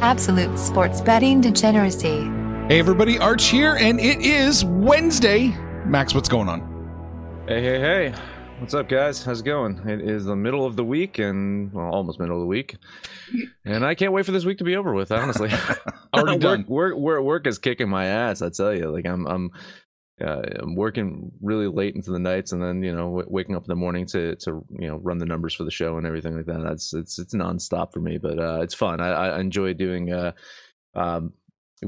Absolute 0.00 0.56
sports 0.56 1.00
betting 1.00 1.40
degeneracy. 1.40 2.22
Hey, 2.68 2.78
everybody, 2.78 3.18
Arch 3.18 3.46
here, 3.46 3.74
and 3.74 3.98
it 3.98 4.20
is 4.20 4.64
Wednesday. 4.64 5.48
Max, 5.86 6.14
what's 6.14 6.28
going 6.28 6.48
on? 6.48 7.44
Hey, 7.48 7.60
hey, 7.60 7.80
hey. 7.80 8.14
What's 8.60 8.74
up, 8.74 8.88
guys? 8.88 9.24
How's 9.24 9.40
it 9.40 9.44
going? 9.44 9.76
It 9.88 10.00
is 10.00 10.24
the 10.24 10.36
middle 10.36 10.64
of 10.64 10.76
the 10.76 10.84
week 10.84 11.18
and 11.18 11.72
well, 11.72 11.86
almost 11.86 12.20
middle 12.20 12.36
of 12.36 12.42
the 12.42 12.46
week, 12.46 12.76
and 13.64 13.84
I 13.84 13.96
can't 13.96 14.12
wait 14.12 14.24
for 14.24 14.30
this 14.30 14.44
week 14.44 14.58
to 14.58 14.64
be 14.64 14.76
over 14.76 14.94
with. 14.94 15.10
Honestly, 15.10 15.50
Already 16.14 16.44
work. 16.44 16.68
Work, 16.68 16.96
work, 16.96 17.22
work 17.22 17.46
is 17.48 17.58
kicking 17.58 17.88
my 17.88 18.06
ass. 18.06 18.40
I 18.40 18.50
tell 18.50 18.72
you, 18.72 18.90
like 18.90 19.04
I'm, 19.04 19.26
I'm, 19.26 19.50
uh, 20.20 20.42
I'm 20.60 20.74
working 20.74 21.32
really 21.40 21.66
late 21.66 21.94
into 21.94 22.10
the 22.10 22.18
nights, 22.18 22.52
and 22.52 22.62
then 22.62 22.82
you 22.82 22.92
know, 22.92 23.04
w- 23.04 23.26
waking 23.28 23.56
up 23.56 23.64
in 23.64 23.68
the 23.68 23.76
morning 23.76 24.06
to 24.06 24.36
to 24.36 24.64
you 24.78 24.88
know 24.88 24.96
run 24.96 25.18
the 25.18 25.26
numbers 25.26 25.54
for 25.54 25.64
the 25.64 25.70
show 25.70 25.96
and 25.96 26.06
everything 26.06 26.36
like 26.36 26.46
that. 26.46 26.62
That's 26.62 26.92
it's 26.94 27.18
it's 27.18 27.34
nonstop 27.34 27.92
for 27.92 28.00
me, 28.00 28.18
but 28.18 28.38
uh, 28.38 28.60
it's 28.62 28.74
fun. 28.74 29.00
I, 29.00 29.08
I 29.08 29.40
enjoy 29.40 29.74
doing. 29.74 30.12
Uh, 30.12 30.32
um, 30.94 31.32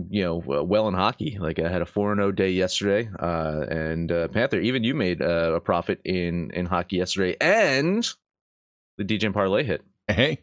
you 0.09 0.22
know, 0.22 0.37
well 0.37 0.89
in 0.89 0.95
hockey. 0.95 1.37
Like 1.41 1.59
I 1.59 1.69
had 1.69 1.83
a 1.83 1.87
four 1.87 2.12
and 2.12 2.20
zero 2.20 2.33
day 2.33 2.50
yesterday, 2.50 3.11
uh, 3.19 3.64
and 3.69 4.11
uh, 4.12 4.28
Panther. 4.28 4.61
Even 4.61 4.84
you 4.84 4.94
made 4.94 5.20
uh, 5.20 5.55
a 5.55 5.61
profit 5.61 6.00
in 6.05 6.50
in 6.53 6.67
hockey 6.67 6.97
yesterday, 6.97 7.37
and 7.41 8.09
the 8.98 9.05
DJ 9.05 9.33
parlay 9.33 9.65
hit. 9.65 9.83
Hey, 10.09 10.41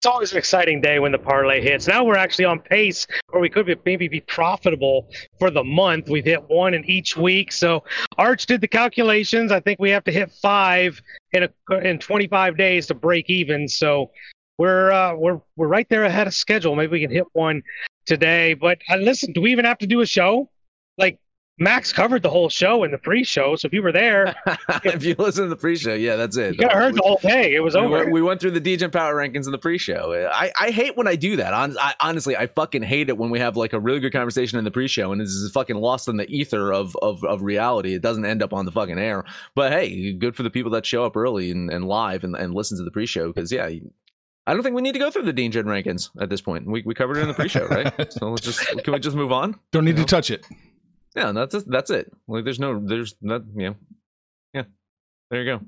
it's 0.00 0.06
always 0.06 0.32
an 0.32 0.38
exciting 0.38 0.80
day 0.80 0.98
when 0.98 1.12
the 1.12 1.18
parlay 1.18 1.60
hits. 1.60 1.86
Now 1.86 2.04
we're 2.04 2.16
actually 2.16 2.46
on 2.46 2.58
pace 2.58 3.06
where 3.28 3.42
we 3.42 3.50
could 3.50 3.66
be, 3.66 3.76
maybe 3.84 4.08
be 4.08 4.22
profitable 4.22 5.06
for 5.38 5.50
the 5.50 5.62
month. 5.62 6.08
We've 6.08 6.24
hit 6.24 6.42
one 6.48 6.72
in 6.72 6.86
each 6.86 7.18
week. 7.18 7.52
So 7.52 7.84
Arch 8.16 8.46
did 8.46 8.62
the 8.62 8.66
calculations. 8.66 9.52
I 9.52 9.60
think 9.60 9.78
we 9.78 9.90
have 9.90 10.04
to 10.04 10.10
hit 10.10 10.32
five 10.40 11.02
in 11.32 11.42
a, 11.42 11.74
in 11.80 11.98
25 11.98 12.56
days 12.56 12.86
to 12.86 12.94
break 12.94 13.28
even. 13.28 13.68
So 13.68 14.10
we're 14.56 14.90
uh, 14.90 15.16
we're 15.16 15.42
we're 15.56 15.68
right 15.68 15.86
there 15.90 16.04
ahead 16.04 16.26
of 16.26 16.32
schedule. 16.32 16.74
Maybe 16.74 16.92
we 16.92 17.00
can 17.00 17.10
hit 17.10 17.26
one 17.34 17.62
today. 18.06 18.54
But 18.54 18.78
uh, 18.88 18.96
listen, 18.96 19.34
do 19.34 19.42
we 19.42 19.52
even 19.52 19.66
have 19.66 19.78
to 19.78 19.86
do 19.86 20.00
a 20.00 20.06
show? 20.06 20.48
Like 20.96 21.18
Max 21.60 21.92
covered 21.92 22.22
the 22.22 22.30
whole 22.30 22.48
show 22.48 22.84
in 22.84 22.90
the 22.90 22.96
pre-show, 22.96 23.54
so 23.54 23.66
if 23.66 23.74
you 23.74 23.82
were 23.82 23.92
there, 23.92 24.34
if 24.84 25.04
you 25.04 25.14
listen 25.18 25.44
to 25.44 25.50
the 25.50 25.56
pre-show, 25.56 25.92
yeah, 25.92 26.16
that's 26.16 26.38
it. 26.38 26.52
you 26.54 26.58
could 26.58 26.72
have 26.72 26.82
heard 26.82 26.94
the 26.94 27.02
whole 27.02 27.18
thing. 27.18 27.52
It 27.52 27.62
was 27.62 27.74
we, 27.74 27.80
over. 27.80 27.90
went, 27.90 28.12
we 28.12 28.22
went 28.22 28.40
through 28.40 28.52
the 28.52 28.60
DJ 28.62 28.84
and 28.84 28.92
Power 28.92 29.14
rankings 29.14 29.44
in 29.44 29.52
the 29.52 29.58
pre-show. 29.58 30.28
I, 30.32 30.50
I 30.58 30.70
hate 30.70 30.96
when 30.96 31.06
I 31.06 31.16
do 31.16 31.36
that. 31.36 31.52
Hon- 31.52 31.76
I, 31.78 31.94
honestly, 32.00 32.34
I 32.34 32.46
fucking 32.46 32.82
hate 32.82 33.10
it 33.10 33.18
when 33.18 33.28
we 33.28 33.38
have 33.40 33.58
like 33.58 33.74
a 33.74 33.78
really 33.78 34.00
good 34.00 34.12
conversation 34.12 34.58
in 34.58 34.64
the 34.64 34.70
pre-show 34.70 35.12
and 35.12 35.20
this 35.20 35.28
is 35.28 35.52
fucking 35.52 35.76
lost 35.76 36.08
in 36.08 36.16
the 36.16 36.28
ether 36.30 36.72
of, 36.72 36.96
of, 37.02 37.22
of 37.24 37.42
reality. 37.42 37.92
It 37.94 38.00
doesn't 38.00 38.24
end 38.24 38.42
up 38.42 38.54
on 38.54 38.64
the 38.64 38.72
fucking 38.72 38.98
air. 38.98 39.24
But 39.54 39.70
hey, 39.70 40.14
good 40.14 40.34
for 40.34 40.42
the 40.42 40.50
people 40.50 40.70
that 40.72 40.86
show 40.86 41.04
up 41.04 41.14
early 41.14 41.50
and, 41.50 41.70
and 41.70 41.86
live 41.86 42.24
and, 42.24 42.34
and 42.34 42.54
listen 42.54 42.78
to 42.78 42.84
the 42.84 42.90
pre-show 42.90 43.34
because 43.34 43.52
yeah. 43.52 43.68
I 44.46 44.54
don't 44.54 44.62
think 44.62 44.74
we 44.74 44.82
need 44.82 44.92
to 44.94 44.98
go 44.98 45.10
through 45.10 45.30
the 45.30 45.34
DGen 45.34 45.64
rankings 45.64 46.08
at 46.20 46.30
this 46.30 46.40
point. 46.40 46.66
We, 46.66 46.82
we 46.86 46.94
covered 46.94 47.18
it 47.18 47.20
in 47.20 47.28
the 47.28 47.34
pre-show, 47.34 47.66
right? 47.66 47.92
so 48.12 48.30
let's 48.30 48.40
just 48.42 48.60
can 48.82 48.94
we 48.94 48.98
just 48.98 49.14
move 49.14 49.30
on? 49.30 49.60
don't 49.72 49.84
need 49.84 49.90
You 49.92 49.96
know? 49.98 50.02
to 50.04 50.08
touch 50.08 50.30
it. 50.30 50.46
Yeah, 51.14 51.32
that's 51.32 51.54
it. 51.54 51.64
that's 51.66 51.90
it. 51.90 52.12
Like, 52.28 52.44
there's 52.44 52.60
no, 52.60 52.80
there's 52.84 53.14
not, 53.20 53.42
you 53.56 53.70
know, 53.70 53.76
yeah. 54.54 54.62
There 55.30 55.42
you 55.42 55.58
go. 55.58 55.64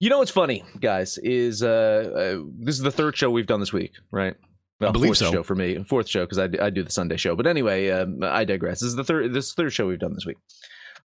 You 0.00 0.10
know 0.10 0.18
what's 0.18 0.30
funny, 0.30 0.64
guys? 0.80 1.18
Is 1.18 1.62
uh, 1.62 2.38
uh 2.40 2.44
this 2.58 2.74
is 2.74 2.82
the 2.82 2.90
third 2.90 3.16
show 3.16 3.30
we've 3.30 3.46
done 3.46 3.60
this 3.60 3.72
week, 3.72 3.92
right? 4.10 4.34
Well, 4.80 4.92
believe 4.92 5.10
fourth 5.10 5.18
so. 5.18 5.30
show 5.30 5.42
for 5.44 5.54
me, 5.54 5.82
fourth 5.84 6.08
show 6.08 6.24
because 6.24 6.40
I, 6.40 6.48
do- 6.48 6.58
I 6.60 6.70
do 6.70 6.82
the 6.82 6.90
Sunday 6.90 7.16
show. 7.16 7.36
But 7.36 7.46
anyway, 7.46 7.88
um, 7.90 8.18
I 8.22 8.44
digress. 8.44 8.80
This 8.80 8.88
is 8.88 8.96
the 8.96 9.04
third 9.04 9.32
this 9.32 9.54
third 9.54 9.72
show 9.72 9.86
we've 9.86 10.00
done 10.00 10.14
this 10.14 10.26
week. 10.26 10.38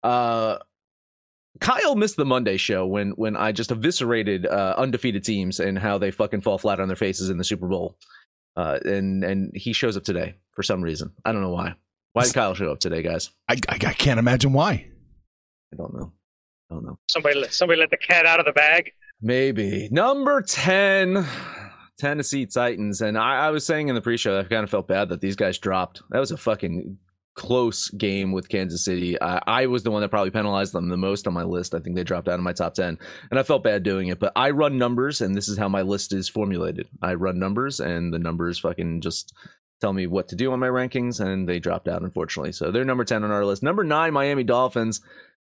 Uh, 0.02 0.58
Kyle 1.60 1.96
missed 1.96 2.16
the 2.16 2.26
Monday 2.26 2.58
show 2.58 2.86
when 2.86 3.12
when 3.12 3.36
I 3.36 3.52
just 3.52 3.70
eviscerated 3.70 4.46
uh, 4.46 4.74
undefeated 4.76 5.24
teams 5.24 5.58
and 5.58 5.78
how 5.78 5.96
they 5.96 6.10
fucking 6.10 6.42
fall 6.42 6.58
flat 6.58 6.80
on 6.80 6.88
their 6.88 6.96
faces 6.96 7.30
in 7.30 7.38
the 7.38 7.44
Super 7.44 7.68
Bowl. 7.68 7.96
Uh, 8.56 8.78
and 8.84 9.24
and 9.24 9.52
he 9.54 9.72
shows 9.72 9.96
up 9.96 10.04
today 10.04 10.34
for 10.52 10.62
some 10.62 10.82
reason. 10.82 11.12
I 11.24 11.32
don't 11.32 11.40
know 11.40 11.50
why. 11.50 11.74
Why 12.12 12.24
did 12.24 12.34
Kyle 12.34 12.54
show 12.54 12.70
up 12.70 12.80
today, 12.80 13.02
guys? 13.02 13.30
I, 13.48 13.54
I, 13.68 13.74
I 13.74 13.92
can't 13.94 14.18
imagine 14.18 14.52
why. 14.52 14.86
I 15.72 15.76
don't 15.76 15.94
know. 15.94 16.12
I 16.70 16.74
don't 16.74 16.84
know. 16.84 16.98
somebody 17.10 17.38
let 17.38 17.52
somebody 17.52 17.80
let 17.80 17.90
the 17.90 17.96
cat 17.96 18.26
out 18.26 18.40
of 18.40 18.46
the 18.46 18.52
bag. 18.52 18.92
Maybe. 19.20 19.88
Number 19.90 20.42
10, 20.42 21.24
Tennessee 21.98 22.46
Titans. 22.46 23.00
And 23.00 23.16
I, 23.16 23.46
I 23.46 23.50
was 23.50 23.64
saying 23.64 23.88
in 23.88 23.94
the 23.94 24.00
pre 24.00 24.16
show, 24.16 24.38
I 24.38 24.44
kind 24.44 24.64
of 24.64 24.70
felt 24.70 24.88
bad 24.88 25.10
that 25.10 25.20
these 25.20 25.36
guys 25.36 25.58
dropped. 25.58 26.02
That 26.10 26.18
was 26.18 26.32
a 26.32 26.36
fucking 26.36 26.98
close 27.34 27.88
game 27.90 28.32
with 28.32 28.48
Kansas 28.48 28.84
City. 28.84 29.20
I, 29.20 29.40
I 29.46 29.66
was 29.66 29.82
the 29.82 29.90
one 29.90 30.02
that 30.02 30.10
probably 30.10 30.30
penalized 30.30 30.72
them 30.72 30.88
the 30.88 30.96
most 30.96 31.26
on 31.26 31.32
my 31.32 31.44
list. 31.44 31.74
I 31.74 31.78
think 31.78 31.96
they 31.96 32.04
dropped 32.04 32.28
out 32.28 32.38
of 32.38 32.44
my 32.44 32.52
top 32.52 32.74
10. 32.74 32.98
And 33.30 33.38
I 33.38 33.42
felt 33.42 33.64
bad 33.64 33.82
doing 33.84 34.08
it. 34.08 34.18
But 34.18 34.32
I 34.36 34.50
run 34.50 34.76
numbers, 34.76 35.20
and 35.20 35.34
this 35.34 35.48
is 35.48 35.56
how 35.56 35.68
my 35.68 35.82
list 35.82 36.12
is 36.12 36.28
formulated. 36.28 36.88
I 37.00 37.14
run 37.14 37.38
numbers, 37.38 37.80
and 37.80 38.12
the 38.12 38.18
numbers 38.18 38.58
fucking 38.58 39.00
just 39.00 39.32
tell 39.82 39.92
me 39.92 40.06
what 40.06 40.28
to 40.28 40.36
do 40.36 40.52
on 40.52 40.60
my 40.60 40.68
rankings, 40.68 41.20
and 41.20 41.46
they 41.48 41.58
dropped 41.58 41.88
out, 41.88 42.02
unfortunately. 42.02 42.52
So 42.52 42.70
they're 42.70 42.84
number 42.84 43.04
10 43.04 43.24
on 43.24 43.30
our 43.32 43.44
list. 43.44 43.62
Number 43.62 43.82
nine, 43.84 44.12
Miami 44.14 44.44
Dolphins. 44.44 45.00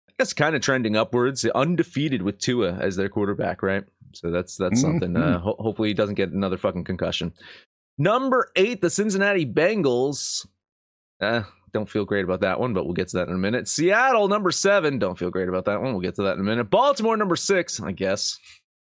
I 0.09 0.13
guess 0.19 0.33
kind 0.33 0.57
of 0.57 0.63
trending 0.63 0.97
upwards, 0.97 1.45
undefeated 1.45 2.23
with 2.23 2.39
Tua 2.39 2.73
as 2.73 2.97
their 2.97 3.09
quarterback, 3.11 3.63
right? 3.63 3.85
So 4.13 4.31
that's 4.31 4.57
that's 4.57 4.81
something. 4.81 5.17
Uh, 5.17 5.39
ho- 5.39 5.57
hopefully, 5.59 5.89
he 5.89 5.95
doesn't 5.95 6.17
get 6.17 6.31
another 6.31 6.57
fucking 6.57 6.85
concussion. 6.85 7.33
Number 7.99 8.51
eight, 8.57 8.81
the 8.81 8.91
Cincinnati 8.91 9.47
Bengals. 9.47 10.47
Uh, 11.21 11.43
don't 11.73 11.89
feel 11.89 12.05
great 12.05 12.25
about 12.25 12.41
that 12.41 12.59
one, 12.59 12.73
but 12.75 12.85
we'll 12.85 12.95
get 12.95 13.09
to 13.09 13.19
that 13.19 13.29
in 13.29 13.35
a 13.35 13.39
minute. 13.39 13.69
Seattle, 13.69 14.27
number 14.27 14.51
seven. 14.51 14.99
Don't 14.99 15.19
feel 15.19 15.31
great 15.31 15.49
about 15.49 15.67
that 15.67 15.81
one. 15.81 15.93
We'll 15.93 16.01
get 16.01 16.17
to 16.17 16.23
that 16.23 16.35
in 16.35 16.41
a 16.41 16.45
minute. 16.45 16.71
Baltimore, 16.71 17.17
number 17.17 17.37
six. 17.37 17.81
I 17.81 17.93
guess. 17.93 18.39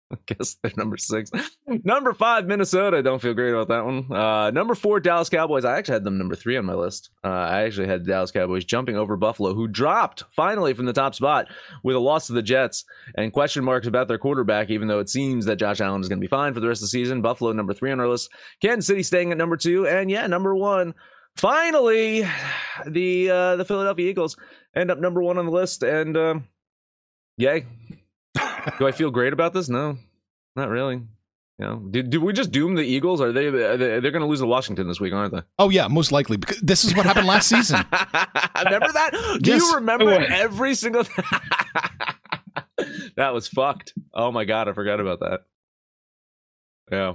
I 0.13 0.17
guess 0.27 0.57
they're 0.63 0.73
number 0.77 0.97
six. 0.97 1.31
number 1.67 2.15
five, 2.15 2.47
Minnesota. 2.47 3.03
Don't 3.03 3.21
feel 3.21 3.35
great 3.35 3.53
about 3.53 3.69
that 3.69 3.85
one. 3.85 4.13
Uh, 4.13 4.51
number 4.53 4.75
four, 4.75 5.01
Dallas 5.01 5.29
Cowboys. 5.29 5.65
I 5.65 5.77
actually 5.77 5.95
had 5.95 6.05
them 6.05 6.19
number 6.19 6.37
three 6.37 6.57
on 6.57 6.65
my 6.65 6.75
list. 6.75 7.11
Uh, 7.25 7.29
I 7.29 7.63
actually 7.63 7.89
had 7.89 8.05
the 8.05 8.09
Dallas 8.13 8.31
Cowboys 8.31 8.65
jumping 8.65 8.97
over 8.97 9.17
Buffalo, 9.17 9.53
who 9.55 9.67
dropped 9.67 10.25
finally 10.31 10.75
from 10.75 10.87
the 10.87 10.93
top 10.93 11.15
spot 11.15 11.49
with 11.83 11.97
a 11.97 12.01
loss 12.01 12.29
to 12.29 12.35
the 12.35 12.43
Jets 12.43 12.85
and 13.17 13.33
question 13.33 13.65
marks 13.65 13.87
about 13.87 14.07
their 14.07 14.19
quarterback, 14.19 14.71
even 14.71 14.87
though 14.87 15.01
it 15.01 15.09
seems 15.09 15.45
that 15.47 15.57
Josh 15.57 15.81
Allen 15.81 16.01
is 16.01 16.09
going 16.09 16.21
to 16.21 16.25
be 16.25 16.29
fine 16.29 16.55
for 16.55 16.61
the 16.61 16.69
rest 16.69 16.81
of 16.81 16.85
the 16.85 16.89
season. 16.89 17.21
Buffalo, 17.21 17.53
number 17.53 17.75
three 17.75 17.91
on 17.91 17.99
our 18.01 18.09
list. 18.09 18.31
Kansas 18.63 18.87
City 18.87 19.03
staying 19.03 19.33
at 19.33 19.39
number 19.39 19.57
two. 19.57 19.87
And 19.89 20.11
yeah, 20.11 20.27
number 20.27 20.55
one. 20.55 20.95
Finally, 21.37 22.27
the 22.87 23.31
uh, 23.31 23.57
the 23.57 23.65
Philadelphia 23.65 24.09
Eagles 24.09 24.37
end 24.75 24.91
up 24.91 24.99
number 24.99 25.23
one 25.23 25.37
on 25.37 25.45
the 25.47 25.53
list. 25.53 25.83
And 25.83 26.17
um, 26.17 26.45
yay. 27.37 27.67
Do 28.79 28.87
I 28.87 28.93
feel 28.93 29.11
great 29.11 29.33
about 29.33 29.53
this? 29.53 29.69
No, 29.69 29.99
not 30.55 30.69
really. 30.69 31.03
You 31.59 31.65
know, 31.65 31.77
did, 31.91 32.11
did 32.11 32.19
we 32.23 32.35
just 32.35 32.53
doom 32.53 32.75
the 32.75 32.83
Eagles? 32.83 33.23
Are 33.23 33.33
they, 33.33 33.47
are 33.47 33.77
they 33.79 34.01
they're 34.01 34.11
going 34.11 34.21
to 34.21 34.27
lose 34.27 34.41
to 34.41 34.47
Washington 34.47 34.89
this 34.89 35.01
week, 35.01 35.15
aren't 35.15 35.33
they? 35.33 35.41
Oh 35.59 35.71
yeah, 35.71 35.89
most 35.89 36.13
likely. 36.13 36.37
Because 36.37 36.61
this 36.61 36.85
is 36.85 36.95
what 36.95 37.07
happened 37.07 37.27
last 37.27 37.49
season. 37.49 37.77
remember 38.65 38.93
that? 38.93 39.39
Do 39.41 39.51
Yes. 39.51 39.63
you 39.63 39.75
remember 39.77 40.11
every 40.11 40.75
single? 40.75 41.05
that 43.17 43.33
was 43.33 43.49
fucked. 43.49 43.95
Oh 44.15 44.31
my 44.33 44.45
god, 44.45 44.69
I 44.69 44.73
forgot 44.73 45.01
about 45.01 45.21
that. 45.21 45.41
Yeah, 46.91 47.15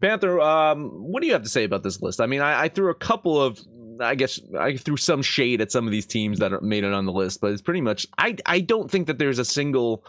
Panther. 0.00 0.40
Um, 0.40 0.88
what 0.90 1.20
do 1.20 1.26
you 1.26 1.32
have 1.32 1.42
to 1.42 1.48
say 1.48 1.64
about 1.64 1.82
this 1.82 2.00
list? 2.02 2.20
I 2.20 2.26
mean, 2.26 2.40
I, 2.42 2.64
I 2.64 2.68
threw 2.68 2.90
a 2.90 2.94
couple 2.94 3.40
of. 3.40 3.60
I 3.98 4.14
guess 4.14 4.40
I 4.58 4.76
threw 4.76 4.96
some 4.96 5.20
shade 5.22 5.60
at 5.60 5.70
some 5.72 5.86
of 5.86 5.90
these 5.90 6.06
teams 6.06 6.38
that 6.38 6.52
are, 6.54 6.60
made 6.62 6.84
it 6.84 6.92
on 6.92 7.04
the 7.06 7.12
list, 7.12 7.40
but 7.40 7.52
it's 7.52 7.62
pretty 7.62 7.80
much. 7.82 8.06
I 8.18 8.36
I 8.46 8.60
don't 8.60 8.90
think 8.90 9.06
that 9.08 9.18
there's 9.18 9.38
a 9.38 9.44
single 9.44 10.04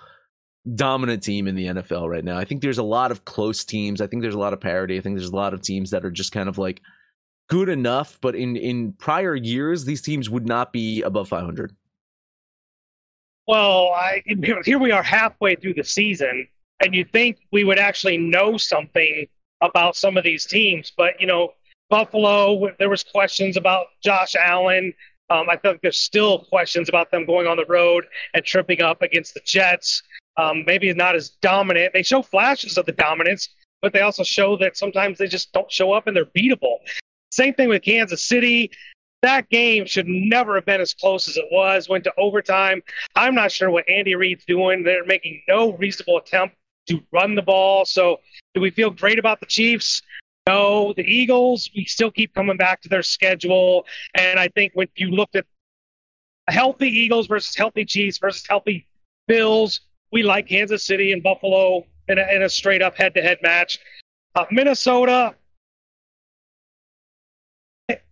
dominant 0.76 1.24
team 1.24 1.48
in 1.48 1.56
the 1.56 1.66
NFL 1.66 2.10
right 2.10 2.24
now. 2.24 2.38
I 2.38 2.46
think 2.46 2.62
there's 2.62 2.78
a 2.78 2.84
lot 2.84 3.12
of 3.12 3.26
close 3.26 3.66
teams. 3.66 4.02
I 4.02 4.08
think 4.08 4.22
there's 4.22 4.36
a 4.36 4.40
lot 4.40 4.54
of 4.54 4.62
parity. 4.62 4.98
I 4.98 5.02
think 5.02 5.18
there's 5.18 5.30
a 5.30 5.36
lot 5.36 5.54
of 5.54 5.62
teams 5.62 5.90
that 5.92 6.06
are 6.06 6.12
just 6.12 6.32
kind 6.32 6.48
of 6.48 6.58
like 6.58 6.82
good 7.50 7.70
enough, 7.70 8.18
but 8.22 8.36
in 8.36 8.56
in 8.56 8.94
prior 8.94 9.36
years, 9.36 9.86
these 9.86 10.02
teams 10.02 10.30
would 10.30 10.46
not 10.46 10.72
be 10.72 11.02
above 11.02 11.28
500. 11.28 11.76
Well, 13.48 13.90
I, 13.90 14.24
here 14.64 14.80
we 14.80 14.92
are 14.92 15.04
halfway 15.04 15.56
through 15.56 15.74
the 15.74 15.84
season, 15.84 16.48
and 16.80 16.94
you 16.94 17.04
think 17.04 17.40
we 17.52 17.64
would 17.64 17.80
actually 17.80 18.18
know 18.18 18.56
something 18.56 19.28
about 19.62 19.96
some 19.96 20.16
of 20.16 20.24
these 20.24 20.46
teams, 20.46 20.92
but 20.96 21.20
you 21.20 21.28
know, 21.28 21.54
Buffalo, 21.90 22.72
there 22.80 22.90
was 22.90 23.04
questions 23.04 23.58
about 23.58 23.88
Josh 24.02 24.36
Allen. 24.36 24.94
Um, 25.30 25.50
I 25.50 25.58
think 25.58 25.82
there's 25.82 25.98
still 25.98 26.40
questions 26.46 26.88
about 26.88 27.12
them 27.12 27.26
going 27.26 27.48
on 27.48 27.58
the 27.58 27.66
road 27.66 28.06
and 28.34 28.44
tripping 28.46 28.82
up 28.82 29.02
against 29.02 29.34
the 29.34 29.42
Jets. 29.46 30.02
Um, 30.42 30.64
maybe 30.66 30.92
not 30.94 31.16
as 31.16 31.30
dominant. 31.42 31.94
They 31.94 32.04
show 32.04 32.22
flashes 32.22 32.78
of 32.78 32.86
the 32.86 32.94
dominance, 32.94 33.50
but 33.82 33.94
they 33.94 34.02
also 34.02 34.24
show 34.24 34.58
that 34.58 34.76
sometimes 34.76 35.18
they 35.18 35.28
just 35.28 35.52
don't 35.54 35.72
show 35.72 35.94
up 35.94 36.08
and 36.08 36.16
they're 36.16 36.26
beatable. 36.26 36.78
Same 37.32 37.54
thing 37.54 37.70
with 37.70 37.84
Kansas 37.84 38.24
City. 38.24 38.72
That 39.22 39.50
game 39.50 39.86
should 39.86 40.08
never 40.08 40.56
have 40.56 40.66
been 40.66 40.82
as 40.82 40.96
close 40.96 41.28
as 41.28 41.38
it 41.38 41.46
was. 41.52 41.88
Went 41.88 42.06
to 42.06 42.14
overtime. 42.18 42.82
I'm 43.16 43.36
not 43.36 43.52
sure 43.52 43.70
what 43.70 43.88
Andy 43.88 44.16
Reid's 44.16 44.46
doing. 44.46 44.84
They're 44.84 45.06
making 45.06 45.44
no 45.48 45.74
reasonable 45.74 46.18
attempt 46.18 46.56
to 46.88 47.02
run 47.12 47.36
the 47.36 47.44
ball. 47.44 47.86
So, 47.86 48.18
do 48.56 48.62
we 48.62 48.72
feel 48.72 48.90
great 48.90 49.20
about 49.20 49.40
the 49.40 49.46
Chiefs? 49.46 50.02
No. 50.48 50.94
The 50.98 51.04
Eagles, 51.04 51.70
we 51.76 51.86
still 51.86 52.10
keep 52.10 52.34
coming 52.34 52.58
back 52.58 52.82
to 52.82 52.90
their 52.90 53.04
schedule. 53.04 53.86
And 54.16 54.40
I 54.40 54.48
think 54.48 54.72
when 54.74 54.88
you 54.96 55.12
looked 55.12 55.36
at 55.36 55.46
healthy 56.48 56.90
Eagles 56.90 57.28
versus 57.28 57.56
healthy 57.56 57.86
Chiefs 57.86 58.18
versus 58.18 58.44
healthy 58.50 58.88
Bills, 59.28 59.82
we 60.12 60.24
like 60.24 60.48
Kansas 60.48 60.84
City 60.86 61.12
and 61.12 61.24
Buffalo 61.24 61.86
in 62.08 62.18
a, 62.18 62.36
in 62.36 62.44
a 62.44 62.50
straight 62.50 62.82
up 62.82 62.96
head 62.98 63.14
to 63.16 63.22
head 63.22 63.38
match. 63.42 63.80
Uh, 64.36 64.46
Minnesota, 64.52 65.36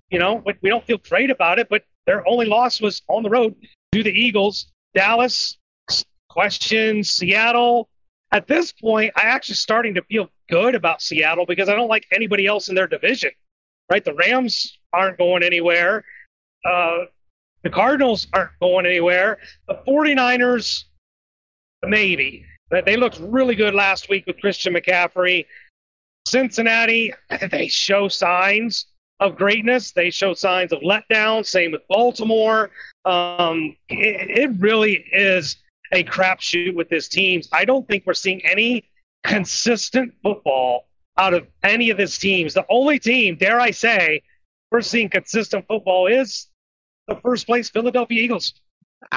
you 0.10 0.20
know, 0.20 0.44
we 0.62 0.70
don't 0.70 0.86
feel 0.86 0.98
great 0.98 1.30
about 1.30 1.60
it, 1.60 1.68
but 1.70 1.84
their 2.06 2.28
only 2.28 2.46
loss 2.46 2.82
was 2.82 3.02
on 3.08 3.24
the 3.24 3.30
road 3.30 3.56
to 3.92 4.04
the 4.04 4.12
Eagles. 4.12 4.72
Dallas, 4.96 5.58
question. 6.30 7.04
Seattle, 7.04 7.90
at 8.32 8.48
this 8.48 8.72
point, 8.72 9.12
I'm 9.16 9.28
actually 9.28 9.56
starting 9.56 9.96
to 9.96 10.04
feel 10.04 10.30
good 10.50 10.76
about 10.76 11.02
Seattle 11.02 11.46
because 11.46 11.70
I 11.70 11.76
don't 11.76 11.88
like 11.88 12.06
anybody 12.14 12.46
else 12.46 12.70
in 12.70 12.76
their 12.76 12.88
division. 12.88 13.32
Right? 13.92 14.06
The 14.06 14.14
Rams 14.14 14.78
aren't 14.94 15.18
going 15.18 15.44
anywhere. 15.44 16.04
Uh, 16.64 17.06
the 17.64 17.70
Cardinals 17.70 18.28
aren't 18.34 18.52
going 18.62 18.86
anywhere. 18.86 19.40
The 19.68 19.82
49ers, 19.88 20.86
maybe. 21.86 22.46
They 22.72 22.98
looked 22.98 23.20
really 23.20 23.56
good 23.56 23.74
last 23.74 24.10
week 24.10 24.26
with 24.28 24.40
Christian 24.40 24.74
McCaffrey. 24.74 25.46
Cincinnati, 26.28 27.14
they 27.52 27.68
show 27.68 28.08
signs 28.08 28.86
of 29.20 29.36
greatness. 29.36 29.92
They 29.92 30.10
show 30.10 30.34
signs 30.34 30.72
of 30.72 30.80
letdown. 30.80 31.46
Same 31.46 31.72
with 31.72 31.82
Baltimore. 31.88 32.72
Um, 33.06 33.76
it, 33.90 34.52
it 34.52 34.52
really 34.60 35.06
is 35.12 35.58
a 35.92 36.04
crapshoot 36.04 36.76
with 36.76 36.90
this 36.90 37.08
team. 37.08 37.42
I 37.52 37.66
don't 37.66 37.88
think 37.88 38.04
we're 38.06 38.14
seeing 38.14 38.46
any 38.46 38.86
consistent 39.24 40.14
football 40.24 40.86
out 41.18 41.34
of 41.34 41.48
any 41.64 41.90
of 41.90 41.98
his 41.98 42.18
teams. 42.18 42.54
The 42.54 42.66
only 42.70 43.00
team, 43.00 43.36
dare 43.36 43.60
I 43.60 43.72
say, 43.72 44.22
we're 44.72 44.82
seeing 44.82 45.10
consistent 45.10 45.66
football 45.68 46.08
is 46.08 46.48
the 47.08 47.16
first 47.16 47.48
place 47.48 47.70
Philadelphia 47.70 48.22
Eagles. 48.22 48.54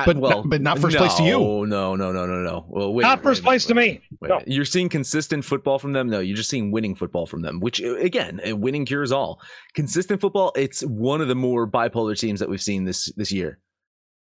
But 0.06 0.16
well, 0.16 0.44
but 0.44 0.62
not 0.62 0.78
first 0.78 0.94
no, 0.94 1.00
place 1.00 1.14
to 1.14 1.24
you. 1.24 1.38
No, 1.38 1.64
no, 1.64 1.96
no, 1.96 2.12
no, 2.12 2.26
no. 2.26 2.64
Well, 2.68 2.94
wait, 2.94 3.02
not 3.02 3.22
first 3.22 3.42
wait, 3.42 3.46
place 3.46 3.68
wait, 3.68 3.74
to 3.74 3.74
me. 3.74 4.00
No. 4.22 4.40
You're 4.46 4.64
seeing 4.64 4.88
consistent 4.88 5.44
football 5.44 5.78
from 5.78 5.92
them. 5.92 6.08
No, 6.08 6.20
you're 6.20 6.36
just 6.36 6.48
seeing 6.48 6.70
winning 6.70 6.94
football 6.94 7.26
from 7.26 7.42
them. 7.42 7.58
Which 7.58 7.80
again, 7.80 8.40
winning 8.60 8.86
cures 8.86 9.10
all. 9.10 9.40
Consistent 9.74 10.20
football. 10.20 10.52
It's 10.54 10.82
one 10.82 11.20
of 11.20 11.28
the 11.28 11.34
more 11.34 11.66
bipolar 11.66 12.18
teams 12.18 12.38
that 12.40 12.48
we've 12.48 12.62
seen 12.62 12.84
this 12.84 13.12
this 13.16 13.32
year. 13.32 13.58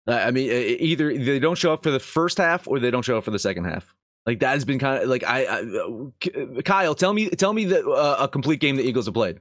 I 0.07 0.31
mean, 0.31 0.51
either 0.51 1.15
they 1.17 1.39
don't 1.39 1.57
show 1.57 1.73
up 1.73 1.83
for 1.83 1.91
the 1.91 1.99
first 1.99 2.37
half 2.37 2.67
or 2.67 2.79
they 2.79 2.91
don't 2.91 3.03
show 3.03 3.17
up 3.17 3.23
for 3.23 3.31
the 3.31 3.39
second 3.39 3.65
half. 3.65 3.93
Like 4.25 4.39
that 4.39 4.53
has 4.53 4.65
been 4.65 4.79
kind 4.79 5.03
of 5.03 5.09
like 5.09 5.23
I, 5.23 5.45
I 5.45 6.61
Kyle, 6.63 6.95
tell 6.95 7.13
me, 7.13 7.29
tell 7.29 7.53
me 7.53 7.65
that 7.65 7.85
uh, 7.85 8.17
a 8.19 8.27
complete 8.27 8.59
game 8.59 8.75
the 8.75 8.83
Eagles 8.83 9.05
have 9.05 9.13
played. 9.13 9.39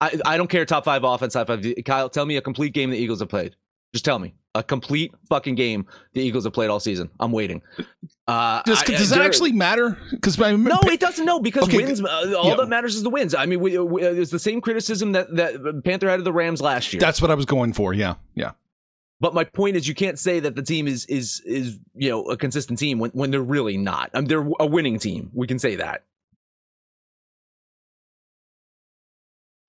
I 0.00 0.18
I 0.24 0.36
don't 0.36 0.48
care 0.48 0.64
top 0.64 0.84
five 0.84 1.02
offense, 1.02 1.32
top 1.32 1.48
five. 1.48 1.66
Kyle, 1.84 2.08
tell 2.08 2.24
me 2.24 2.36
a 2.36 2.40
complete 2.40 2.72
game 2.72 2.90
the 2.90 2.96
Eagles 2.96 3.18
have 3.18 3.28
played. 3.28 3.56
Just 3.92 4.04
tell 4.04 4.20
me 4.20 4.34
a 4.54 4.62
complete 4.62 5.14
fucking 5.28 5.54
game 5.54 5.86
the 6.12 6.20
Eagles 6.20 6.44
have 6.44 6.52
played 6.52 6.70
all 6.70 6.80
season. 6.80 7.10
I'm 7.20 7.32
waiting. 7.32 7.62
Uh, 8.26 8.62
does, 8.62 8.82
I, 8.82 8.84
does 8.84 9.10
that 9.10 9.22
actually 9.22 9.52
matter? 9.52 9.98
Because 10.10 10.38
no, 10.38 10.80
it 10.84 11.00
doesn't. 11.00 11.24
No, 11.24 11.40
because 11.40 11.64
okay, 11.64 11.78
wins. 11.78 12.02
Uh, 12.02 12.34
all 12.36 12.50
yeah. 12.50 12.56
that 12.56 12.68
matters 12.68 12.94
is 12.96 13.02
the 13.02 13.10
wins. 13.10 13.34
I 13.34 13.46
mean, 13.46 13.60
we, 13.60 13.78
we, 13.78 14.04
uh, 14.04 14.12
it's 14.12 14.30
the 14.30 14.38
same 14.38 14.60
criticism 14.60 15.12
that 15.12 15.34
that 15.36 15.82
Panther 15.84 16.08
had 16.08 16.18
of 16.18 16.24
the 16.24 16.32
Rams 16.32 16.60
last 16.60 16.92
year. 16.92 17.00
That's 17.00 17.22
what 17.22 17.30
I 17.30 17.34
was 17.34 17.46
going 17.46 17.72
for. 17.72 17.92
Yeah, 17.92 18.14
yeah. 18.34 18.52
But 19.20 19.34
my 19.34 19.44
point 19.44 19.76
is, 19.76 19.86
you 19.86 19.94
can't 19.94 20.18
say 20.18 20.40
that 20.40 20.56
the 20.56 20.62
team 20.62 20.88
is 20.88 21.04
is 21.06 21.40
is 21.44 21.78
you 21.94 22.10
know 22.10 22.24
a 22.24 22.36
consistent 22.36 22.78
team 22.78 22.98
when 22.98 23.10
when 23.10 23.30
they're 23.30 23.42
really 23.42 23.76
not. 23.76 24.10
I 24.14 24.20
mean, 24.20 24.28
they're 24.28 24.48
a 24.58 24.66
winning 24.66 24.98
team. 24.98 25.30
We 25.34 25.46
can 25.46 25.58
say 25.58 25.76
that. 25.76 26.04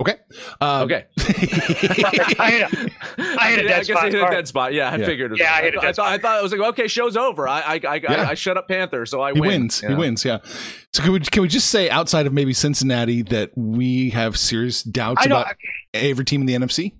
Okay. 0.02 0.16
Um, 0.60 0.82
okay. 0.84 1.06
I 1.20 2.50
hit 2.50 2.62
a, 2.64 2.92
I 3.40 3.52
hit 3.52 3.60
a 3.60 3.64
dead 3.68 3.80
I 3.80 3.84
spot. 3.84 4.04
I 4.04 4.10
hit 4.10 4.16
a 4.16 4.32
dead 4.32 4.48
spot. 4.48 4.74
Yeah, 4.74 4.90
I 4.90 4.96
yeah. 4.96 5.06
figured. 5.06 5.38
Yeah, 5.38 5.54
I 5.54 5.62
hit 5.62 5.76
a 5.76 5.80
dead 5.80 5.90
I, 5.90 5.94
thought, 5.94 6.08
I 6.08 6.18
thought 6.18 6.40
I 6.40 6.42
was 6.42 6.52
like, 6.52 6.62
okay, 6.70 6.88
show's 6.88 7.16
over. 7.16 7.48
I 7.48 7.62
I 7.62 7.74
I, 7.88 7.96
yeah. 7.98 8.14
I, 8.14 8.30
I 8.30 8.34
shut 8.34 8.58
up 8.58 8.68
Panther, 8.68 9.06
so 9.06 9.22
I 9.22 9.34
he 9.34 9.40
win. 9.40 9.50
wins. 9.50 9.80
He 9.80 9.94
wins. 9.94 10.26
Yeah. 10.26 10.40
So 10.92 11.04
can 11.04 11.12
we 11.12 11.20
can 11.20 11.44
we 11.44 11.48
just 11.48 11.70
say 11.70 11.88
outside 11.92 12.26
of 12.26 12.34
maybe 12.34 12.52
Cincinnati 12.52 13.22
that 13.24 13.52
we 13.56 14.10
have 14.10 14.38
serious 14.38 14.82
doubts 14.82 15.24
about 15.24 15.56
every 15.94 16.26
team 16.26 16.42
in 16.42 16.48
the 16.48 16.56
NFC? 16.56 16.94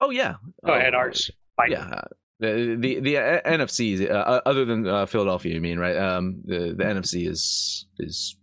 Oh 0.00 0.08
yeah. 0.08 0.36
Go 0.64 0.72
ahead, 0.72 0.94
Arch. 0.94 1.30
Yeah. 1.68 2.00
The 2.40 2.76
the 2.80 3.00
the 3.00 3.18
uh, 3.18 3.40
NFC, 3.42 4.08
uh, 4.08 4.14
uh, 4.14 4.40
other 4.46 4.64
than 4.64 4.86
uh, 4.86 5.04
Philadelphia, 5.04 5.52
you 5.52 5.60
mean 5.60 5.78
right? 5.78 5.96
Um, 5.96 6.40
the 6.46 6.72
the 6.72 6.84
NFC 6.84 7.28
is 7.28 7.84
is 7.98 8.36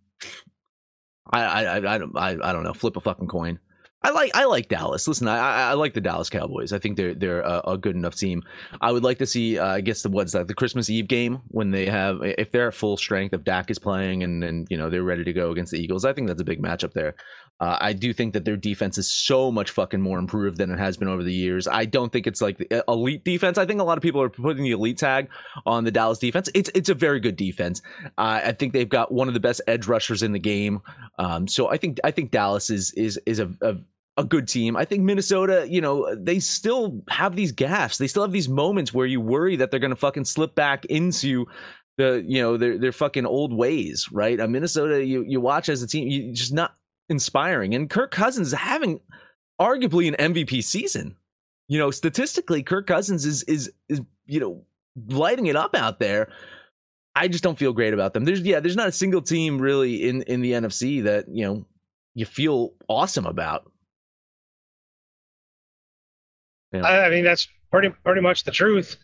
I 1.31 1.43
I 1.43 1.95
I 1.95 1.97
don't 1.97 2.15
I, 2.15 2.37
I 2.43 2.53
don't 2.53 2.63
know. 2.63 2.73
Flip 2.73 2.95
a 2.97 2.99
fucking 2.99 3.29
coin. 3.29 3.59
I 4.05 4.11
like 4.11 4.35
I 4.35 4.45
like 4.45 4.67
Dallas. 4.67 5.07
Listen, 5.07 5.27
I 5.27 5.69
I, 5.69 5.73
like 5.73 5.95
the 5.95 6.01
Dallas 6.01 6.29
Cowboys. 6.29 6.71
I 6.73 6.77
think 6.77 6.95
they're 6.95 7.15
they're 7.15 7.41
a, 7.41 7.71
a 7.71 7.77
good 7.77 7.95
enough 7.95 8.15
team. 8.15 8.43
I 8.79 8.91
would 8.91 9.03
like 9.03 9.17
to 9.17 9.25
see 9.25 9.57
uh, 9.57 9.65
I 9.65 9.81
guess 9.81 10.03
the 10.03 10.09
what's 10.09 10.33
that 10.33 10.47
the 10.47 10.53
Christmas 10.53 10.91
Eve 10.91 11.07
game 11.07 11.41
when 11.47 11.71
they 11.71 11.87
have 11.87 12.19
if 12.21 12.51
they're 12.51 12.67
at 12.67 12.75
full 12.75 12.97
strength 12.97 13.33
if 13.33 13.43
Dak 13.43 13.71
is 13.71 13.79
playing 13.79 14.21
and 14.21 14.43
and 14.43 14.67
you 14.69 14.77
know 14.77 14.91
they're 14.91 15.01
ready 15.01 15.23
to 15.23 15.33
go 15.33 15.49
against 15.49 15.71
the 15.71 15.79
Eagles. 15.79 16.05
I 16.05 16.13
think 16.13 16.27
that's 16.27 16.39
a 16.39 16.45
big 16.45 16.61
matchup 16.61 16.93
there. 16.93 17.15
Uh, 17.59 17.77
I 17.81 17.93
do 17.93 18.13
think 18.13 18.33
that 18.33 18.45
their 18.45 18.57
defense 18.57 18.97
is 18.97 19.09
so 19.09 19.49
much 19.51 19.71
fucking 19.71 20.01
more 20.01 20.19
improved 20.19 20.57
than 20.57 20.69
it 20.69 20.77
has 20.77 20.97
been 20.97 21.07
over 21.07 21.23
the 21.23 21.33
years. 21.33 21.67
I 21.67 21.85
don't 21.85 22.11
think 22.11 22.27
it's 22.27 22.41
like 22.41 22.57
the 22.57 22.83
elite 22.87 23.23
defense. 23.23 23.57
I 23.57 23.65
think 23.65 23.79
a 23.79 23.83
lot 23.83 23.97
of 23.97 24.01
people 24.01 24.21
are 24.21 24.29
putting 24.29 24.63
the 24.63 24.71
elite 24.71 24.97
tag 24.97 25.29
on 25.65 25.83
the 25.83 25.91
Dallas 25.91 26.19
defense. 26.19 26.47
It's 26.53 26.69
it's 26.75 26.89
a 26.89 26.93
very 26.93 27.19
good 27.19 27.37
defense. 27.37 27.81
Uh, 28.19 28.41
I 28.43 28.51
think 28.51 28.73
they've 28.73 28.87
got 28.87 29.11
one 29.11 29.29
of 29.29 29.33
the 29.33 29.39
best 29.39 29.61
edge 29.67 29.87
rushers 29.87 30.21
in 30.21 30.31
the 30.31 30.39
game. 30.39 30.81
Um, 31.17 31.47
so 31.47 31.71
I 31.71 31.77
think 31.77 31.99
I 32.03 32.11
think 32.11 32.29
Dallas 32.29 32.69
is 32.69 32.91
is 32.91 33.19
is 33.25 33.39
a, 33.39 33.49
a 33.61 33.77
a 34.17 34.23
good 34.23 34.47
team. 34.47 34.77
I 34.77 34.85
think 34.85 35.03
Minnesota, 35.03 35.67
you 35.69 35.81
know, 35.81 36.15
they 36.15 36.39
still 36.39 37.01
have 37.09 37.35
these 37.35 37.51
gaffes. 37.51 37.97
They 37.97 38.07
still 38.07 38.23
have 38.23 38.31
these 38.31 38.47
moments 38.47 38.93
where 38.93 39.05
you 39.05 39.19
worry 39.19 39.55
that 39.57 39.71
they're 39.71 39.79
going 39.79 39.89
to 39.89 39.95
fucking 39.95 40.25
slip 40.25 40.55
back 40.55 40.85
into 40.85 41.45
the, 41.97 42.23
you 42.27 42.41
know, 42.41 42.57
their 42.57 42.77
their 42.77 42.91
fucking 42.91 43.25
old 43.25 43.53
ways, 43.53 44.09
right? 44.11 44.39
Uh, 44.39 44.47
Minnesota, 44.47 45.03
you 45.03 45.23
you 45.27 45.41
watch 45.41 45.69
as 45.69 45.81
a 45.81 45.87
team, 45.87 46.07
you 46.07 46.33
just 46.33 46.53
not 46.53 46.75
inspiring. 47.09 47.75
And 47.75 47.89
Kirk 47.89 48.11
Cousins 48.11 48.51
having 48.51 48.99
arguably 49.59 50.07
an 50.13 50.33
MVP 50.33 50.63
season. 50.63 51.15
You 51.67 51.79
know, 51.79 51.91
statistically, 51.91 52.63
Kirk 52.63 52.87
Cousins 52.87 53.25
is 53.25 53.43
is 53.43 53.71
is 53.89 54.01
you 54.27 54.39
know 54.39 54.63
lighting 55.07 55.47
it 55.47 55.55
up 55.55 55.75
out 55.75 55.99
there. 55.99 56.29
I 57.15 57.27
just 57.27 57.43
don't 57.43 57.57
feel 57.57 57.73
great 57.73 57.93
about 57.93 58.13
them. 58.13 58.25
There's 58.25 58.41
yeah, 58.41 58.59
there's 58.59 58.75
not 58.75 58.87
a 58.87 58.93
single 58.93 59.21
team 59.21 59.59
really 59.59 60.07
in 60.07 60.21
in 60.23 60.41
the 60.41 60.51
NFC 60.51 61.03
that 61.03 61.25
you 61.27 61.45
know 61.45 61.65
you 62.13 62.25
feel 62.25 62.73
awesome 62.87 63.25
about. 63.25 63.71
Yeah. 66.83 66.89
I 66.89 67.09
mean, 67.09 67.23
that's 67.23 67.47
pretty 67.71 67.89
pretty 68.03 68.21
much 68.21 68.43
the 68.43 68.51
truth. 68.51 68.97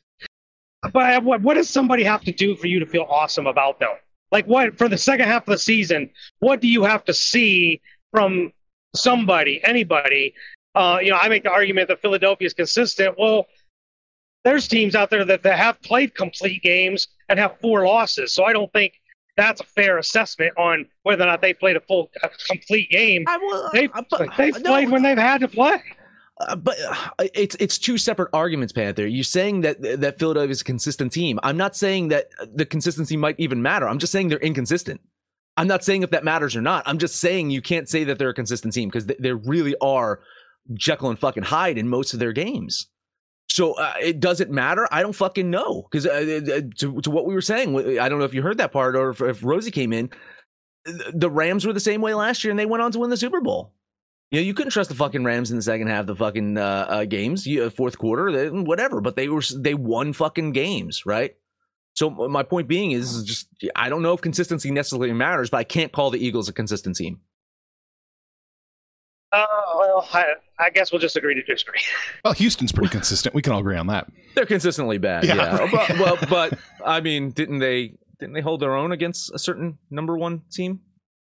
But 0.93 1.23
what 1.23 1.41
what 1.41 1.55
does 1.55 1.69
somebody 1.69 2.03
have 2.03 2.21
to 2.21 2.31
do 2.31 2.55
for 2.55 2.67
you 2.67 2.79
to 2.79 2.85
feel 2.85 3.05
awesome 3.09 3.47
about 3.47 3.79
them? 3.79 3.91
Like 4.31 4.45
what 4.45 4.77
for 4.77 4.87
the 4.87 4.97
second 4.97 5.27
half 5.27 5.43
of 5.43 5.51
the 5.51 5.57
season? 5.57 6.09
What 6.39 6.61
do 6.61 6.67
you 6.67 6.83
have 6.83 7.03
to 7.05 7.13
see 7.13 7.81
from 8.11 8.51
somebody, 8.95 9.61
anybody? 9.63 10.33
Uh, 10.73 10.99
you 11.01 11.11
know, 11.11 11.17
I 11.17 11.27
make 11.27 11.43
the 11.43 11.51
argument 11.51 11.89
that 11.89 12.01
Philadelphia 12.01 12.45
is 12.45 12.53
consistent. 12.53 13.15
Well, 13.19 13.47
there's 14.43 14.67
teams 14.67 14.95
out 14.95 15.09
there 15.09 15.25
that, 15.25 15.43
that 15.43 15.57
have 15.57 15.81
played 15.81 16.15
complete 16.15 16.63
games 16.63 17.07
and 17.29 17.37
have 17.37 17.59
four 17.59 17.85
losses. 17.85 18.33
So 18.33 18.45
I 18.45 18.53
don't 18.53 18.71
think 18.71 18.93
that's 19.37 19.61
a 19.61 19.65
fair 19.65 19.97
assessment 19.97 20.57
on 20.57 20.85
whether 21.03 21.23
or 21.23 21.27
not 21.27 21.41
they 21.41 21.53
played 21.53 21.75
a 21.75 21.81
full, 21.81 22.09
a 22.23 22.29
complete 22.49 22.89
game. 22.89 23.25
I 23.27 23.37
will, 23.37 23.69
they've, 23.73 23.91
uh, 23.93 24.27
they've 24.37 24.53
no, 24.61 24.71
played 24.71 24.89
when 24.89 25.03
they've 25.03 25.17
had 25.17 25.41
to 25.41 25.47
play. 25.47 25.81
Uh, 26.47 26.55
but 26.55 26.77
uh, 26.89 27.27
it's 27.33 27.55
it's 27.59 27.77
two 27.77 27.97
separate 27.97 28.29
arguments, 28.33 28.73
Panther. 28.73 29.05
You're 29.05 29.23
saying 29.23 29.61
that 29.61 29.81
that 29.81 30.19
Philadelphia 30.19 30.51
is 30.51 30.61
a 30.61 30.63
consistent 30.63 31.11
team. 31.11 31.39
I'm 31.43 31.57
not 31.57 31.75
saying 31.75 32.09
that 32.09 32.29
the 32.53 32.65
consistency 32.65 33.17
might 33.17 33.35
even 33.39 33.61
matter. 33.61 33.87
I'm 33.87 33.99
just 33.99 34.11
saying 34.11 34.29
they're 34.29 34.39
inconsistent. 34.39 35.01
I'm 35.57 35.67
not 35.67 35.83
saying 35.83 36.03
if 36.03 36.11
that 36.11 36.23
matters 36.23 36.55
or 36.55 36.61
not. 36.61 36.83
I'm 36.87 36.97
just 36.97 37.17
saying 37.17 37.49
you 37.49 37.61
can't 37.61 37.87
say 37.89 38.03
that 38.05 38.17
they're 38.17 38.29
a 38.29 38.33
consistent 38.33 38.73
team 38.73 38.89
because 38.89 39.05
they, 39.05 39.33
really 39.33 39.75
are 39.81 40.21
Jekyll 40.73 41.09
and 41.09 41.19
fucking 41.19 41.43
Hyde 41.43 41.77
in 41.77 41.89
most 41.89 42.13
of 42.13 42.19
their 42.19 42.31
games. 42.31 42.87
So 43.49 43.73
uh, 43.73 43.93
it 44.01 44.21
doesn't 44.21 44.49
matter. 44.49 44.87
I 44.91 45.01
don't 45.01 45.13
fucking 45.13 45.49
know 45.49 45.87
because 45.91 46.07
uh, 46.07 46.61
to, 46.77 47.01
to 47.01 47.11
what 47.11 47.25
we 47.25 47.33
were 47.33 47.41
saying, 47.41 47.99
I 47.99 48.07
don't 48.07 48.19
know 48.19 48.25
if 48.25 48.33
you 48.33 48.41
heard 48.41 48.59
that 48.59 48.71
part 48.71 48.95
or 48.95 49.09
if, 49.09 49.21
if 49.21 49.43
Rosie 49.43 49.71
came 49.71 49.91
in. 49.91 50.09
The 51.13 51.29
Rams 51.29 51.67
were 51.67 51.73
the 51.73 51.79
same 51.79 52.01
way 52.01 52.13
last 52.13 52.43
year, 52.43 52.49
and 52.49 52.59
they 52.59 52.65
went 52.65 52.81
on 52.81 52.91
to 52.93 52.99
win 52.99 53.09
the 53.11 53.17
Super 53.17 53.41
Bowl. 53.41 53.73
You 54.31 54.39
know, 54.39 54.45
you 54.45 54.53
couldn't 54.53 54.71
trust 54.71 54.89
the 54.89 54.95
fucking 54.95 55.25
Rams 55.25 55.51
in 55.51 55.57
the 55.57 55.63
second 55.63 55.87
half 55.87 56.01
of 56.01 56.07
the 56.07 56.15
fucking 56.15 56.57
uh, 56.57 56.85
uh, 56.89 57.05
games, 57.05 57.45
you, 57.45 57.69
fourth 57.69 57.97
quarter, 57.97 58.31
they, 58.31 58.49
whatever. 58.49 59.01
But 59.01 59.17
they 59.17 59.27
were 59.27 59.43
they 59.53 59.73
won 59.73 60.13
fucking 60.13 60.53
games, 60.53 61.05
right? 61.05 61.35
So 61.93 62.09
my 62.09 62.43
point 62.43 62.69
being 62.69 62.91
is 62.91 63.23
just 63.23 63.49
I 63.75 63.89
don't 63.89 64.01
know 64.01 64.13
if 64.13 64.21
consistency 64.21 64.71
necessarily 64.71 65.11
matters, 65.11 65.49
but 65.49 65.57
I 65.57 65.65
can't 65.65 65.91
call 65.91 66.11
the 66.11 66.25
Eagles 66.25 66.47
a 66.47 66.53
consistent 66.53 66.95
team. 66.95 67.19
Uh, 69.33 69.45
well, 69.77 70.07
I, 70.13 70.25
I 70.59 70.69
guess 70.69 70.91
we'll 70.91 70.99
just 70.99 71.15
agree 71.15 71.35
to 71.35 71.43
disagree. 71.43 71.79
Well, 72.23 72.33
Houston's 72.33 72.71
pretty 72.71 72.89
consistent. 72.89 73.33
We 73.33 73.41
can 73.41 73.53
all 73.53 73.59
agree 73.59 73.77
on 73.77 73.87
that. 73.87 74.07
They're 74.35 74.45
consistently 74.45 74.99
bad. 74.99 75.23
Yeah. 75.23 75.35
yeah. 75.35 75.67
But, 75.71 75.89
well, 75.99 76.17
but 76.29 76.59
I 76.85 77.01
mean, 77.01 77.31
didn't 77.31 77.59
they 77.59 77.95
didn't 78.19 78.33
they 78.33 78.41
hold 78.41 78.59
their 78.59 78.75
own 78.75 78.91
against 78.91 79.33
a 79.33 79.39
certain 79.39 79.77
number 79.89 80.17
one 80.17 80.43
team? 80.51 80.81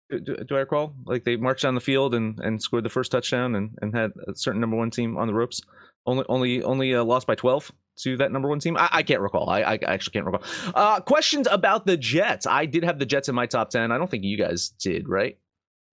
Do, 0.09 0.19
do, 0.19 0.55
I 0.55 0.59
recall? 0.59 0.93
Like 1.05 1.23
they 1.23 1.35
marched 1.35 1.63
down 1.63 1.73
the 1.75 1.81
field 1.81 2.13
and, 2.13 2.39
and 2.39 2.61
scored 2.61 2.85
the 2.85 2.89
first 2.89 3.11
touchdown 3.11 3.55
and, 3.55 3.77
and 3.81 3.95
had 3.95 4.11
a 4.27 4.35
certain 4.35 4.61
number 4.61 4.77
one 4.77 4.91
team 4.91 5.17
on 5.17 5.27
the 5.27 5.33
ropes. 5.33 5.61
Only 6.05 6.25
only 6.29 6.63
only 6.63 6.93
uh, 6.93 7.03
lost 7.03 7.25
by 7.25 7.33
twelve 7.33 7.71
to 7.99 8.17
that 8.17 8.31
number 8.31 8.47
one 8.47 8.59
team. 8.59 8.77
I, 8.77 8.89
I 8.91 9.03
can't 9.03 9.21
recall. 9.21 9.49
I, 9.49 9.61
I, 9.61 9.79
actually 9.87 10.11
can't 10.11 10.25
recall. 10.25 10.43
Uh, 10.75 10.99
questions 10.99 11.47
about 11.49 11.87
the 11.87 11.97
Jets. 11.97 12.45
I 12.45 12.65
did 12.65 12.83
have 12.83 12.99
the 12.99 13.05
Jets 13.05 13.29
in 13.29 13.35
my 13.35 13.47
top 13.47 13.71
ten. 13.71 13.91
I 13.91 13.97
don't 13.97 14.09
think 14.11 14.23
you 14.23 14.37
guys 14.37 14.69
did, 14.69 15.09
right? 15.09 15.39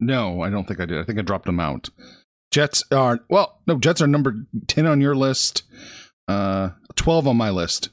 No, 0.01 0.43
I 0.43 0.51
don't 0.51 0.67
think 0.69 0.81
I 0.81 0.87
did. 0.87 0.99
I 0.99 1.05
think 1.05 1.19
I 1.19 1.23
dropped 1.23 1.47
them 1.47 1.61
out. 1.61 1.89
Jets 2.51 2.85
are 2.93 3.21
well, 3.31 3.61
no, 3.67 3.79
Jets 3.79 4.03
are 4.03 4.07
number 4.07 4.47
ten 4.67 4.87
on 4.87 5.01
your 5.01 5.17
list. 5.17 5.63
Uh, 6.29 6.71
twelve 6.97 7.27
on 7.27 7.39
my 7.39 7.49
list. 7.49 7.89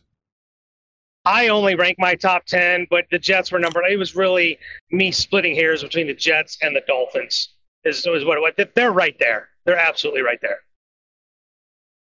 I 1.30 1.50
only 1.50 1.76
rank 1.76 1.98
my 2.00 2.16
top 2.16 2.46
10, 2.48 2.88
but 2.90 3.06
the 3.12 3.20
Jets 3.20 3.52
were 3.52 3.60
number. 3.60 3.84
It 3.84 4.00
was 4.00 4.16
really 4.16 4.58
me 4.90 5.12
splitting 5.12 5.56
hairs 5.56 5.84
between 5.84 6.08
the 6.08 6.14
Jets 6.16 6.58
and 6.64 6.76
the 6.76 6.82
Dolphins. 6.88 7.54
Is, 7.86 8.00
is 8.00 8.26
what 8.26 8.38
it 8.38 8.42
was. 8.42 8.68
They're 8.74 8.92
right 8.92 9.16
there. 9.20 9.50
They're 9.64 9.78
absolutely 9.78 10.22
right 10.22 10.40
there. 10.42 10.58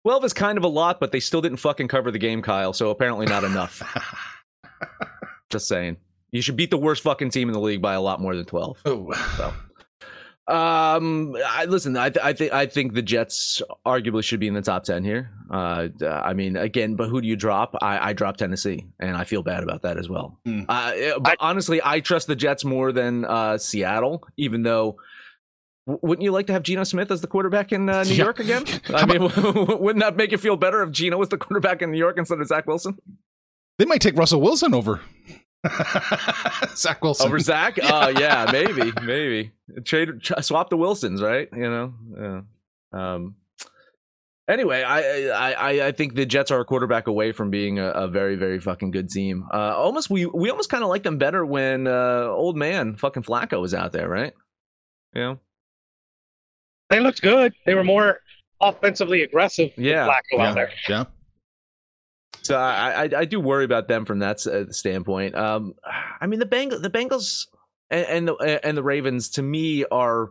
12 0.03 0.25
is 0.25 0.33
kind 0.33 0.59
of 0.59 0.63
a 0.63 0.67
lot, 0.67 0.99
but 0.99 1.11
they 1.11 1.19
still 1.19 1.41
didn't 1.41 1.57
fucking 1.57 1.87
cover 1.87 2.11
the 2.11 2.19
game, 2.19 2.43
Kyle. 2.43 2.71
So 2.71 2.91
apparently 2.91 3.25
not 3.25 3.43
enough. 3.43 3.81
Just 5.49 5.67
saying. 5.67 5.97
You 6.29 6.43
should 6.43 6.55
beat 6.55 6.69
the 6.69 6.77
worst 6.77 7.01
fucking 7.01 7.31
team 7.31 7.49
in 7.49 7.53
the 7.53 7.59
league 7.59 7.81
by 7.81 7.95
a 7.95 8.01
lot 8.01 8.21
more 8.21 8.35
than 8.35 8.45
12. 8.45 8.81
Oh. 8.85 9.11
So. 9.37 9.53
Um, 10.47 11.35
I 11.43 11.65
listen. 11.65 11.97
I 11.97 12.09
th- 12.09 12.23
I 12.23 12.33
think 12.33 12.53
I 12.53 12.67
think 12.67 12.93
the 12.93 13.01
Jets 13.01 13.63
arguably 13.85 14.23
should 14.23 14.39
be 14.39 14.47
in 14.47 14.53
the 14.53 14.61
top 14.61 14.83
ten 14.83 15.03
here. 15.03 15.31
Uh, 15.49 15.87
I 16.05 16.33
mean, 16.33 16.55
again, 16.55 16.95
but 16.95 17.09
who 17.09 17.19
do 17.19 17.27
you 17.27 17.35
drop? 17.35 17.75
I, 17.81 18.09
I 18.09 18.13
drop 18.13 18.37
Tennessee, 18.37 18.85
and 18.99 19.17
I 19.17 19.23
feel 19.23 19.41
bad 19.41 19.63
about 19.63 19.81
that 19.81 19.97
as 19.97 20.07
well. 20.07 20.39
Mm. 20.45 20.65
Uh, 20.69 21.19
but 21.19 21.37
I, 21.39 21.47
honestly, 21.49 21.81
I 21.83 21.99
trust 21.99 22.27
the 22.27 22.35
Jets 22.35 22.63
more 22.63 22.91
than 22.91 23.25
uh, 23.25 23.57
Seattle, 23.57 24.27
even 24.37 24.63
though. 24.63 24.97
Wouldn't 25.87 26.23
you 26.23 26.31
like 26.31 26.47
to 26.47 26.53
have 26.53 26.63
Geno 26.63 26.83
Smith 26.83 27.11
as 27.11 27.21
the 27.21 27.27
quarterback 27.27 27.71
in 27.71 27.87
uh, 27.89 28.01
New 28.01 28.15
yeah. 28.15 28.23
York 28.23 28.39
again? 28.39 28.65
I 28.89 29.05
mean, 29.05 29.21
wouldn't 29.79 29.99
that 29.99 30.15
make 30.15 30.31
you 30.31 30.39
feel 30.39 30.55
better 30.57 30.81
if 30.81 30.89
Geno 30.89 31.19
was 31.19 31.29
the 31.29 31.37
quarterback 31.37 31.83
in 31.83 31.91
New 31.91 31.99
York 31.99 32.17
instead 32.17 32.41
of 32.41 32.47
Zach 32.47 32.65
Wilson? 32.65 32.97
They 33.77 33.85
might 33.85 34.01
take 34.01 34.17
Russell 34.17 34.41
Wilson 34.41 34.73
over. 34.73 35.01
Zach 36.75 37.03
Wilson 37.03 37.27
over 37.27 37.39
Zach. 37.39 37.77
Oh 37.83 37.87
uh, 37.87 38.13
yeah, 38.17 38.49
maybe, 38.51 38.91
maybe 39.03 39.51
trade 39.83 40.09
swap 40.41 40.69
the 40.69 40.77
Wilsons, 40.77 41.21
right? 41.21 41.47
You 41.53 41.69
know. 41.69 41.93
Yeah. 42.19 42.41
Um. 42.93 43.35
Anyway, 44.47 44.83
I, 44.83 45.29
I 45.29 45.87
I 45.87 45.91
think 45.91 46.13
the 46.13 46.25
Jets 46.25 46.51
are 46.51 46.59
a 46.59 46.65
quarterback 46.65 47.07
away 47.07 47.31
from 47.31 47.49
being 47.49 47.79
a, 47.79 47.89
a 47.89 48.07
very 48.07 48.35
very 48.35 48.59
fucking 48.59 48.91
good 48.91 49.09
team. 49.09 49.45
Uh, 49.51 49.75
almost 49.75 50.09
we 50.09 50.25
we 50.25 50.49
almost 50.49 50.69
kind 50.69 50.83
of 50.83 50.89
like 50.89 51.03
them 51.03 51.17
better 51.17 51.45
when 51.45 51.87
uh, 51.87 52.27
old 52.29 52.55
man 52.55 52.95
fucking 52.95 53.23
Flacco 53.23 53.59
was 53.59 53.73
out 53.73 53.91
there, 53.91 54.07
right? 54.07 54.33
Yeah. 55.13 55.35
They 56.89 56.99
looked 56.99 57.21
good. 57.21 57.53
They 57.65 57.73
were 57.73 57.83
more 57.83 58.19
offensively 58.61 59.23
aggressive. 59.23 59.71
Yeah, 59.77 60.07
Flacco 60.07 60.37
yeah. 60.37 60.49
out 60.49 60.55
there. 60.55 60.71
Yeah. 60.87 61.05
So 62.45 62.55
I, 62.55 63.05
I, 63.05 63.09
I 63.17 63.25
do 63.25 63.39
worry 63.39 63.65
about 63.65 63.87
them 63.87 64.05
from 64.05 64.19
that 64.19 64.45
uh, 64.45 64.71
standpoint. 64.71 65.33
Um, 65.35 65.73
I 66.21 66.27
mean 66.27 66.39
the 66.39 66.45
Bengals 66.45 66.81
the 66.81 66.91
Bengals 66.91 67.47
and, 67.89 68.05
and 68.05 68.27
the 68.27 68.59
and 68.63 68.77
the 68.77 68.83
Ravens 68.83 69.29
to 69.31 69.41
me 69.41 69.83
are 69.85 70.29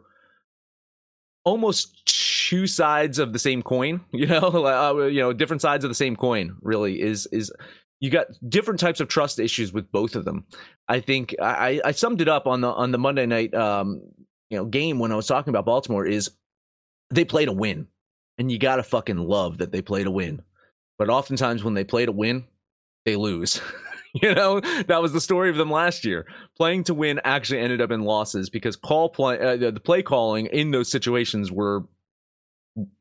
almost 1.44 2.06
two 2.06 2.66
sides 2.66 3.18
of 3.18 3.32
the 3.32 3.38
same 3.38 3.62
coin. 3.62 4.00
You 4.12 4.26
know, 4.26 4.40
uh, 4.40 5.06
you 5.06 5.20
know, 5.20 5.32
different 5.32 5.60
sides 5.60 5.84
of 5.84 5.90
the 5.90 5.94
same 5.94 6.14
coin. 6.14 6.56
Really 6.62 7.00
is 7.00 7.26
is 7.26 7.52
you 8.00 8.10
got 8.10 8.26
different 8.48 8.78
types 8.78 9.00
of 9.00 9.08
trust 9.08 9.40
issues 9.40 9.72
with 9.72 9.90
both 9.90 10.14
of 10.14 10.24
them. 10.24 10.44
I 10.88 11.00
think 11.00 11.34
I, 11.42 11.80
I 11.84 11.90
summed 11.92 12.20
it 12.20 12.28
up 12.28 12.46
on 12.46 12.60
the 12.60 12.68
on 12.68 12.92
the 12.92 12.98
Monday 12.98 13.26
night 13.26 13.54
um, 13.54 14.02
you 14.50 14.56
know 14.56 14.66
game 14.66 15.00
when 15.00 15.10
I 15.10 15.16
was 15.16 15.26
talking 15.26 15.50
about 15.50 15.64
Baltimore 15.64 16.06
is 16.06 16.30
they 17.10 17.24
play 17.24 17.44
to 17.44 17.52
win, 17.52 17.88
and 18.38 18.52
you 18.52 18.58
gotta 18.58 18.84
fucking 18.84 19.18
love 19.18 19.58
that 19.58 19.72
they 19.72 19.82
play 19.82 20.04
to 20.04 20.12
win. 20.12 20.42
But 20.98 21.10
oftentimes 21.10 21.64
when 21.64 21.74
they 21.74 21.84
play 21.84 22.06
to 22.06 22.12
win, 22.12 22.44
they 23.04 23.16
lose. 23.16 23.60
you 24.14 24.34
know, 24.34 24.60
that 24.60 25.02
was 25.02 25.12
the 25.12 25.20
story 25.20 25.50
of 25.50 25.56
them 25.56 25.70
last 25.70 26.04
year. 26.04 26.26
Playing 26.56 26.84
to 26.84 26.94
win 26.94 27.20
actually 27.24 27.60
ended 27.60 27.80
up 27.80 27.90
in 27.90 28.02
losses 28.02 28.48
because 28.48 28.76
call 28.76 29.08
play 29.08 29.38
uh, 29.38 29.56
the 29.56 29.80
play 29.80 30.02
calling 30.02 30.46
in 30.46 30.70
those 30.70 30.90
situations 30.90 31.50
were 31.50 31.84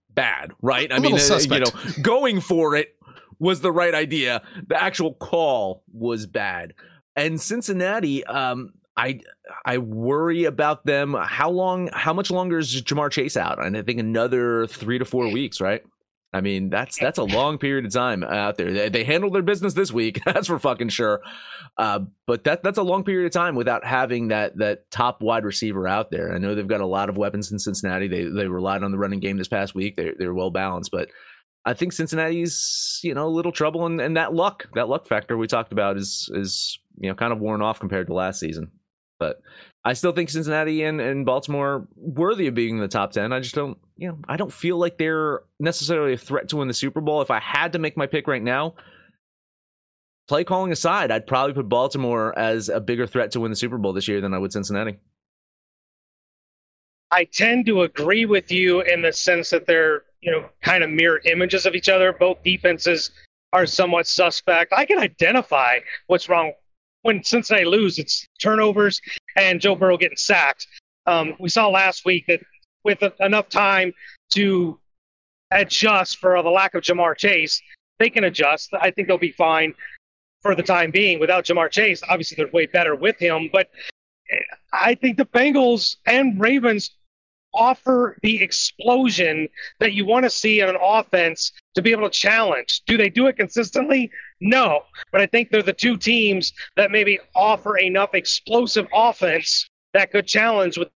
bad, 0.10 0.52
right? 0.62 0.92
I 0.92 1.00
mean, 1.00 1.16
uh, 1.16 1.40
you 1.40 1.60
know, 1.60 1.72
going 2.02 2.42
for 2.42 2.76
it 2.76 2.96
was 3.40 3.62
the 3.62 3.72
right 3.72 3.94
idea. 3.94 4.42
The 4.68 4.82
actual 4.82 5.14
call 5.14 5.84
was 5.92 6.26
bad. 6.26 6.74
And 7.16 7.40
Cincinnati, 7.40 8.26
um, 8.26 8.74
I 8.98 9.20
I 9.66 9.80
worry 9.80 10.46
about 10.46 10.86
them. 10.86 11.14
How 11.14 11.50
long? 11.50 11.90
How 11.94 12.14
much 12.14 12.32
longer 12.32 12.58
is 12.58 12.82
Ja'Marr 12.82 13.12
Chase 13.12 13.38
out? 13.38 13.64
And 13.64 13.78
I 13.78 13.82
think 13.82 14.00
another 14.00 14.68
three 14.68 14.98
to 14.98 15.06
four 15.06 15.32
weeks, 15.32 15.60
right? 15.62 15.84
I 16.34 16.42
mean, 16.42 16.70
that's 16.70 16.98
that's 16.98 17.20
a 17.20 17.24
long 17.24 17.60
period 17.60 17.86
of 17.86 17.94
time 17.94 18.24
out 18.24 18.58
there. 18.58 18.74
They, 18.74 18.90
they 18.90 19.04
handled 19.04 19.36
their 19.36 19.44
business 19.44 19.74
this 19.76 19.92
week, 19.92 20.20
that's 20.26 20.48
for 20.48 20.58
fucking 20.58 20.90
sure. 20.90 21.22
Uh, 21.78 22.00
but 22.26 22.44
that 22.46 22.64
that's 22.64 22.80
a 22.80 22.84
long 22.84 23.04
period 23.04 23.28
of 23.28 23.32
time 23.32 23.56
without 23.56 23.86
having 23.86 24.30
that 24.30 24.58
that 24.58 24.90
top 24.90 25.22
wide 25.22 25.46
receiver 25.46 25.88
out 25.88 26.10
there. 26.10 26.34
I 26.34 26.40
know 26.40 26.56
they've 26.56 26.68
got 26.68 26.82
a 26.82 26.88
lot 26.88 27.10
of 27.10 27.18
weapons 27.18 27.52
in 27.52 27.60
Cincinnati. 27.60 28.08
They 28.08 28.24
they 28.24 28.48
relied 28.48 28.84
on 28.84 28.92
the 28.92 28.98
running 28.98 29.20
game 29.20 29.38
this 29.38 29.48
past 29.48 29.76
week. 29.76 29.96
They 29.96 30.14
they're 30.18 30.34
well 30.34 30.50
balanced, 30.50 30.92
but 30.92 31.10
I 31.66 31.74
think 31.74 31.94
Cincinnati's 31.94 33.00
you 33.04 33.14
know 33.14 33.28
a 33.28 33.30
little 33.30 33.52
trouble, 33.52 33.86
and, 33.86 34.02
and 34.02 34.18
that 34.18 34.34
luck 34.34 34.68
that 34.74 34.90
luck 34.90 35.06
factor 35.06 35.38
we 35.38 35.48
talked 35.48 35.72
about 35.72 35.98
is 35.98 36.30
is 36.34 36.80
you 36.98 37.10
know 37.10 37.16
kind 37.16 37.32
of 37.32 37.40
worn 37.40 37.62
off 37.62 37.80
compared 37.80 38.08
to 38.08 38.14
last 38.14 38.40
season. 38.40 38.72
But 39.24 39.42
I 39.86 39.94
still 39.94 40.12
think 40.12 40.30
Cincinnati 40.30 40.84
and, 40.84 41.00
and 41.00 41.26
Baltimore 41.26 41.88
worthy 41.96 42.48
of 42.48 42.56
being 42.56 42.76
in 42.76 42.82
the 42.82 42.90
top 42.90 43.14
10. 43.14 43.32
I 43.32 43.40
just 43.40 43.56
don't, 43.56 43.78
you 43.96 44.10
know, 44.10 44.18
I 44.28 44.36
don't 44.36 44.52
feel 44.52 44.78
like 44.78 44.98
they're 44.98 45.44
necessarily 45.62 46.12
a 46.12 46.18
threat 46.18 46.50
to 46.50 46.58
win 46.58 46.68
the 46.68 46.74
Super 46.74 47.00
Bowl. 47.00 47.22
If 47.22 47.32
I 47.32 47.40
had 47.40 47.72
to 47.72 47.80
make 47.80 47.96
my 47.96 48.06
pick 48.06 48.28
right 48.28 48.44
now, 48.44 48.76
play 50.28 50.44
calling 50.44 50.74
aside, 50.74 51.10
I'd 51.10 51.26
probably 51.26 51.54
put 51.54 51.70
Baltimore 51.70 52.38
as 52.38 52.68
a 52.68 52.82
bigger 52.82 53.08
threat 53.08 53.32
to 53.32 53.40
win 53.40 53.50
the 53.50 53.56
Super 53.56 53.78
Bowl 53.78 53.94
this 53.94 54.10
year 54.10 54.20
than 54.20 54.34
I 54.34 54.40
would 54.40 54.52
Cincinnati. 54.52 55.00
I 57.10 57.24
tend 57.24 57.66
to 57.68 57.84
agree 57.84 58.26
with 58.26 58.52
you 58.52 58.82
in 58.82 59.04
the 59.04 59.14
sense 59.14 59.52
that 59.52 59.68
they're, 59.68 60.04
you 60.20 60.32
know, 60.32 60.50
kind 60.62 60.84
of 60.84 60.90
mirror 60.90 61.22
images 61.24 61.66
of 61.66 61.76
each 61.76 61.88
other. 61.88 62.12
Both 62.12 62.44
defenses 62.44 63.12
are 63.54 63.66
somewhat 63.66 64.06
suspect. 64.06 64.74
I 64.74 64.84
can 64.84 65.00
identify 65.00 65.80
what's 66.08 66.28
wrong 66.28 66.52
when 67.04 67.24
Cincinnati 67.24 67.66
lose, 67.66 68.00
it's 68.00 68.28
turnovers 68.42 69.00
and 69.38 69.62
Joe 69.62 69.76
Burrow 69.76 69.98
getting 69.98 70.18
sacked. 70.18 70.68
Um, 71.06 71.36
we 71.40 71.50
saw 71.50 71.68
last 71.70 72.06
week 72.06 72.26
that 72.28 72.42
with 72.84 73.04
enough 73.20 73.50
time 73.50 73.94
to 74.32 74.80
adjust 75.52 76.18
for 76.18 76.42
the 76.42 76.50
lack 76.50 76.74
of 76.74 76.84
Ja'Marr 76.84 77.16
Chase, 77.16 77.62
they 78.00 78.10
can 78.10 78.24
adjust. 78.24 78.72
I 78.80 78.92
think 78.92 79.08
they'll 79.08 79.18
be 79.18 79.32
fine 79.32 79.74
for 80.42 80.56
the 80.56 80.64
time 80.64 80.92
being 80.92 81.20
without 81.20 81.46
Ja'Marr 81.46 81.70
Chase. 81.70 82.02
Obviously, 82.10 82.36
they're 82.36 82.52
way 82.52 82.66
better 82.66 82.96
with 82.96 83.18
him, 83.20 83.50
but 83.52 83.70
I 84.72 84.96
think 84.96 85.18
the 85.18 85.26
Bengals 85.26 85.98
and 86.06 86.40
Ravens 86.40 86.92
offer 87.54 88.18
the 88.24 88.42
explosion 88.42 89.48
that 89.80 89.94
you 89.94 90.06
want 90.06 90.24
to 90.24 90.30
see 90.30 90.60
in 90.60 90.70
an 90.70 90.78
offense 90.82 91.52
to 91.76 91.82
be 91.82 91.92
able 91.92 92.10
to 92.10 92.10
challenge. 92.10 92.82
Do 92.88 92.98
they 92.98 93.10
do 93.10 93.28
it 93.28 93.38
consistently? 93.38 94.12
No. 94.44 94.82
But 95.12 95.22
I 95.22 95.26
think 95.26 95.50
they're 95.50 95.64
the 95.64 95.74
two 95.74 95.98
teams 95.98 96.52
that 96.76 96.92
maybe 96.92 97.18
offer 97.34 97.78
enough 97.78 98.14
explosive 98.14 98.88
offense 98.94 99.70
that 99.94 100.12
could 100.12 100.28
challenge 100.28 100.78
with 100.78 100.90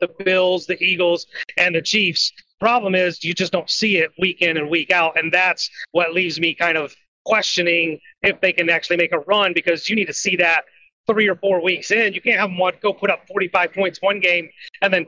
the 0.00 0.08
Bills, 0.22 0.66
the 0.66 0.80
Eagles, 0.82 1.26
and 1.56 1.74
the 1.74 1.82
Chiefs. 1.82 2.30
Problem 2.60 2.94
is, 2.94 3.24
you 3.24 3.32
just 3.32 3.52
don't 3.52 3.70
see 3.70 3.96
it 3.96 4.10
week 4.18 4.42
in 4.42 4.58
and 4.58 4.68
week 4.68 4.92
out. 4.92 5.18
And 5.18 5.32
that's 5.32 5.70
what 5.92 6.12
leaves 6.12 6.38
me 6.38 6.54
kind 6.54 6.76
of 6.76 6.94
questioning 7.24 7.98
if 8.22 8.38
they 8.42 8.52
can 8.52 8.68
actually 8.68 8.98
make 8.98 9.12
a 9.12 9.20
run 9.20 9.54
because 9.54 9.88
you 9.88 9.96
need 9.96 10.06
to 10.06 10.14
see 10.14 10.36
that 10.36 10.64
three 11.06 11.26
or 11.26 11.36
four 11.36 11.62
weeks 11.62 11.90
in. 11.90 12.12
You 12.12 12.20
can't 12.20 12.38
have 12.38 12.50
them 12.50 12.60
go 12.82 12.92
put 12.92 13.10
up 13.10 13.26
45 13.28 13.72
points 13.72 14.02
one 14.02 14.20
game 14.20 14.50
and 14.82 14.92
then 14.92 15.06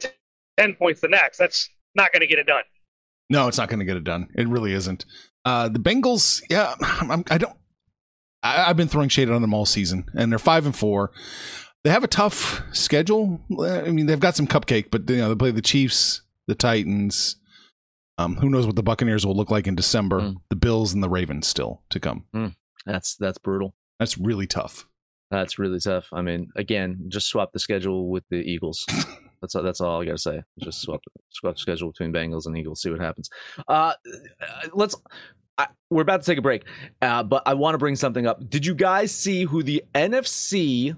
10 0.56 0.76
points 0.76 1.02
the 1.02 1.08
next. 1.08 1.36
That's 1.36 1.68
not 1.94 2.10
going 2.10 2.20
to 2.20 2.26
get 2.26 2.38
it 2.38 2.46
done. 2.46 2.62
No, 3.28 3.48
it's 3.48 3.58
not 3.58 3.68
going 3.68 3.80
to 3.80 3.84
get 3.84 3.98
it 3.98 4.04
done. 4.04 4.28
It 4.34 4.48
really 4.48 4.72
isn't. 4.72 5.04
Uh, 5.44 5.68
the 5.68 5.78
Bengals, 5.78 6.42
yeah, 6.50 6.74
I'm, 6.80 7.24
I 7.30 7.38
don't. 7.38 7.56
I, 8.42 8.64
have 8.64 8.76
been 8.76 8.88
throwing 8.88 9.08
shade 9.08 9.28
on 9.28 9.42
them 9.42 9.54
all 9.54 9.66
season, 9.66 10.06
and 10.14 10.30
they're 10.32 10.38
five 10.38 10.66
and 10.66 10.74
four. 10.74 11.12
They 11.84 11.90
have 11.90 12.04
a 12.04 12.08
tough 12.08 12.62
schedule. 12.72 13.40
I 13.60 13.90
mean, 13.90 14.06
they've 14.06 14.20
got 14.20 14.36
some 14.36 14.46
cupcake, 14.46 14.90
but 14.90 15.08
you 15.08 15.18
know 15.18 15.28
they 15.28 15.34
play 15.34 15.50
the 15.50 15.62
Chiefs, 15.62 16.22
the 16.46 16.54
Titans. 16.54 17.36
Um, 18.18 18.36
who 18.36 18.50
knows 18.50 18.66
what 18.66 18.76
the 18.76 18.82
Buccaneers 18.82 19.24
will 19.24 19.34
look 19.34 19.50
like 19.50 19.66
in 19.66 19.74
December? 19.74 20.20
Mm. 20.20 20.36
The 20.50 20.56
Bills 20.56 20.92
and 20.92 21.02
the 21.02 21.08
Ravens 21.08 21.46
still 21.46 21.82
to 21.88 21.98
come. 22.00 22.26
Mm. 22.34 22.54
That's 22.84 23.16
that's 23.16 23.38
brutal. 23.38 23.74
That's 23.98 24.18
really 24.18 24.46
tough. 24.46 24.86
That's 25.30 25.58
really 25.58 25.78
tough. 25.78 26.08
I 26.12 26.22
mean, 26.22 26.50
again, 26.56 27.06
just 27.08 27.28
swap 27.28 27.52
the 27.52 27.58
schedule 27.58 28.10
with 28.10 28.24
the 28.30 28.38
Eagles. 28.38 28.84
That's 29.40 29.54
all, 29.54 29.62
that's 29.62 29.80
all 29.80 30.02
I 30.02 30.04
got 30.04 30.12
to 30.12 30.18
say. 30.18 30.42
Just 30.58 30.82
swap 30.82 31.00
swap 31.30 31.54
the 31.54 31.60
schedule 31.60 31.90
between 31.90 32.12
Bengals 32.12 32.46
and 32.46 32.56
Eagles. 32.56 32.82
See 32.82 32.90
what 32.90 33.00
happens. 33.00 33.30
Uh, 33.68 33.94
let's. 34.72 34.94
I, 35.58 35.66
we're 35.90 36.02
about 36.02 36.22
to 36.22 36.26
take 36.26 36.38
a 36.38 36.42
break, 36.42 36.64
uh, 37.02 37.22
but 37.22 37.42
I 37.44 37.54
want 37.54 37.74
to 37.74 37.78
bring 37.78 37.96
something 37.96 38.26
up. 38.26 38.48
Did 38.48 38.64
you 38.64 38.74
guys 38.74 39.12
see 39.12 39.44
who 39.44 39.62
the 39.62 39.82
NFC 39.94 40.96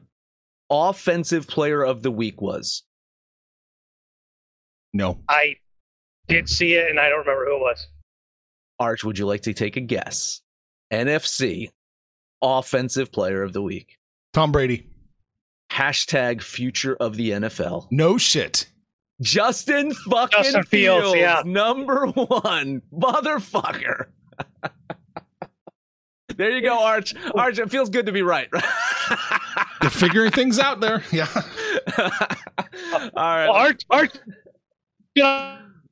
Offensive 0.70 1.48
Player 1.48 1.82
of 1.82 2.02
the 2.02 2.12
Week 2.12 2.40
was? 2.40 2.84
No. 4.92 5.18
I 5.28 5.56
did 6.28 6.48
see 6.48 6.74
it, 6.74 6.88
and 6.90 7.00
I 7.00 7.08
don't 7.08 7.20
remember 7.20 7.46
who 7.46 7.56
it 7.56 7.60
was. 7.60 7.88
Arch, 8.78 9.04
would 9.04 9.18
you 9.18 9.26
like 9.26 9.42
to 9.42 9.52
take 9.52 9.76
a 9.76 9.80
guess? 9.80 10.42
NFC 10.92 11.70
Offensive 12.40 13.10
Player 13.10 13.42
of 13.42 13.52
the 13.52 13.62
Week. 13.62 13.98
Tom 14.32 14.52
Brady. 14.52 14.91
Hashtag 15.72 16.42
future 16.42 16.96
of 16.96 17.16
the 17.16 17.30
NFL. 17.30 17.86
No 17.90 18.18
shit. 18.18 18.66
Justin 19.22 19.94
fucking 19.94 20.42
Justin 20.42 20.64
Fields, 20.64 21.12
Fields, 21.12 21.18
yeah. 21.18 21.42
number 21.46 22.06
one, 22.08 22.82
motherfucker. 22.92 24.06
there 26.36 26.50
you 26.50 26.60
go, 26.60 26.78
Arch. 26.78 27.14
Arch, 27.34 27.58
it 27.58 27.70
feels 27.70 27.88
good 27.88 28.04
to 28.04 28.12
be 28.12 28.20
right. 28.22 28.48
They're 29.80 29.88
figuring 29.90 30.32
things 30.32 30.58
out 30.58 30.80
there. 30.80 31.02
Yeah. 31.10 31.28
All 31.98 32.16
right. 33.16 33.46
Well, 33.46 33.52
Art, 33.52 33.84
Art, 33.90 34.20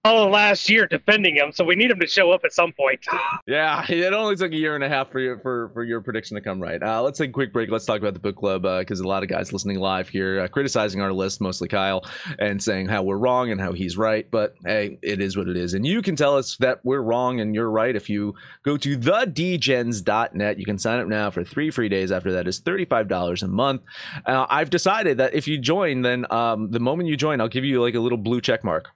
all 0.02 0.24
of 0.24 0.30
last 0.30 0.70
year 0.70 0.86
defending 0.86 1.36
him, 1.36 1.52
so 1.52 1.62
we 1.62 1.76
need 1.76 1.90
him 1.90 2.00
to 2.00 2.06
show 2.06 2.30
up 2.30 2.40
at 2.44 2.54
some 2.54 2.72
point. 2.72 3.04
Yeah, 3.46 3.84
it 3.88 4.14
only 4.14 4.34
took 4.34 4.52
a 4.52 4.56
year 4.56 4.74
and 4.74 4.82
a 4.82 4.88
half 4.88 5.10
for 5.10 5.20
your 5.20 5.38
for, 5.40 5.68
for 5.74 5.84
your 5.84 6.00
prediction 6.00 6.36
to 6.36 6.40
come 6.40 6.60
right. 6.60 6.82
Uh, 6.82 7.02
let's 7.02 7.18
take 7.18 7.30
a 7.30 7.32
quick 7.32 7.52
break. 7.52 7.70
Let's 7.70 7.84
talk 7.84 7.98
about 8.00 8.14
the 8.14 8.20
book 8.20 8.36
club 8.36 8.62
because 8.62 9.00
a 9.00 9.06
lot 9.06 9.22
of 9.22 9.28
guys 9.28 9.52
listening 9.52 9.78
live 9.78 10.08
here 10.08 10.40
uh, 10.40 10.48
criticizing 10.48 11.02
our 11.02 11.12
list, 11.12 11.40
mostly 11.40 11.68
Kyle, 11.68 12.02
and 12.38 12.62
saying 12.62 12.88
how 12.88 13.02
we're 13.02 13.18
wrong 13.18 13.50
and 13.50 13.60
how 13.60 13.72
he's 13.72 13.98
right. 13.98 14.30
But 14.30 14.54
hey, 14.64 14.98
it 15.02 15.20
is 15.20 15.36
what 15.36 15.48
it 15.48 15.56
is, 15.56 15.74
and 15.74 15.86
you 15.86 16.00
can 16.00 16.16
tell 16.16 16.36
us 16.36 16.56
that 16.58 16.80
we're 16.82 17.02
wrong 17.02 17.40
and 17.40 17.54
you're 17.54 17.70
right 17.70 17.94
if 17.94 18.08
you 18.08 18.34
go 18.64 18.78
to 18.78 18.96
thedgens.net. 18.96 20.58
You 20.58 20.64
can 20.64 20.78
sign 20.78 21.00
up 21.00 21.08
now 21.08 21.30
for 21.30 21.44
three 21.44 21.70
free 21.70 21.90
days. 21.90 22.10
After 22.10 22.32
that 22.32 22.48
is 22.48 22.60
thirty 22.60 22.86
five 22.86 23.08
dollars 23.08 23.42
a 23.42 23.48
month. 23.48 23.82
Uh, 24.24 24.46
I've 24.48 24.70
decided 24.70 25.18
that 25.18 25.34
if 25.34 25.46
you 25.46 25.58
join, 25.58 26.00
then 26.00 26.24
um, 26.30 26.70
the 26.70 26.80
moment 26.80 27.10
you 27.10 27.18
join, 27.18 27.42
I'll 27.42 27.48
give 27.48 27.64
you 27.64 27.82
like 27.82 27.94
a 27.94 28.00
little 28.00 28.18
blue 28.18 28.40
check 28.40 28.64
mark 28.64 28.88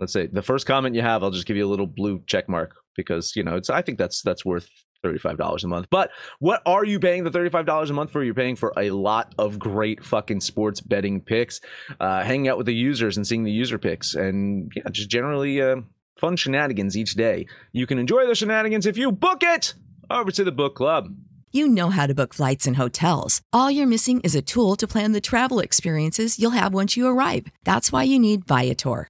let's 0.00 0.12
say 0.12 0.26
the 0.26 0.42
first 0.42 0.66
comment 0.66 0.94
you 0.94 1.02
have 1.02 1.22
i'll 1.22 1.30
just 1.30 1.46
give 1.46 1.56
you 1.56 1.66
a 1.66 1.68
little 1.68 1.86
blue 1.86 2.22
check 2.26 2.48
mark 2.48 2.74
because 2.96 3.36
you 3.36 3.42
know 3.42 3.56
it's 3.56 3.70
i 3.70 3.82
think 3.82 3.98
that's 3.98 4.22
that's 4.22 4.44
worth 4.44 4.68
$35 5.02 5.64
a 5.64 5.66
month 5.66 5.86
but 5.90 6.10
what 6.40 6.60
are 6.66 6.84
you 6.84 7.00
paying 7.00 7.24
the 7.24 7.30
$35 7.30 7.88
a 7.88 7.92
month 7.94 8.10
for 8.10 8.22
you're 8.22 8.34
paying 8.34 8.54
for 8.54 8.74
a 8.76 8.90
lot 8.90 9.34
of 9.38 9.58
great 9.58 10.04
fucking 10.04 10.40
sports 10.42 10.82
betting 10.82 11.22
picks 11.22 11.60
uh, 12.00 12.22
hanging 12.22 12.48
out 12.48 12.58
with 12.58 12.66
the 12.66 12.74
users 12.74 13.16
and 13.16 13.26
seeing 13.26 13.42
the 13.44 13.50
user 13.50 13.78
picks 13.78 14.14
and 14.14 14.70
yeah 14.76 14.82
just 14.90 15.08
generally 15.08 15.62
uh, 15.62 15.76
fun 16.18 16.36
shenanigans 16.36 16.98
each 16.98 17.14
day 17.14 17.46
you 17.72 17.86
can 17.86 17.98
enjoy 17.98 18.26
the 18.26 18.34
shenanigans 18.34 18.84
if 18.84 18.98
you 18.98 19.10
book 19.10 19.42
it 19.42 19.72
over 20.10 20.30
to 20.30 20.44
the 20.44 20.52
book 20.52 20.74
club 20.74 21.08
You 21.52 21.66
know 21.66 21.90
how 21.90 22.06
to 22.06 22.14
book 22.14 22.32
flights 22.34 22.68
and 22.68 22.76
hotels. 22.76 23.40
All 23.52 23.72
you're 23.72 23.94
missing 23.94 24.20
is 24.22 24.36
a 24.36 24.42
tool 24.42 24.76
to 24.76 24.86
plan 24.86 25.10
the 25.12 25.20
travel 25.20 25.58
experiences 25.58 26.38
you'll 26.38 26.54
have 26.62 26.72
once 26.72 26.96
you 26.96 27.08
arrive. 27.08 27.46
That's 27.64 27.90
why 27.90 28.04
you 28.04 28.20
need 28.20 28.46
Viator. 28.46 29.09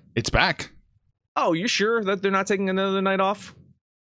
It's 0.15 0.29
back. 0.29 0.71
oh 1.35 1.53
you 1.53 1.67
sure 1.67 2.03
that 2.03 2.21
they're 2.21 2.31
not 2.31 2.47
taking 2.47 2.69
another 2.69 3.01
night 3.01 3.19
off 3.21 3.55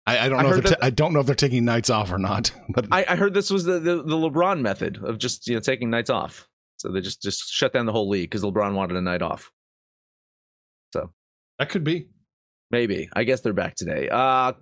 I, 0.07 0.25
I 0.25 0.29
don't 0.29 0.39
I 0.39 0.43
know. 0.43 0.53
If 0.55 0.63
they're 0.63 0.71
ta- 0.73 0.85
I 0.85 0.89
don't 0.89 1.13
know 1.13 1.19
if 1.19 1.27
they're 1.27 1.35
taking 1.35 1.65
nights 1.65 1.91
off 1.91 2.11
or 2.11 2.17
not. 2.17 2.51
But 2.69 2.87
I, 2.91 3.05
I 3.09 3.15
heard 3.15 3.33
this 3.35 3.51
was 3.51 3.65
the, 3.65 3.79
the, 3.79 3.97
the 3.97 4.15
LeBron 4.15 4.59
method 4.61 4.97
of 5.03 5.19
just 5.19 5.47
you 5.47 5.53
know 5.53 5.59
taking 5.59 5.89
nights 5.91 6.09
off. 6.09 6.47
So 6.77 6.89
they 6.89 7.01
just 7.01 7.21
just 7.21 7.51
shut 7.51 7.73
down 7.73 7.85
the 7.85 7.91
whole 7.91 8.09
league 8.09 8.29
because 8.29 8.41
LeBron 8.43 8.73
wanted 8.73 8.97
a 8.97 9.01
night 9.01 9.21
off. 9.21 9.51
So 10.93 11.11
that 11.59 11.69
could 11.69 11.83
be. 11.83 12.07
maybe 12.71 13.07
I 13.13 13.23
guess 13.23 13.41
they're 13.41 13.53
back 13.53 13.75
today. 13.75 14.09
Uh 14.09 14.53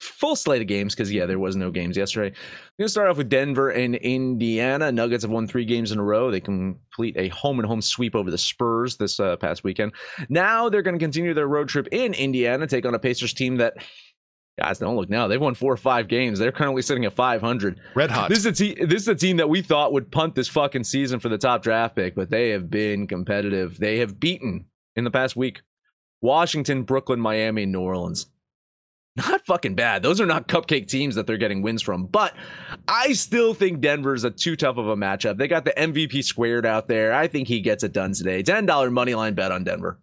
full 0.00 0.36
slate 0.36 0.60
of 0.60 0.68
games 0.68 0.94
because 0.94 1.12
yeah, 1.12 1.26
there 1.26 1.38
was 1.38 1.56
no 1.56 1.70
games 1.70 1.96
yesterday. 1.96 2.34
We're 2.78 2.84
gonna 2.84 2.88
start 2.88 3.08
off 3.08 3.16
with 3.16 3.28
Denver 3.28 3.70
and 3.70 3.94
Indiana. 3.96 4.92
Nuggets 4.92 5.24
have 5.24 5.30
won 5.30 5.46
three 5.46 5.64
games 5.64 5.92
in 5.92 5.98
a 5.98 6.02
row. 6.02 6.30
They 6.30 6.40
complete 6.40 7.16
a 7.16 7.28
home 7.28 7.58
and 7.58 7.66
home 7.66 7.82
sweep 7.82 8.14
over 8.14 8.30
the 8.30 8.38
Spurs 8.38 8.96
this 8.96 9.18
uh, 9.18 9.36
past 9.36 9.64
weekend. 9.64 9.92
Now 10.28 10.68
they're 10.68 10.82
going 10.82 10.98
to 10.98 11.02
continue 11.02 11.34
their 11.34 11.48
road 11.48 11.68
trip 11.68 11.88
in 11.92 12.14
Indiana, 12.14 12.66
take 12.66 12.86
on 12.86 12.94
a 12.94 12.98
Pacers 12.98 13.34
team 13.34 13.56
that. 13.56 13.74
Guys, 14.58 14.78
don't 14.78 14.96
look 14.96 15.10
now. 15.10 15.28
They've 15.28 15.38
won 15.38 15.54
four 15.54 15.70
or 15.70 15.76
five 15.76 16.08
games. 16.08 16.38
They're 16.38 16.50
currently 16.50 16.80
sitting 16.80 17.04
at 17.04 17.12
500. 17.12 17.78
Red 17.94 18.10
hot. 18.10 18.30
This 18.30 18.38
is 18.38 18.46
a 18.46 18.52
te- 18.52 18.86
this 18.86 19.02
is 19.02 19.08
a 19.08 19.14
team 19.14 19.36
that 19.36 19.50
we 19.50 19.60
thought 19.60 19.92
would 19.92 20.10
punt 20.10 20.34
this 20.34 20.48
fucking 20.48 20.84
season 20.84 21.20
for 21.20 21.28
the 21.28 21.36
top 21.36 21.62
draft 21.62 21.94
pick, 21.94 22.14
but 22.14 22.30
they 22.30 22.48
have 22.50 22.70
been 22.70 23.06
competitive. 23.06 23.76
They 23.76 23.98
have 23.98 24.18
beaten 24.18 24.64
in 24.94 25.04
the 25.04 25.10
past 25.10 25.36
week 25.36 25.60
Washington, 26.22 26.84
Brooklyn, 26.84 27.20
Miami, 27.20 27.64
and 27.64 27.72
New 27.72 27.80
Orleans. 27.80 28.28
Not 29.16 29.46
fucking 29.46 29.74
bad. 29.74 30.02
Those 30.02 30.20
are 30.20 30.26
not 30.26 30.46
cupcake 30.46 30.88
teams 30.88 31.14
that 31.14 31.26
they're 31.26 31.38
getting 31.38 31.62
wins 31.62 31.80
from, 31.80 32.06
but 32.06 32.34
I 32.86 33.14
still 33.14 33.54
think 33.54 33.80
Denver's 33.80 34.24
a 34.24 34.30
too 34.30 34.56
tough 34.56 34.76
of 34.76 34.88
a 34.88 34.96
matchup. 34.96 35.38
They 35.38 35.48
got 35.48 35.64
the 35.64 35.72
MVP 35.72 36.22
squared 36.22 36.66
out 36.66 36.86
there. 36.86 37.14
I 37.14 37.26
think 37.26 37.48
he 37.48 37.60
gets 37.60 37.82
it 37.82 37.92
done 37.92 38.12
today. 38.12 38.42
$10 38.42 38.92
money 38.92 39.14
line 39.14 39.34
bet 39.34 39.52
on 39.52 39.64
Denver. 39.64 39.98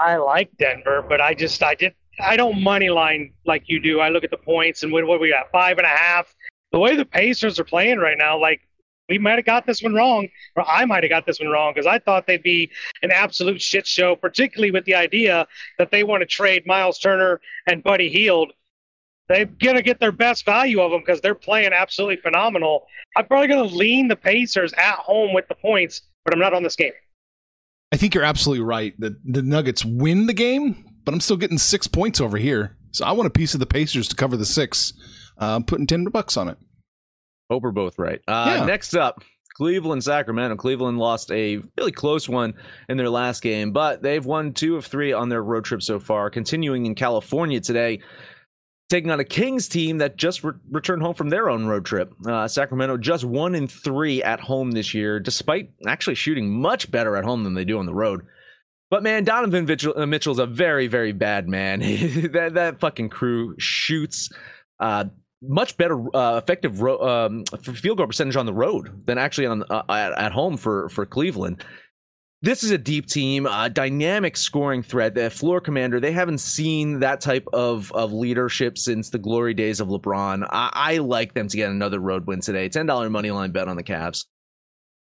I 0.00 0.16
like 0.16 0.50
Denver, 0.56 1.04
but 1.06 1.20
I 1.20 1.34
just 1.34 1.62
I 1.62 1.74
did 1.74 1.94
I 2.18 2.36
don't 2.36 2.62
money 2.62 2.90
line 2.90 3.32
like 3.46 3.64
you 3.66 3.80
do. 3.80 4.00
I 4.00 4.08
look 4.08 4.24
at 4.24 4.30
the 4.30 4.36
points 4.36 4.82
and 4.82 4.92
what, 4.92 5.06
what 5.06 5.20
we 5.20 5.30
got 5.30 5.50
five 5.52 5.78
and 5.78 5.86
a 5.86 5.90
half. 5.90 6.34
The 6.72 6.78
way 6.78 6.96
the 6.96 7.04
Pacers 7.04 7.58
are 7.58 7.64
playing 7.64 7.98
right 7.98 8.16
now, 8.18 8.38
like 8.38 8.62
we 9.10 9.18
might 9.18 9.36
have 9.36 9.44
got 9.44 9.66
this 9.66 9.82
one 9.82 9.92
wrong, 9.92 10.28
or 10.56 10.64
I 10.66 10.84
might 10.86 11.02
have 11.02 11.10
got 11.10 11.26
this 11.26 11.40
one 11.40 11.50
wrong 11.50 11.72
because 11.74 11.86
I 11.86 11.98
thought 11.98 12.26
they'd 12.26 12.42
be 12.42 12.70
an 13.02 13.10
absolute 13.10 13.60
shit 13.60 13.86
show, 13.86 14.16
particularly 14.16 14.70
with 14.70 14.84
the 14.84 14.94
idea 14.94 15.46
that 15.78 15.90
they 15.90 16.04
want 16.04 16.22
to 16.22 16.26
trade 16.26 16.66
Myles 16.66 16.98
Turner 16.98 17.40
and 17.66 17.82
Buddy 17.82 18.08
Hield. 18.08 18.52
They're 19.28 19.44
gonna 19.44 19.82
get 19.82 20.00
their 20.00 20.12
best 20.12 20.44
value 20.44 20.80
of 20.80 20.90
them 20.90 21.00
because 21.00 21.20
they're 21.20 21.34
playing 21.34 21.72
absolutely 21.72 22.16
phenomenal. 22.16 22.86
I'm 23.16 23.26
probably 23.26 23.48
gonna 23.48 23.64
lean 23.64 24.08
the 24.08 24.16
Pacers 24.16 24.72
at 24.74 24.96
home 24.96 25.34
with 25.34 25.46
the 25.48 25.54
points, 25.54 26.02
but 26.24 26.32
I'm 26.32 26.40
not 26.40 26.54
on 26.54 26.62
this 26.62 26.76
game. 26.76 26.92
I 27.92 27.96
think 27.96 28.14
you're 28.14 28.24
absolutely 28.24 28.64
right 28.64 28.98
that 29.00 29.14
the 29.24 29.42
Nuggets 29.42 29.84
win 29.84 30.26
the 30.26 30.32
game, 30.32 30.84
but 31.04 31.12
I'm 31.12 31.20
still 31.20 31.36
getting 31.36 31.58
six 31.58 31.86
points 31.86 32.20
over 32.20 32.38
here. 32.38 32.76
So 32.92 33.04
I 33.04 33.12
want 33.12 33.26
a 33.26 33.30
piece 33.30 33.54
of 33.54 33.60
the 33.60 33.66
Pacers 33.66 34.08
to 34.08 34.16
cover 34.16 34.36
the 34.36 34.46
six. 34.46 34.92
Uh, 35.40 35.56
I'm 35.56 35.64
putting 35.64 35.86
10 35.86 36.04
bucks 36.04 36.36
on 36.36 36.48
it. 36.48 36.58
Hope 37.50 37.62
we're 37.62 37.70
both 37.72 37.98
right. 37.98 38.20
Uh, 38.28 38.56
Yeah. 38.58 38.64
Next 38.64 38.94
up, 38.94 39.22
Cleveland, 39.54 40.04
Sacramento. 40.04 40.56
Cleveland 40.56 40.98
lost 40.98 41.30
a 41.32 41.58
really 41.76 41.92
close 41.92 42.28
one 42.28 42.54
in 42.88 42.96
their 42.96 43.10
last 43.10 43.42
game, 43.42 43.72
but 43.72 44.02
they've 44.02 44.24
won 44.24 44.52
two 44.54 44.76
of 44.76 44.86
three 44.86 45.12
on 45.12 45.28
their 45.28 45.42
road 45.42 45.64
trip 45.64 45.82
so 45.82 45.98
far. 45.98 46.30
Continuing 46.30 46.86
in 46.86 46.94
California 46.94 47.60
today, 47.60 48.00
taking 48.88 49.10
on 49.10 49.20
a 49.20 49.24
Kings 49.24 49.68
team 49.68 49.98
that 49.98 50.16
just 50.16 50.42
re- 50.44 50.52
returned 50.70 51.02
home 51.02 51.14
from 51.14 51.28
their 51.28 51.50
own 51.50 51.66
road 51.66 51.84
trip. 51.84 52.12
Uh, 52.26 52.46
Sacramento 52.48 52.96
just 52.96 53.24
one 53.24 53.54
in 53.54 53.66
three 53.68 54.22
at 54.22 54.40
home 54.40 54.70
this 54.70 54.94
year, 54.94 55.20
despite 55.20 55.70
actually 55.86 56.14
shooting 56.14 56.50
much 56.50 56.90
better 56.90 57.16
at 57.16 57.24
home 57.24 57.44
than 57.44 57.54
they 57.54 57.64
do 57.64 57.78
on 57.78 57.86
the 57.86 57.94
road. 57.94 58.24
But 58.90 59.02
man, 59.04 59.22
Donovan 59.24 59.66
Mitchell, 59.66 59.94
uh, 59.96 60.06
Mitchell's 60.06 60.40
a 60.40 60.46
very, 60.46 60.86
very 60.88 61.12
bad 61.12 61.48
man. 61.48 61.80
that 62.32 62.52
that 62.54 62.80
fucking 62.80 63.10
crew 63.10 63.54
shoots 63.58 64.30
uh, 64.80 65.04
much 65.42 65.76
better 65.76 65.98
uh, 66.14 66.36
effective 66.36 66.80
ro- 66.80 67.00
um, 67.00 67.44
field 67.62 67.98
goal 67.98 68.06
percentage 68.06 68.36
on 68.36 68.46
the 68.46 68.54
road 68.54 69.06
than 69.06 69.18
actually 69.18 69.46
on 69.46 69.64
uh, 69.70 69.82
at, 69.88 70.32
home 70.32 70.56
for 70.56 70.88
for 70.90 71.06
Cleveland. 71.06 71.64
This 72.42 72.64
is 72.64 72.70
a 72.70 72.78
deep 72.78 73.06
team, 73.06 73.44
uh, 73.46 73.68
dynamic 73.68 74.34
scoring 74.34 74.82
threat. 74.82 75.14
The 75.14 75.28
floor 75.28 75.60
commander, 75.60 76.00
they 76.00 76.12
haven't 76.12 76.38
seen 76.38 77.00
that 77.00 77.20
type 77.20 77.46
of, 77.52 77.92
of 77.92 78.14
leadership 78.14 78.78
since 78.78 79.10
the 79.10 79.18
glory 79.18 79.52
days 79.52 79.78
of 79.78 79.88
LeBron. 79.88 80.48
I, 80.48 80.70
I 80.72 80.98
like 80.98 81.34
them 81.34 81.48
to 81.48 81.56
get 81.58 81.70
another 81.70 81.98
road 81.98 82.26
win 82.26 82.40
today. 82.40 82.70
$10 82.70 83.10
money 83.10 83.30
line 83.30 83.50
bet 83.52 83.68
on 83.68 83.76
the 83.76 83.82
Cavs. 83.82 84.24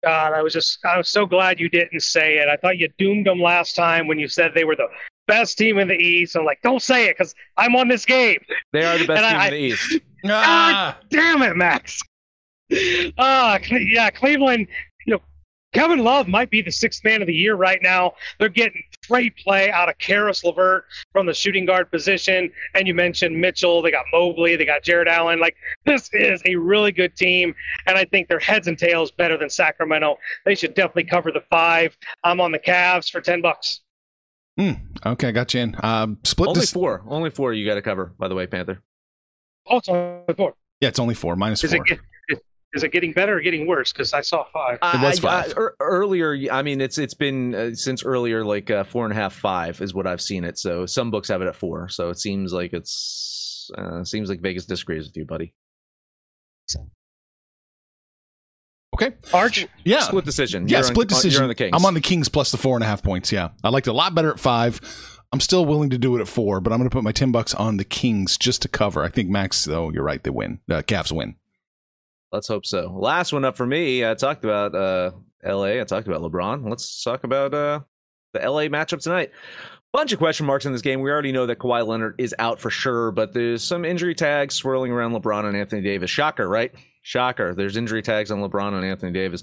God, 0.03 0.33
I 0.33 0.41
was 0.41 0.53
just 0.53 0.79
I 0.85 0.97
was 0.97 1.09
so 1.09 1.25
glad 1.25 1.59
you 1.59 1.69
didn't 1.69 1.99
say 1.99 2.37
it. 2.37 2.47
I 2.47 2.55
thought 2.55 2.77
you 2.77 2.89
doomed 2.97 3.27
them 3.27 3.39
last 3.39 3.75
time 3.75 4.07
when 4.07 4.17
you 4.17 4.27
said 4.27 4.53
they 4.55 4.63
were 4.63 4.75
the 4.75 4.87
best 5.29 5.57
team 5.57 5.77
in 5.79 5.87
the 5.87 5.95
East. 5.95 6.35
I'm 6.35 6.43
like, 6.45 6.61
don't 6.61 6.81
say 6.81 7.07
it 7.07 7.17
because 7.17 7.33
I'm 7.55 7.75
on 7.75 7.87
this 7.87 8.05
game. 8.05 8.39
They 8.73 8.83
are 8.83 8.97
the 8.97 9.07
best 9.07 9.23
And 9.23 9.31
team 9.31 9.39
I- 9.39 9.47
in 9.47 9.53
the 9.53 9.59
East. 9.59 9.99
Ah, 10.25 10.99
Damn 11.09 11.41
it, 11.43 11.55
Max. 11.55 11.97
Ah, 13.17 13.57
yeah, 13.71 14.09
Cleveland. 14.09 14.67
You 15.05 15.13
know, 15.13 15.21
Kevin 15.73 15.99
Love 15.99 16.27
might 16.27 16.49
be 16.49 16.61
the 16.61 16.71
sixth 16.71 17.03
man 17.03 17.21
of 17.21 17.27
the 17.27 17.33
year 17.33 17.55
right 17.55 17.79
now. 17.81 18.13
They're 18.37 18.49
getting 18.49 18.83
great 19.07 19.35
play 19.37 19.71
out 19.71 19.87
of 19.87 19.97
Caris 19.97 20.43
LeVert 20.43 20.83
from 21.13 21.25
the 21.25 21.33
shooting 21.33 21.65
guard 21.65 21.89
position, 21.89 22.51
and 22.75 22.87
you 22.87 22.93
mentioned 22.93 23.39
Mitchell. 23.39 23.81
They 23.81 23.91
got 23.91 24.05
Mobley. 24.11 24.55
They 24.55 24.65
got 24.65 24.83
Jarrett 24.83 25.07
Allen. 25.07 25.39
Like 25.39 25.55
this 25.85 26.09
is 26.13 26.41
a 26.45 26.55
really 26.55 26.91
good 26.91 27.15
team, 27.15 27.55
and 27.87 27.97
I 27.97 28.05
think 28.05 28.27
they're 28.27 28.39
heads 28.39 28.67
and 28.67 28.77
tails 28.77 29.11
better 29.11 29.37
than 29.37 29.49
Sacramento. 29.49 30.17
They 30.45 30.55
should 30.55 30.73
definitely 30.73 31.05
cover 31.05 31.31
the 31.31 31.43
five. 31.49 31.97
I'm 32.23 32.41
on 32.41 32.51
the 32.51 32.59
Cavs 32.59 33.09
for 33.09 33.21
ten 33.21 33.41
bucks. 33.41 33.81
Okay, 35.06 35.32
got 35.32 35.54
you 35.54 35.62
in. 35.62 35.76
Um, 35.82 36.17
split 36.24 36.50
Only 36.50 36.62
this. 36.62 36.72
four. 36.72 37.04
Only 37.08 37.30
four 37.30 37.54
you 37.54 37.65
got 37.65 37.76
to 37.76 37.82
cover, 37.82 38.13
by 38.17 38.28
the 38.28 38.36
way, 38.36 38.45
Panther. 38.48 38.82
Oh, 39.67 39.78
it's 39.78 39.89
only 39.89 40.34
four. 40.36 40.54
Yeah, 40.82 40.89
it's 40.89 41.00
only 41.00 41.15
four, 41.15 41.36
minus 41.36 41.63
Is 41.63 41.72
four. 41.74 41.84
it 41.84 41.88
get, 41.88 42.00
is- 42.30 42.39
is 42.74 42.84
it 42.84 42.91
getting 42.91 43.13
better 43.13 43.38
or 43.38 43.41
getting 43.41 43.65
worse? 43.65 43.91
Because 43.91 44.13
I 44.13 44.22
saw 44.22 44.43
five. 44.54 44.78
It 44.82 45.02
was 45.02 45.24
I- 45.26 45.39
I- 45.39 45.43
five. 45.50 45.54
earlier, 45.80 46.38
I 46.52 46.62
mean, 46.62 46.82
it's 46.82 46.98
it's 47.00 47.15
been 47.15 47.56
uh, 47.56 47.74
since 47.74 48.04
earlier, 48.04 48.45
like 48.45 48.69
uh, 48.69 48.84
four 48.84 49.06
and 49.06 49.12
a 49.12 49.15
half, 49.15 49.34
five 49.34 49.82
is 49.82 49.93
what 49.95 50.06
I've 50.06 50.22
seen 50.22 50.43
it. 50.43 50.60
So 50.60 50.86
some 50.86 51.10
books 51.10 51.30
have 51.30 51.41
it 51.41 51.48
at 51.48 51.56
four. 51.56 51.89
So 51.89 52.10
it 52.10 52.19
seems 52.19 52.54
like 52.54 52.74
it's 52.74 53.72
uh, 53.76 54.04
seems 54.04 54.30
like 54.30 54.41
Vegas 54.41 54.65
disagrees 54.67 55.06
with 55.08 55.17
you, 55.17 55.26
buddy. 55.26 55.54
Okay. 59.01 59.15
Arch. 59.33 59.67
Yeah. 59.85 60.01
Split 60.01 60.25
decision. 60.25 60.67
Yeah, 60.67 60.77
You're 60.77 60.83
split 60.83 61.12
on- 61.12 61.15
decision. 61.15 61.43
On 61.43 61.49
the 61.49 61.55
Kings. 61.55 61.71
I'm 61.73 61.85
on 61.85 61.93
the 61.93 62.01
Kings 62.01 62.27
plus 62.29 62.51
the 62.51 62.57
four 62.57 62.75
and 62.75 62.83
a 62.83 62.88
half 62.88 63.01
points. 63.03 63.31
Yeah, 63.31 63.49
I 63.63 63.69
liked 63.69 63.88
it 63.88 63.91
a 63.91 63.93
lot 63.93 64.13
better 64.15 64.31
at 64.31 64.39
five. 64.39 64.81
I'm 65.31 65.39
still 65.39 65.65
willing 65.65 65.91
to 65.91 65.97
do 65.97 66.17
it 66.17 66.21
at 66.21 66.27
four, 66.27 66.59
but 66.59 66.73
I'm 66.73 66.79
going 66.79 66.89
to 66.89 66.93
put 66.93 67.03
my 67.03 67.12
ten 67.12 67.31
bucks 67.31 67.53
on 67.53 67.77
the 67.77 67.83
Kings 67.85 68.38
just 68.38 68.62
to 68.63 68.67
cover. 68.67 69.03
I 69.03 69.09
think 69.09 69.29
Max, 69.29 69.63
though, 69.63 69.91
you're 69.91 70.03
right. 70.03 70.23
They 70.23 70.31
win. 70.31 70.59
The 70.67 70.83
Cavs 70.83 71.12
win. 71.12 71.35
Let's 72.31 72.47
hope 72.47 72.65
so. 72.65 72.91
Last 72.95 73.31
one 73.33 73.45
up 73.45 73.55
for 73.55 73.65
me. 73.65 74.05
I 74.05 74.13
talked 74.15 74.43
about 74.43 74.75
uh, 74.75 75.12
L.A. 75.43 75.81
I 75.81 75.83
talked 75.83 76.07
about 76.07 76.21
LeBron. 76.21 76.67
Let's 76.67 77.03
talk 77.03 77.23
about 77.23 77.53
uh, 77.53 77.81
the 78.33 78.43
L.A. 78.43 78.69
matchup 78.69 79.01
tonight. 79.01 79.31
Bunch 79.91 80.13
of 80.13 80.19
question 80.19 80.45
marks 80.45 80.65
in 80.65 80.71
this 80.71 80.83
game. 80.83 81.01
We 81.01 81.09
already 81.09 81.31
know 81.31 81.47
that 81.47 81.57
Kawhi 81.57 81.85
Leonard 81.88 82.15
is 82.19 82.35
out 82.38 82.59
for 82.59 82.69
sure, 82.69 83.12
but 83.12 83.33
there's 83.33 83.63
some 83.63 83.83
injury 83.85 84.13
tags 84.13 84.53
swirling 84.53 84.91
around 84.91 85.13
LeBron 85.13 85.45
and 85.45 85.57
Anthony 85.57 85.81
Davis. 85.81 86.12
Shocker, 86.12 86.47
right? 86.47 86.71
Shocker. 87.01 87.55
There's 87.55 87.77
injury 87.77 88.01
tags 88.01 88.29
on 88.29 88.39
LeBron 88.39 88.73
and 88.73 88.85
Anthony 88.85 89.12
Davis. 89.12 89.41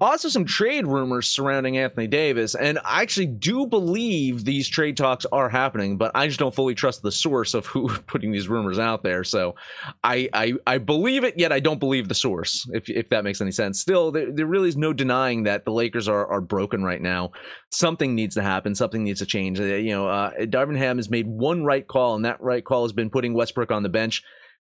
Also, 0.00 0.28
some 0.28 0.44
trade 0.44 0.86
rumors 0.86 1.28
surrounding 1.28 1.76
Anthony 1.76 2.06
Davis, 2.06 2.54
and 2.54 2.78
I 2.84 3.02
actually 3.02 3.26
do 3.26 3.66
believe 3.66 4.44
these 4.44 4.68
trade 4.68 4.96
talks 4.96 5.26
are 5.26 5.48
happening, 5.48 5.96
but 5.98 6.10
I 6.14 6.26
just 6.26 6.38
don't 6.38 6.54
fully 6.54 6.74
trust 6.74 7.02
the 7.02 7.12
source 7.12 7.54
of 7.54 7.66
who 7.66 7.88
putting 8.06 8.32
these 8.32 8.48
rumors 8.48 8.78
out 8.78 9.02
there. 9.02 9.22
So, 9.22 9.54
I 10.02 10.28
I, 10.32 10.54
I 10.66 10.78
believe 10.78 11.24
it, 11.24 11.38
yet 11.38 11.52
I 11.52 11.60
don't 11.60 11.78
believe 11.78 12.08
the 12.08 12.14
source. 12.14 12.68
If 12.72 12.88
if 12.88 13.10
that 13.10 13.24
makes 13.24 13.40
any 13.40 13.52
sense. 13.52 13.80
Still, 13.80 14.10
there, 14.10 14.32
there 14.32 14.46
really 14.46 14.68
is 14.68 14.76
no 14.76 14.92
denying 14.92 15.44
that 15.44 15.64
the 15.64 15.72
Lakers 15.72 16.08
are 16.08 16.26
are 16.26 16.40
broken 16.40 16.82
right 16.82 17.02
now. 17.02 17.32
Something 17.70 18.14
needs 18.14 18.34
to 18.36 18.42
happen. 18.42 18.74
Something 18.74 19.04
needs 19.04 19.20
to 19.20 19.26
change. 19.26 19.60
Uh, 19.60 19.64
You 19.64 19.92
know, 19.92 20.08
uh, 20.08 20.30
Darvin 20.40 20.76
Ham 20.78 20.96
has 20.96 21.10
made 21.10 21.26
one 21.26 21.64
right 21.64 21.86
call, 21.86 22.14
and 22.16 22.24
that 22.24 22.40
right 22.40 22.64
call 22.64 22.84
has 22.84 22.92
been 22.92 23.10
putting 23.10 23.34
Westbrook 23.34 23.70
on 23.70 23.82
the 23.82 23.88
bench 23.88 24.22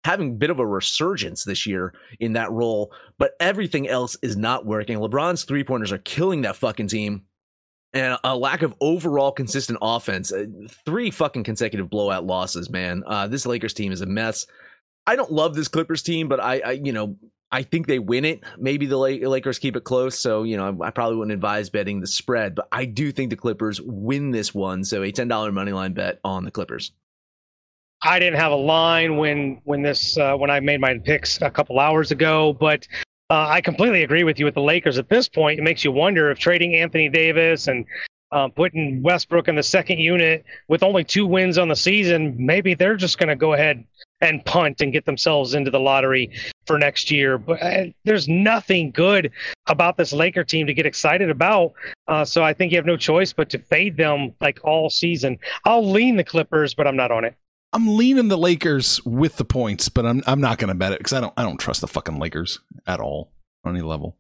having 0.08 0.30
a 0.30 0.36
bit 0.36 0.50
of 0.50 0.58
a 0.58 0.65
resurgence 0.65 1.43
this 1.43 1.65
year 1.65 1.93
in 2.17 2.32
that 2.32 2.50
role, 2.50 2.93
but 3.17 3.34
everything 3.41 3.89
else 3.89 4.15
is 4.22 4.38
not 4.38 4.65
working. 4.65 4.98
LeBron's 4.98 5.43
three 5.43 5.65
pointers 5.65 5.91
are 5.91 5.98
killing 5.98 6.43
that 6.43 6.56
fucking 6.56 6.88
team. 6.88 7.24
And 7.93 8.17
a 8.24 8.36
lack 8.36 8.62
of 8.62 8.74
overall 8.80 9.34
consistent 9.34 9.80
offense. 9.82 10.32
Uh, 10.32 10.46
Three 10.86 11.12
fucking 11.12 11.43
consecutive 11.43 11.89
blowout 11.89 12.26
losses, 12.26 12.70
man. 12.70 13.04
Uh, 13.06 13.28
this 13.28 13.46
Lakers 13.46 13.74
team 13.74 13.91
is 13.91 14.00
a 14.00 14.06
mess. 14.06 14.46
I 15.06 15.17
don't 15.17 15.32
love 15.32 15.56
this 15.56 15.67
Clippers 15.67 16.04
team, 16.04 16.30
but 16.30 16.39
I, 16.39 16.60
I 16.60 16.72
you 16.72 16.93
know, 16.93 17.17
I 17.52 17.63
think 17.63 17.88
they 17.88 18.00
win 18.00 18.24
it. 18.24 18.43
Maybe 18.58 18.86
the 18.86 18.98
Lakers 18.98 19.60
keep 19.60 19.76
it 19.76 19.84
close. 19.84 20.17
So, 20.17 20.43
you 20.43 20.56
know, 20.56 20.78
I, 20.82 20.88
I 20.88 20.91
probably 20.91 21.17
wouldn't 21.17 21.34
advise 21.34 21.70
betting 21.70 22.00
the 22.00 22.08
spread, 22.08 22.56
but 22.56 22.70
I 22.72 22.86
do 22.86 23.12
think 23.12 23.30
the 23.30 23.36
Clippers 23.36 23.82
win 23.82 24.32
this 24.32 24.54
one. 24.54 24.86
So 24.86 25.04
a 25.04 25.12
$10 25.12 25.54
money 25.54 25.74
line 25.74 25.93
bet 25.93 26.20
on 26.24 26.46
the 26.46 26.52
Clippers. 26.52 26.91
I 28.08 28.20
didn't 28.20 28.39
have 28.39 28.54
a 28.54 28.56
line 28.56 29.17
when 29.17 29.60
when 29.65 29.82
this 29.82 30.17
uh, 30.17 30.34
when 30.38 30.50
I 30.50 30.62
made 30.62 30.80
my 30.80 30.98
picks 30.98 31.41
a 31.41 31.50
couple 31.50 31.78
hours 31.78 32.10
ago, 32.12 32.54
but 32.54 32.88
uh, 33.30 33.48
I 33.50 33.60
completely 33.60 34.04
agree 34.04 34.24
with 34.24 34.39
you 34.39 34.46
with 34.46 34.54
the 34.54 34.62
Lakers. 34.62 34.98
At 34.98 35.10
this 35.10 35.28
point, 35.28 35.60
it 35.60 35.63
makes 35.63 35.84
you 35.84 35.91
wonder 35.91 36.32
if 36.32 36.39
trading 36.39 36.74
Anthony 36.76 37.10
Davis 37.10 37.67
and 37.67 37.86
uh, 38.32 38.48
putting 38.48 39.04
Westbrook 39.04 39.50
in 39.50 39.56
the 39.56 39.63
second 39.63 40.00
unit 40.00 40.46
with 40.70 40.84
only 40.84 41.04
two 41.04 41.28
wins 41.28 41.58
on 41.58 41.67
the 41.67 41.76
season, 41.76 42.34
maybe 42.38 42.74
they're 42.76 42.96
just 42.96 43.17
going 43.17 43.28
to 43.28 43.36
go 43.36 43.54
ahead 43.54 43.84
and 44.22 44.43
punt 44.46 44.80
and 44.80 44.93
get 44.93 45.06
themselves 45.06 45.54
into 45.54 45.70
the 45.70 45.80
lottery 45.80 46.32
for 46.65 46.80
next 46.80 47.12
year. 47.12 47.38
But 47.38 47.62
uh, 47.62 47.86
there's 48.06 48.30
nothing 48.30 48.91
good 48.91 49.32
about 49.65 49.98
this 49.98 50.13
Laker 50.13 50.46
team 50.46 50.65
to 50.67 50.74
get 50.74 50.86
excited 50.86 51.30
about. 51.30 51.74
Uh, 52.08 52.24
so 52.24 52.41
I 52.41 52.54
think 52.54 52.72
you 52.72 52.78
have 52.78 52.86
no 52.86 52.96
choice 52.96 53.34
but 53.34 53.50
to 53.50 53.60
fade 53.60 53.98
them 53.98 54.34
like 54.39 54.62
all 54.63 54.89
season. 54.89 55.39
I'll 55.65 55.91
lean 55.91 56.15
the 56.15 56.24
Clippers, 56.24 56.74
but 56.74 56.88
I'm 56.88 56.96
not 56.96 57.12
on 57.12 57.26
it. 57.26 57.36
I'm 57.78 57.96
leaning 57.96 58.28
the 58.28 58.40
Lakers 58.40 59.06
with 59.06 59.38
the 59.38 59.46
points, 59.46 59.88
but 59.88 60.04
I'm 60.04 60.24
I'm 60.26 60.42
not 60.42 60.58
going 60.58 60.70
to 60.70 60.74
bet 60.74 60.94
it 60.94 60.98
because 60.98 61.13
I 61.13 61.22
don't 61.22 61.34
I 61.38 61.44
don't 61.44 61.60
trust 61.60 61.82
the 61.82 61.88
fucking 61.88 62.18
Lakers 62.18 62.60
at 62.88 63.00
all 63.00 63.32
on 63.63 63.76
any 63.76 63.84
level. 63.84 64.18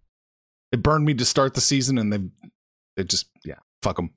It 0.71 0.83
burned 0.83 1.05
me 1.05 1.15
to 1.15 1.25
start 1.25 1.55
the 1.55 1.61
season, 1.61 1.97
and 1.97 2.13
they 2.13 2.19
they 2.95 3.03
just 3.03 3.31
yeah 3.43 3.55
fuck 3.81 3.95
them. 3.95 4.11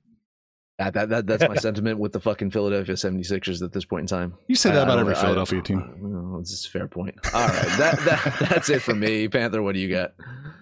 That, 0.83 0.93
that, 0.93 1.09
that 1.09 1.27
that's 1.27 1.47
my 1.47 1.55
sentiment 1.67 1.99
with 1.99 2.11
the 2.11 2.19
fucking 2.19 2.49
Philadelphia 2.51 2.95
76ers 2.95 3.61
at 3.61 3.71
this 3.71 3.85
point 3.85 4.01
in 4.01 4.07
time. 4.07 4.33
You 4.47 4.55
say 4.55 4.69
that 4.71 4.79
I 4.79 4.81
about 4.83 4.91
don't- 4.95 5.01
every 5.01 5.15
I- 5.15 5.21
Philadelphia 5.21 5.61
team. 5.61 6.33
Uh, 6.35 6.39
It's 6.39 6.49
just 6.49 6.67
a 6.67 6.69
fair 6.71 6.87
point. 6.87 7.15
All 7.33 7.47
right, 7.47 7.53
that, 7.77 7.99
that 8.05 8.37
that's 8.49 8.69
it 8.69 8.81
for 8.81 8.95
me. 8.95 9.27
Panther, 9.27 9.61
what 9.61 9.73
do 9.75 9.79
you 9.79 9.89
got? 9.89 10.13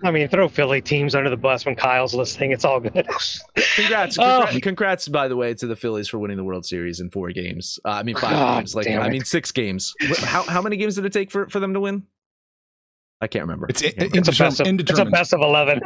I 0.03 0.12
mean, 0.12 0.27
throw 0.29 0.47
Philly 0.49 0.82
teams 0.82 1.15
under 1.15 1.29
the 1.29 1.38
bus 1.38 1.65
when 1.65 1.75
Kyle's 1.75 2.13
listening. 2.13 2.51
It's 2.51 2.65
all 2.65 2.79
good. 2.79 3.08
Congrats, 3.75 4.17
Oh. 4.19 4.41
congrats, 4.45 4.60
congrats, 4.62 5.08
by 5.08 5.27
the 5.27 5.36
way, 5.36 5.53
to 5.53 5.67
the 5.67 5.75
Phillies 5.75 6.08
for 6.10 6.19
winning 6.19 6.38
the 6.38 6.43
World 6.43 6.65
Series 6.65 6.99
in 6.99 7.10
four 7.10 7.32
games. 7.32 7.79
Uh, 7.86 7.89
I 7.89 8.03
mean, 8.03 8.15
five 8.15 8.32
God 8.32 8.60
games. 8.60 8.75
Like, 8.75 8.88
I 8.88 9.05
it. 9.08 9.10
mean, 9.12 9.23
six 9.25 9.51
games. 9.51 9.93
How 10.19 10.43
how 10.43 10.62
many 10.62 10.77
games 10.77 10.95
did 10.95 11.05
it 11.05 11.13
take 11.13 11.32
for, 11.32 11.47
for 11.49 11.60
them 11.60 11.73
to 11.73 11.79
win? 11.79 12.03
I 13.21 13.27
can't 13.27 13.43
remember. 13.43 13.67
It's 13.69 13.82
It's 13.82 14.29
a, 14.29 14.32
best 14.32 14.62
of, 14.62 14.67
it's 14.67 14.97
a 14.99 15.03
best 15.05 15.34
of 15.34 15.41
11. 15.41 15.82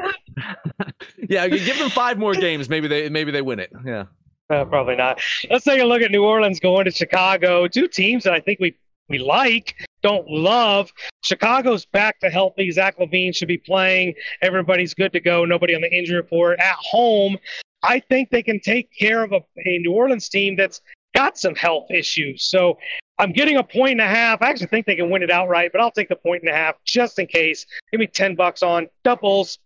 yeah, 1.29 1.45
you 1.45 1.57
give 1.65 1.79
them 1.79 1.89
five 1.89 2.19
more 2.19 2.33
games. 2.35 2.69
Maybe 2.69 2.87
they 2.87 3.09
maybe 3.09 3.31
they 3.31 3.41
win 3.41 3.59
it. 3.59 3.71
Yeah. 3.83 4.03
Uh, 4.53 4.65
probably 4.69 4.95
not. 4.95 5.19
Let's 5.49 5.65
take 5.65 5.81
a 5.81 5.85
look 5.85 6.01
at 6.01 6.11
New 6.11 6.23
Orleans 6.23 6.59
going 6.59 6.85
to 6.85 6.91
Chicago. 6.91 7.67
Two 7.67 7.87
teams 7.87 8.23
that 8.23 8.33
I 8.33 8.39
think 8.39 8.59
we 8.59 8.75
we 9.09 9.19
like, 9.19 9.75
don't 10.01 10.27
love. 10.29 10.91
Chicago's 11.23 11.85
back 11.85 12.19
to 12.21 12.29
healthy. 12.29 12.71
Zach 12.71 12.97
LaVine 12.97 13.35
should 13.35 13.49
be 13.49 13.57
playing. 13.57 14.13
Everybody's 14.41 14.93
good 14.93 15.11
to 15.11 15.19
go. 15.19 15.43
Nobody 15.43 15.75
on 15.75 15.81
the 15.81 15.93
injury 15.93 16.15
report. 16.15 16.59
At 16.59 16.75
home, 16.79 17.37
I 17.83 17.99
think 17.99 18.29
they 18.29 18.41
can 18.41 18.61
take 18.61 18.89
care 18.97 19.21
of 19.21 19.33
a, 19.33 19.41
a 19.65 19.77
New 19.79 19.91
Orleans 19.91 20.29
team 20.29 20.55
that's 20.55 20.81
got 21.13 21.37
some 21.37 21.53
health 21.53 21.91
issues. 21.91 22.45
So 22.45 22.77
I'm 23.19 23.33
getting 23.33 23.57
a 23.57 23.63
point 23.63 23.91
and 23.91 24.01
a 24.01 24.07
half. 24.07 24.41
I 24.41 24.49
actually 24.49 24.67
think 24.67 24.85
they 24.85 24.95
can 24.95 25.09
win 25.09 25.21
it 25.21 25.29
outright, 25.29 25.71
but 25.71 25.81
I'll 25.81 25.91
take 25.91 26.09
the 26.09 26.15
point 26.15 26.43
and 26.43 26.49
a 26.49 26.55
half 26.55 26.75
just 26.85 27.19
in 27.19 27.27
case. 27.27 27.65
Give 27.91 27.99
me 27.99 28.07
10 28.07 28.35
bucks 28.35 28.63
on 28.63 28.87
doubles. 29.03 29.59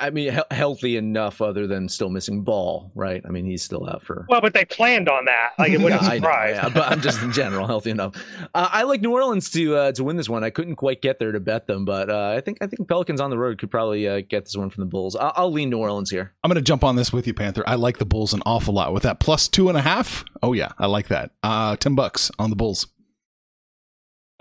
I 0.00 0.10
mean, 0.10 0.32
he- 0.32 0.54
healthy 0.56 0.96
enough, 0.96 1.40
other 1.40 1.66
than 1.66 1.88
still 1.88 2.10
missing 2.10 2.42
Ball, 2.42 2.90
right? 2.94 3.22
I 3.26 3.30
mean, 3.30 3.44
he's 3.46 3.62
still 3.62 3.88
out 3.88 4.02
for. 4.02 4.26
Well, 4.28 4.40
but 4.40 4.54
they 4.54 4.64
planned 4.64 5.08
on 5.08 5.24
that. 5.26 5.50
Like 5.58 5.72
it 5.72 5.78
wouldn't 5.82 6.02
Yeah, 6.02 6.08
I 6.08 6.12
know, 6.12 6.16
surprise. 6.16 6.54
yeah, 6.56 6.68
but 6.68 6.88
I'm 6.90 7.00
just 7.00 7.22
in 7.22 7.32
general 7.32 7.66
healthy 7.66 7.90
enough. 7.90 8.14
Uh, 8.54 8.68
I 8.70 8.82
like 8.84 9.00
New 9.00 9.12
Orleans 9.12 9.50
to 9.50 9.76
uh, 9.76 9.92
to 9.92 10.04
win 10.04 10.16
this 10.16 10.28
one. 10.28 10.44
I 10.44 10.50
couldn't 10.50 10.76
quite 10.76 11.02
get 11.02 11.18
there 11.18 11.32
to 11.32 11.40
bet 11.40 11.66
them, 11.66 11.84
but 11.84 12.10
uh, 12.10 12.34
I 12.36 12.40
think 12.40 12.58
I 12.60 12.66
think 12.66 12.88
Pelicans 12.88 13.20
on 13.20 13.30
the 13.30 13.38
road 13.38 13.58
could 13.58 13.70
probably 13.70 14.08
uh, 14.08 14.20
get 14.28 14.44
this 14.44 14.56
one 14.56 14.70
from 14.70 14.82
the 14.82 14.86
Bulls. 14.88 15.16
I'll, 15.16 15.32
I'll 15.36 15.52
lean 15.52 15.70
New 15.70 15.78
Orleans 15.78 16.10
here. 16.10 16.32
I'm 16.44 16.48
going 16.48 16.56
to 16.56 16.62
jump 16.62 16.84
on 16.84 16.96
this 16.96 17.12
with 17.12 17.26
you, 17.26 17.34
Panther. 17.34 17.64
I 17.66 17.74
like 17.76 17.98
the 17.98 18.06
Bulls 18.06 18.32
an 18.32 18.42
awful 18.46 18.74
lot. 18.74 18.92
With 18.92 19.02
that 19.04 19.20
plus 19.20 19.48
two 19.48 19.68
and 19.68 19.76
a 19.78 19.82
half, 19.82 20.24
oh 20.42 20.52
yeah, 20.52 20.72
I 20.78 20.86
like 20.86 21.08
that. 21.08 21.30
Uh, 21.42 21.76
ten 21.76 21.94
bucks 21.94 22.30
on 22.38 22.50
the 22.50 22.56
Bulls. 22.56 22.86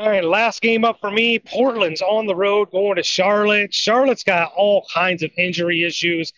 All 0.02 0.10
right, 0.10 0.24
last 0.24 0.64
game 0.64 0.84
up 0.84 1.00
for 1.00 1.12
me. 1.12 1.38
Portland's 1.38 2.02
on 2.02 2.26
the 2.26 2.36
road 2.36 2.72
going 2.72 2.96
to 2.96 3.04
Charlotte. 3.04 3.72
Charlotte's 3.72 4.24
got 4.24 4.52
all 4.58 4.84
kinds 4.92 5.22
of 5.22 5.30
injury 5.38 5.84
issues. 5.84 6.34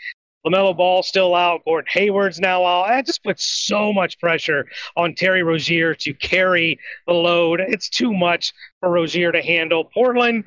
LaMelo 0.46 0.76
Ball 0.76 1.02
still 1.02 1.34
out. 1.34 1.64
Gordon 1.64 1.88
Hayward's 1.94 2.42
now 2.42 2.66
out. 2.66 2.90
That 2.90 3.06
just 3.06 3.24
puts 3.24 3.46
so 3.46 3.94
much 3.94 4.20
pressure 4.20 4.66
on 4.98 5.16
Terry 5.16 5.44
Rozier 5.44 5.96
to 5.96 6.14
carry 6.14 6.78
the 7.08 7.14
load. 7.14 7.62
It's 7.62 7.88
too 7.88 8.14
much 8.14 8.52
for 8.82 8.90
Rozier 8.90 9.32
to 9.32 9.42
handle. 9.42 9.86
Portland, 9.94 10.44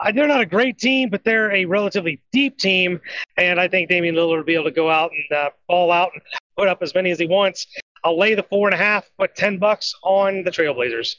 uh, 0.00 0.12
they're 0.12 0.26
not 0.26 0.40
a 0.40 0.46
great 0.46 0.78
team, 0.78 1.10
but 1.10 1.22
they're 1.22 1.52
a 1.52 1.66
relatively 1.66 2.22
deep 2.32 2.56
team. 2.56 2.98
And 3.36 3.60
I 3.60 3.68
think 3.68 3.90
Damian 3.90 4.14
Lillard 4.14 4.38
will 4.38 4.44
be 4.44 4.54
able 4.54 4.64
to 4.64 4.70
go 4.70 4.88
out 4.88 5.10
and 5.10 5.38
uh, 5.38 5.50
ball 5.68 5.92
out 5.92 6.12
and 6.14 6.22
put 6.56 6.68
up 6.68 6.78
as 6.80 6.94
many 6.94 7.10
as 7.10 7.18
he 7.18 7.26
wants. 7.26 7.66
I'll 8.02 8.18
lay 8.18 8.34
the 8.34 8.42
four 8.42 8.68
and 8.68 8.74
a 8.74 8.82
half, 8.82 9.10
put 9.18 9.36
10 9.36 9.58
bucks 9.58 9.94
on 10.02 10.44
the 10.44 10.50
Trailblazers. 10.50 11.16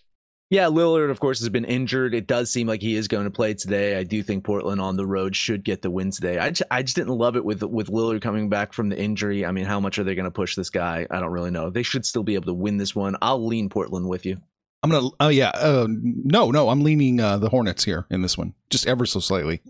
Yeah, 0.51 0.65
Lillard, 0.65 1.09
of 1.09 1.19
course, 1.19 1.39
has 1.39 1.49
been 1.49 1.65
injured. 1.65 2.13
It 2.13 2.27
does 2.27 2.51
seem 2.51 2.67
like 2.67 2.81
he 2.81 2.95
is 2.95 3.07
going 3.07 3.23
to 3.23 3.31
play 3.31 3.55
today. 3.55 3.97
I 3.97 4.03
do 4.03 4.21
think 4.21 4.43
Portland 4.43 4.79
on 4.79 4.95
the 4.95 5.05
road 5.05 5.35
should 5.35 5.63
get 5.63 5.81
the 5.81 5.89
win 5.89 6.11
today. 6.11 6.37
I 6.37 6.51
just, 6.51 6.69
I 6.69 6.83
just 6.83 6.95
didn't 6.95 7.17
love 7.17 7.35
it 7.35 7.43
with 7.43 7.63
with 7.63 7.87
Lillard 7.87 8.21
coming 8.21 8.47
back 8.47 8.71
from 8.71 8.89
the 8.89 8.97
injury. 8.97 9.43
I 9.43 9.51
mean, 9.51 9.65
how 9.65 9.79
much 9.79 9.97
are 9.97 10.03
they 10.03 10.13
going 10.13 10.25
to 10.25 10.31
push 10.31 10.55
this 10.55 10.69
guy? 10.69 11.07
I 11.09 11.19
don't 11.19 11.31
really 11.31 11.49
know. 11.49 11.71
They 11.71 11.81
should 11.81 12.05
still 12.05 12.23
be 12.23 12.35
able 12.35 12.45
to 12.45 12.53
win 12.53 12.77
this 12.77 12.95
one. 12.95 13.15
I'll 13.23 13.45
lean 13.45 13.69
Portland 13.69 14.07
with 14.07 14.25
you. 14.25 14.37
I'm 14.83 14.91
gonna. 14.91 15.09
Oh 15.19 15.29
yeah. 15.29 15.49
Uh, 15.49 15.87
no, 15.89 16.51
no. 16.51 16.69
I'm 16.69 16.83
leaning 16.83 17.19
uh, 17.19 17.39
the 17.39 17.49
Hornets 17.49 17.83
here 17.83 18.05
in 18.11 18.21
this 18.21 18.37
one, 18.37 18.53
just 18.69 18.85
ever 18.85 19.07
so 19.07 19.19
slightly. 19.19 19.63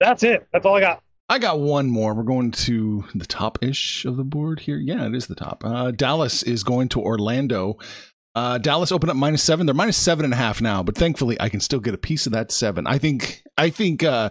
That's 0.00 0.22
it. 0.22 0.46
That's 0.50 0.64
all 0.64 0.76
I 0.76 0.80
got. 0.80 1.02
I 1.28 1.38
got 1.38 1.58
one 1.58 1.88
more. 1.88 2.14
We're 2.14 2.22
going 2.22 2.52
to 2.52 3.04
the 3.14 3.26
top 3.26 3.58
ish 3.62 4.04
of 4.04 4.16
the 4.16 4.24
board 4.24 4.60
here. 4.60 4.78
Yeah, 4.78 5.06
it 5.06 5.14
is 5.14 5.26
the 5.26 5.34
top. 5.34 5.64
Uh, 5.64 5.90
Dallas 5.90 6.42
is 6.44 6.62
going 6.62 6.88
to 6.90 7.00
Orlando. 7.00 7.78
Uh, 8.36 8.58
Dallas 8.58 8.92
opened 8.92 9.10
up 9.10 9.16
minus 9.16 9.42
seven. 9.42 9.66
They're 9.66 9.74
minus 9.74 9.96
seven 9.96 10.24
and 10.24 10.34
a 10.34 10.36
half 10.36 10.60
now, 10.60 10.82
but 10.82 10.94
thankfully 10.94 11.36
I 11.40 11.48
can 11.48 11.58
still 11.58 11.80
get 11.80 11.94
a 11.94 11.98
piece 11.98 12.26
of 12.26 12.32
that 12.32 12.52
seven. 12.52 12.86
I 12.86 12.98
think. 12.98 13.42
I 13.58 13.70
think. 13.70 14.04
Uh, 14.04 14.30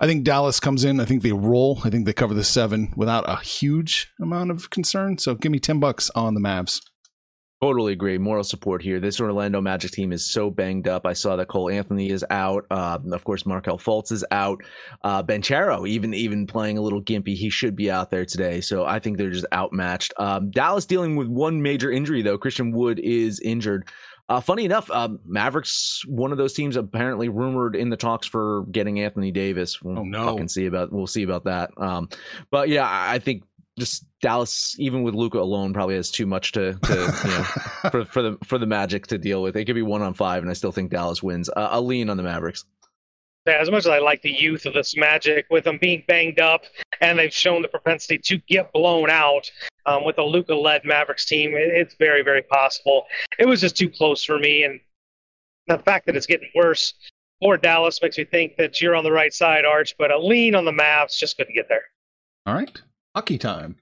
I 0.00 0.06
think 0.06 0.24
Dallas 0.24 0.60
comes 0.60 0.84
in. 0.84 1.00
I 1.00 1.04
think 1.04 1.22
they 1.22 1.32
roll. 1.32 1.80
I 1.84 1.90
think 1.90 2.06
they 2.06 2.12
cover 2.12 2.32
the 2.32 2.44
seven 2.44 2.94
without 2.96 3.28
a 3.28 3.36
huge 3.40 4.12
amount 4.20 4.52
of 4.52 4.70
concern. 4.70 5.18
So 5.18 5.34
give 5.34 5.52
me 5.52 5.58
ten 5.58 5.80
bucks 5.80 6.10
on 6.14 6.34
the 6.34 6.40
Mavs. 6.40 6.80
Totally 7.62 7.92
agree. 7.92 8.16
Moral 8.16 8.42
support 8.42 8.80
here. 8.80 9.00
This 9.00 9.20
Orlando 9.20 9.60
Magic 9.60 9.90
team 9.90 10.12
is 10.12 10.24
so 10.24 10.48
banged 10.50 10.88
up. 10.88 11.04
I 11.04 11.12
saw 11.12 11.36
that 11.36 11.48
Cole 11.48 11.68
Anthony 11.68 12.08
is 12.08 12.24
out. 12.30 12.64
Uh, 12.70 12.98
of 13.12 13.22
course, 13.24 13.44
Markelle 13.44 13.76
Fultz 13.78 14.10
is 14.12 14.24
out. 14.30 14.62
Uh, 15.04 15.22
Banchero, 15.22 15.86
even 15.86 16.14
even 16.14 16.46
playing 16.46 16.78
a 16.78 16.80
little 16.80 17.02
gimpy, 17.02 17.34
he 17.34 17.50
should 17.50 17.76
be 17.76 17.90
out 17.90 18.10
there 18.10 18.24
today. 18.24 18.62
So 18.62 18.86
I 18.86 18.98
think 18.98 19.18
they're 19.18 19.30
just 19.30 19.44
outmatched. 19.52 20.14
Um, 20.16 20.50
Dallas 20.50 20.86
dealing 20.86 21.16
with 21.16 21.28
one 21.28 21.60
major 21.60 21.90
injury 21.92 22.22
though. 22.22 22.38
Christian 22.38 22.72
Wood 22.72 22.98
is 22.98 23.40
injured. 23.40 23.88
Uh, 24.30 24.40
funny 24.40 24.64
enough, 24.64 24.90
um, 24.92 25.18
Mavericks, 25.26 26.02
one 26.06 26.32
of 26.32 26.38
those 26.38 26.54
teams 26.54 26.76
apparently 26.76 27.28
rumored 27.28 27.76
in 27.76 27.90
the 27.90 27.96
talks 27.96 28.26
for 28.26 28.64
getting 28.70 29.00
Anthony 29.00 29.32
Davis. 29.32 29.82
We'll 29.82 29.98
Oh, 29.98 30.04
no. 30.04 30.26
fucking 30.28 30.48
see 30.48 30.64
about 30.64 30.92
we'll 30.92 31.06
see 31.06 31.24
about 31.24 31.44
that. 31.44 31.72
Um, 31.76 32.08
but 32.50 32.70
yeah, 32.70 32.86
I 32.88 33.18
think 33.18 33.42
just 33.78 34.06
Dallas, 34.20 34.76
even 34.78 35.02
with 35.02 35.14
Luka 35.14 35.38
alone, 35.38 35.72
probably 35.72 35.94
has 35.94 36.10
too 36.10 36.26
much 36.26 36.52
to, 36.52 36.74
to 36.74 36.92
you 37.24 37.30
know 37.30 37.42
for, 37.90 38.04
for 38.04 38.22
the 38.22 38.38
for 38.44 38.58
the 38.58 38.66
Magic 38.66 39.06
to 39.08 39.18
deal 39.18 39.42
with. 39.42 39.56
It 39.56 39.64
could 39.64 39.74
be 39.74 39.82
one 39.82 40.02
on 40.02 40.14
five, 40.14 40.42
and 40.42 40.50
I 40.50 40.54
still 40.54 40.72
think 40.72 40.90
Dallas 40.90 41.22
wins. 41.22 41.48
Uh, 41.48 41.68
I'll 41.70 41.86
lean 41.86 42.10
on 42.10 42.16
the 42.16 42.22
Mavericks. 42.22 42.64
Yeah, 43.46 43.58
as 43.58 43.70
much 43.70 43.80
as 43.80 43.88
I 43.88 43.98
like 43.98 44.20
the 44.20 44.30
youth 44.30 44.66
of 44.66 44.74
this 44.74 44.94
Magic, 44.96 45.46
with 45.50 45.64
them 45.64 45.78
being 45.80 46.04
banged 46.06 46.40
up, 46.40 46.64
and 47.00 47.18
they've 47.18 47.32
shown 47.32 47.62
the 47.62 47.68
propensity 47.68 48.18
to 48.18 48.36
get 48.36 48.70
blown 48.72 49.08
out 49.08 49.50
um, 49.86 50.04
with 50.04 50.18
a 50.18 50.22
Luka-led 50.22 50.84
Mavericks 50.84 51.24
team, 51.24 51.54
it, 51.54 51.68
it's 51.68 51.94
very, 51.94 52.22
very 52.22 52.42
possible. 52.42 53.06
It 53.38 53.46
was 53.46 53.62
just 53.62 53.76
too 53.76 53.88
close 53.88 54.22
for 54.22 54.38
me, 54.38 54.64
and 54.64 54.78
the 55.68 55.78
fact 55.78 56.04
that 56.06 56.16
it's 56.16 56.26
getting 56.26 56.50
worse 56.54 56.92
for 57.40 57.56
Dallas 57.56 58.00
makes 58.02 58.18
me 58.18 58.24
think 58.24 58.56
that 58.56 58.82
you're 58.82 58.94
on 58.94 59.04
the 59.04 59.12
right 59.12 59.32
side, 59.32 59.64
Arch. 59.64 59.94
But 59.98 60.10
a 60.10 60.18
lean 60.18 60.54
on 60.54 60.66
the 60.66 60.72
Mavs 60.72 61.16
just 61.18 61.38
couldn't 61.38 61.54
get 61.54 61.68
there. 61.70 61.84
All 62.44 62.54
right, 62.54 62.78
hockey 63.14 63.38
time. 63.38 63.76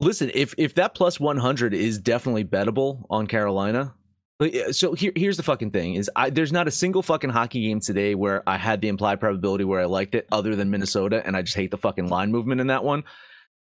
Listen, 0.00 0.30
if 0.34 0.54
if 0.58 0.74
that 0.74 0.94
plus 0.94 1.18
one 1.18 1.38
hundred 1.38 1.72
is 1.72 1.98
definitely 1.98 2.44
bettable 2.44 3.06
on 3.08 3.26
Carolina. 3.26 3.94
So 4.70 4.92
here, 4.92 5.12
here's 5.16 5.38
the 5.38 5.42
fucking 5.42 5.70
thing: 5.70 5.94
is 5.94 6.10
I, 6.14 6.28
there's 6.28 6.52
not 6.52 6.68
a 6.68 6.70
single 6.70 7.02
fucking 7.02 7.30
hockey 7.30 7.62
game 7.62 7.80
today 7.80 8.14
where 8.14 8.42
I 8.46 8.58
had 8.58 8.82
the 8.82 8.88
implied 8.88 9.18
probability 9.18 9.64
where 9.64 9.80
I 9.80 9.86
liked 9.86 10.14
it, 10.14 10.26
other 10.30 10.54
than 10.54 10.70
Minnesota, 10.70 11.22
and 11.24 11.34
I 11.34 11.40
just 11.40 11.56
hate 11.56 11.70
the 11.70 11.78
fucking 11.78 12.08
line 12.08 12.30
movement 12.30 12.60
in 12.60 12.66
that 12.66 12.84
one. 12.84 13.04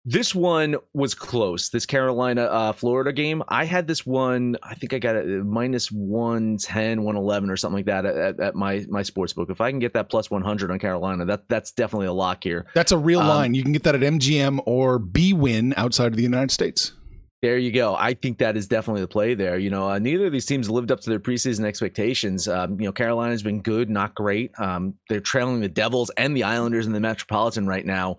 This 0.10 0.34
one 0.34 0.78
was 0.94 1.14
close. 1.14 1.68
This 1.68 1.86
Carolina 1.86 2.44
uh, 2.44 2.72
Florida 2.72 3.12
game, 3.12 3.44
I 3.50 3.66
had 3.66 3.88
this 3.88 4.06
one. 4.06 4.56
I 4.64 4.74
think 4.74 4.94
I 4.94 5.00
got 5.00 5.18
it 5.18 5.26
uh, 5.26 5.44
minus 5.44 5.92
110, 5.92 7.04
111 7.04 7.50
or 7.50 7.58
something 7.58 7.80
like 7.80 7.88
that 7.88 8.06
at, 8.06 8.40
at, 8.40 8.56
my 8.56 8.86
my 8.88 9.04
sports 9.04 9.34
book. 9.34 9.50
If 9.50 9.60
I 9.60 9.70
can 9.70 9.80
get 9.80 9.92
that 9.96 10.10
plus 10.10 10.32
100 10.32 10.72
on 10.72 10.80
Carolina, 10.80 11.26
that 11.26 11.50
that's 11.50 11.74
definitely 11.74 12.08
a 12.08 12.14
lock 12.14 12.46
here. 12.46 12.68
That's 12.74 12.94
a 12.94 12.98
real 12.98 13.20
Um, 13.20 13.28
line. 13.28 13.54
You 13.54 13.64
can 13.64 13.74
get 13.74 13.84
that 13.84 13.96
at 13.96 14.02
MGM 14.02 14.62
or 14.66 14.98
bwin 14.98 15.74
outside 15.76 16.14
of 16.14 16.16
the 16.16 16.24
United 16.24 16.52
States. 16.52 16.94
There 17.42 17.58
you 17.58 17.74
go. 17.74 17.94
I 17.94 18.14
think 18.14 18.38
that 18.38 18.56
is 18.56 18.68
definitely 18.68 19.02
the 19.02 19.10
play 19.10 19.36
there. 19.36 19.58
You 19.60 19.70
know, 19.70 19.90
uh, 19.90 20.00
neither 20.00 20.28
of 20.28 20.32
these 20.32 20.46
teams 20.46 20.70
lived 20.70 20.90
up 20.90 21.02
to 21.02 21.10
their 21.10 21.20
preseason 21.20 21.66
expectations. 21.66 22.48
Um, 22.48 22.80
you 22.80 22.88
know, 22.88 22.94
Carolina's 22.94 23.44
been 23.44 23.62
good, 23.62 23.90
not 23.90 24.16
great. 24.16 24.52
Um, 24.58 24.96
they're 25.10 25.20
trailing 25.20 25.60
the 25.60 25.70
Devils 25.70 26.10
and 26.18 26.36
the 26.36 26.44
Islanders 26.44 26.88
in 26.88 26.94
the 26.94 27.00
Metropolitan 27.00 27.68
right 27.68 27.86
now, 27.86 28.18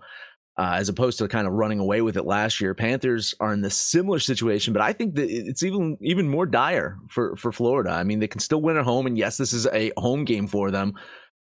uh, 0.59 0.73
as 0.73 0.89
opposed 0.89 1.17
to 1.17 1.27
kind 1.29 1.47
of 1.47 1.53
running 1.53 1.79
away 1.79 2.01
with 2.01 2.17
it 2.17 2.25
last 2.25 2.59
year. 2.59 2.73
Panthers 2.73 3.33
are 3.39 3.53
in 3.53 3.61
the 3.61 3.69
similar 3.69 4.19
situation, 4.19 4.73
but 4.73 4.81
I 4.81 4.91
think 4.91 5.15
that 5.15 5.29
it's 5.29 5.63
even 5.63 5.97
even 6.01 6.27
more 6.27 6.45
dire 6.45 6.97
for 7.07 7.37
for 7.37 7.53
Florida. 7.53 7.91
I 7.91 8.03
mean, 8.03 8.19
they 8.19 8.27
can 8.27 8.41
still 8.41 8.61
win 8.61 8.75
at 8.75 8.83
home, 8.83 9.07
and 9.07 9.17
yes, 9.17 9.37
this 9.37 9.53
is 9.53 9.67
a 9.67 9.93
home 9.95 10.25
game 10.25 10.47
for 10.47 10.69
them. 10.69 10.95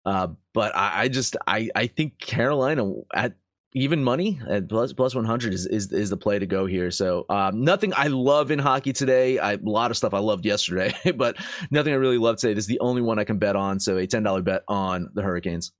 Uh, 0.05 0.29
but 0.55 0.75
I, 0.75 1.03
I 1.03 1.07
just 1.07 1.37
I 1.45 1.69
I 1.75 1.85
think 1.85 2.17
Carolina 2.17 2.91
at 3.13 3.35
even 3.75 4.03
money 4.03 4.39
at 4.49 4.67
plus 4.69 4.91
plus 4.91 5.13
100 5.13 5.53
is, 5.53 5.67
is 5.67 5.91
is 5.91 6.09
the 6.09 6.17
play 6.17 6.39
to 6.39 6.45
go 6.45 6.65
here 6.65 6.89
so 6.89 7.25
um, 7.27 7.59
nothing 7.59 7.91
i 7.97 8.07
love 8.07 8.49
in 8.49 8.57
hockey 8.57 8.93
today 8.93 9.37
I, 9.37 9.53
a 9.55 9.59
lot 9.61 9.91
of 9.91 9.97
stuff 9.97 10.13
i 10.13 10.19
loved 10.19 10.45
yesterday 10.45 10.95
but 11.17 11.35
nothing 11.71 11.91
i 11.91 11.97
really 11.97 12.17
love 12.17 12.37
today 12.37 12.53
this 12.53 12.63
is 12.63 12.69
the 12.69 12.79
only 12.79 13.01
one 13.01 13.19
i 13.19 13.25
can 13.25 13.37
bet 13.37 13.57
on 13.57 13.81
so 13.81 13.97
a 13.97 14.07
$10 14.07 14.43
bet 14.45 14.63
on 14.69 15.09
the 15.13 15.21
hurricanes 15.21 15.73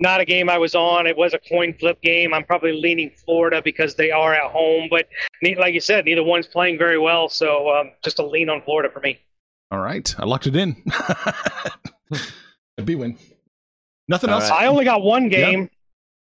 Not 0.00 0.20
a 0.20 0.24
game 0.24 0.48
I 0.48 0.58
was 0.58 0.74
on. 0.74 1.06
It 1.06 1.16
was 1.16 1.32
a 1.32 1.38
coin 1.38 1.74
flip 1.74 2.00
game. 2.02 2.34
I'm 2.34 2.44
probably 2.44 2.72
leaning 2.72 3.10
Florida 3.10 3.62
because 3.62 3.94
they 3.94 4.10
are 4.10 4.34
at 4.34 4.50
home. 4.50 4.88
But 4.90 5.08
like 5.56 5.74
you 5.74 5.80
said, 5.80 6.04
neither 6.04 6.24
one's 6.24 6.46
playing 6.48 6.78
very 6.78 6.98
well. 6.98 7.28
So 7.28 7.68
um, 7.70 7.92
just 8.02 8.18
a 8.18 8.26
lean 8.26 8.48
on 8.48 8.62
Florida 8.62 8.92
for 8.92 9.00
me. 9.00 9.20
All 9.70 9.78
right, 9.78 10.14
I 10.18 10.24
locked 10.24 10.46
it 10.46 10.56
in. 10.56 10.82
a 12.78 12.82
bwin. 12.82 13.16
Nothing 14.08 14.30
All 14.30 14.40
else. 14.40 14.50
right. 14.50 14.62
I 14.62 14.66
only 14.66 14.84
got 14.84 15.02
one 15.02 15.28
game. 15.28 15.70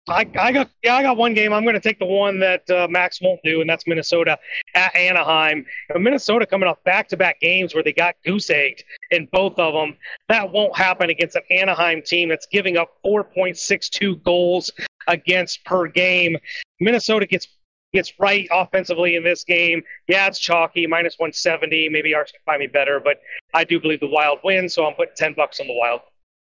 I, 0.07 0.29
I 0.39 0.53
got 0.53 0.71
yeah 0.83 0.97
I 0.97 1.03
got 1.03 1.17
one 1.17 1.33
game. 1.33 1.53
I'm 1.53 1.63
going 1.63 1.75
to 1.75 1.81
take 1.81 1.99
the 1.99 2.05
one 2.05 2.39
that 2.41 2.69
uh, 2.69 2.87
Max 2.91 3.23
won't 3.23 3.41
do, 3.43 3.63
and 3.63 3.71
that's 3.71 3.87
Minnesota 3.87 4.39
at 4.75 4.95
Anaheim. 4.95 5.65
And 5.89 6.05
Minnesota 6.05 6.45
coming 6.45 6.69
off 6.69 6.83
back-to-back 6.85 7.41
games 7.41 7.75
where 7.75 7.83
they 7.83 7.93
got 7.93 8.17
goose 8.25 8.51
egged 8.51 8.85
in 9.11 9.29
both 9.33 9.59
of 9.59 9.73
them. 9.73 9.97
That 10.29 10.53
won't 10.53 10.77
happen 10.77 11.09
against 11.09 11.37
an 11.37 11.43
Anaheim 11.51 12.03
team 12.03 12.29
that's 12.29 12.47
giving 12.47 12.77
up 12.77 12.99
4.62 13.05 14.23
goals 14.23 14.71
against 15.09 15.65
per 15.65 15.87
game. 15.89 16.37
Minnesota 16.81 17.25
gets 17.25 17.49
gets 17.95 18.13
right 18.19 18.47
offensively 18.53 19.17
in 19.17 19.25
this 19.25 19.43
game. 19.45 19.83
Yeah, 20.07 20.27
it's 20.27 20.39
chalky, 20.39 20.87
minus 20.87 21.15
170. 21.19 21.89
Maybe 21.89 22.13
Arch 22.13 22.33
can 22.33 22.41
find 22.45 22.61
me 22.61 22.67
better, 22.67 23.01
but 23.01 23.21
I 23.55 23.65
do 23.65 23.81
believe 23.81 24.01
the 24.01 24.09
Wild 24.09 24.41
win, 24.45 24.69
so 24.69 24.85
I'm 24.85 24.95
putting 24.95 25.15
10 25.17 25.35
bucks 25.35 25.61
on 25.61 25.67
the 25.67 25.75
Wild. 25.75 26.01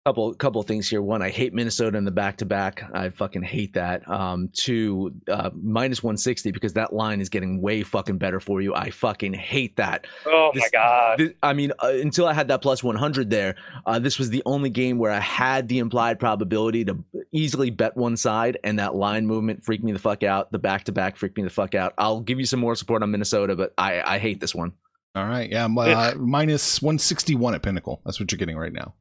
Couple 0.09 0.33
couple 0.35 0.63
things 0.63 0.89
here. 0.89 1.03
One, 1.03 1.21
I 1.21 1.29
hate 1.29 1.53
Minnesota 1.53 1.99
in 1.99 2.05
the 2.07 2.11
back 2.11 2.39
to 2.39 2.47
back. 2.47 2.83
I 2.95 3.11
fucking 3.11 3.43
hate 3.43 3.75
that. 3.75 4.09
Um, 4.09 4.49
two, 4.55 5.13
uh, 5.31 5.51
minus 5.55 6.03
one 6.03 6.17
sixty 6.17 6.51
because 6.51 6.73
that 6.75 6.95
line 6.95 7.21
is 7.21 7.29
getting 7.29 7.61
way 7.61 7.83
fucking 7.83 8.17
better 8.17 8.41
for 8.41 8.63
you. 8.63 8.75
I 8.75 8.89
fucking 8.91 9.35
hate 9.35 9.77
that. 9.77 10.07
Oh 10.27 10.51
This- 10.55 10.63
my 10.63 10.69
god. 10.73 11.19
This- 11.19 11.33
I 11.43 11.53
mean, 11.53 11.73
uh, 11.83 11.89
until 11.89 12.27
I 12.27 12.33
had 12.33 12.49
that 12.49 12.63
plus 12.63 12.83
one 12.83 12.97
hundred 12.97 13.29
there, 13.29 13.57
uh, 13.85 13.99
this 13.99 14.19
was 14.19 14.31
the 14.31 14.43
only 14.47 14.71
game 14.71 14.97
where 14.99 15.13
I 15.13 15.21
had 15.21 15.69
the 15.69 15.79
implied 15.79 16.19
probability 16.19 16.87
to 16.87 17.05
easily 17.31 17.69
bet 17.71 17.95
one 17.95 18.17
side, 18.17 18.57
and 18.65 18.79
that 18.79 18.95
line 18.95 19.27
movement 19.27 19.63
freaked 19.63 19.85
me 19.85 19.93
the 19.93 19.99
fuck 19.99 20.23
out. 20.23 20.51
The 20.53 20.59
back 20.59 20.85
to 20.85 20.93
back 20.93 21.17
freaked 21.17 21.37
me 21.37 21.43
the 21.45 21.51
fuck 21.51 21.75
out. 21.75 21.93
I'll 21.99 22.21
give 22.21 22.39
you 22.39 22.47
some 22.47 22.61
more 22.61 22.75
support 22.75 23.03
on 23.03 23.11
Minnesota, 23.11 23.57
but 23.57 23.75
I 23.77 24.01
I 24.15 24.19
hate 24.19 24.41
this 24.41 24.55
one. 24.55 24.73
All 25.15 25.27
right. 25.27 25.51
Yeah. 25.51 25.67
Uh, 25.67 26.15
minus 26.17 26.81
161 26.81 27.55
at 27.55 27.63
Pinnacle. 27.63 28.01
That's 28.05 28.19
what 28.21 28.31
you're 28.33 28.39
getting 28.39 28.57
right 28.57 28.73
now. 28.73 28.95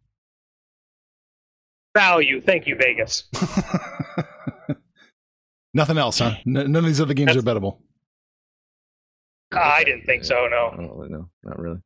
Value. 1.97 2.41
Thank 2.41 2.67
you, 2.67 2.75
Vegas. 2.75 3.23
Nothing 5.73 5.97
else, 5.97 6.19
huh? 6.19 6.35
N- 6.45 6.53
none 6.53 6.75
of 6.77 6.85
these 6.85 7.01
other 7.01 7.13
games 7.13 7.33
That's- 7.35 7.43
are 7.43 7.59
bettable. 7.59 7.79
I 9.53 9.83
didn't 9.85 10.03
think 10.05 10.25
so. 10.25 10.45
I 10.45 10.49
No. 10.49 10.73
don't 10.75 10.97
really. 10.97 11.09
Not 11.43 11.57
really. 11.59 11.79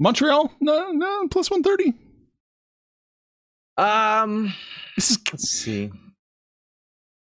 Montreal? 0.00 0.52
No, 0.60 0.90
no, 0.90 1.28
plus 1.28 1.48
130. 1.50 1.94
Um, 3.78 4.52
This 4.96 5.10
is, 5.12 5.18
let's 5.32 5.48
see. 5.48 5.90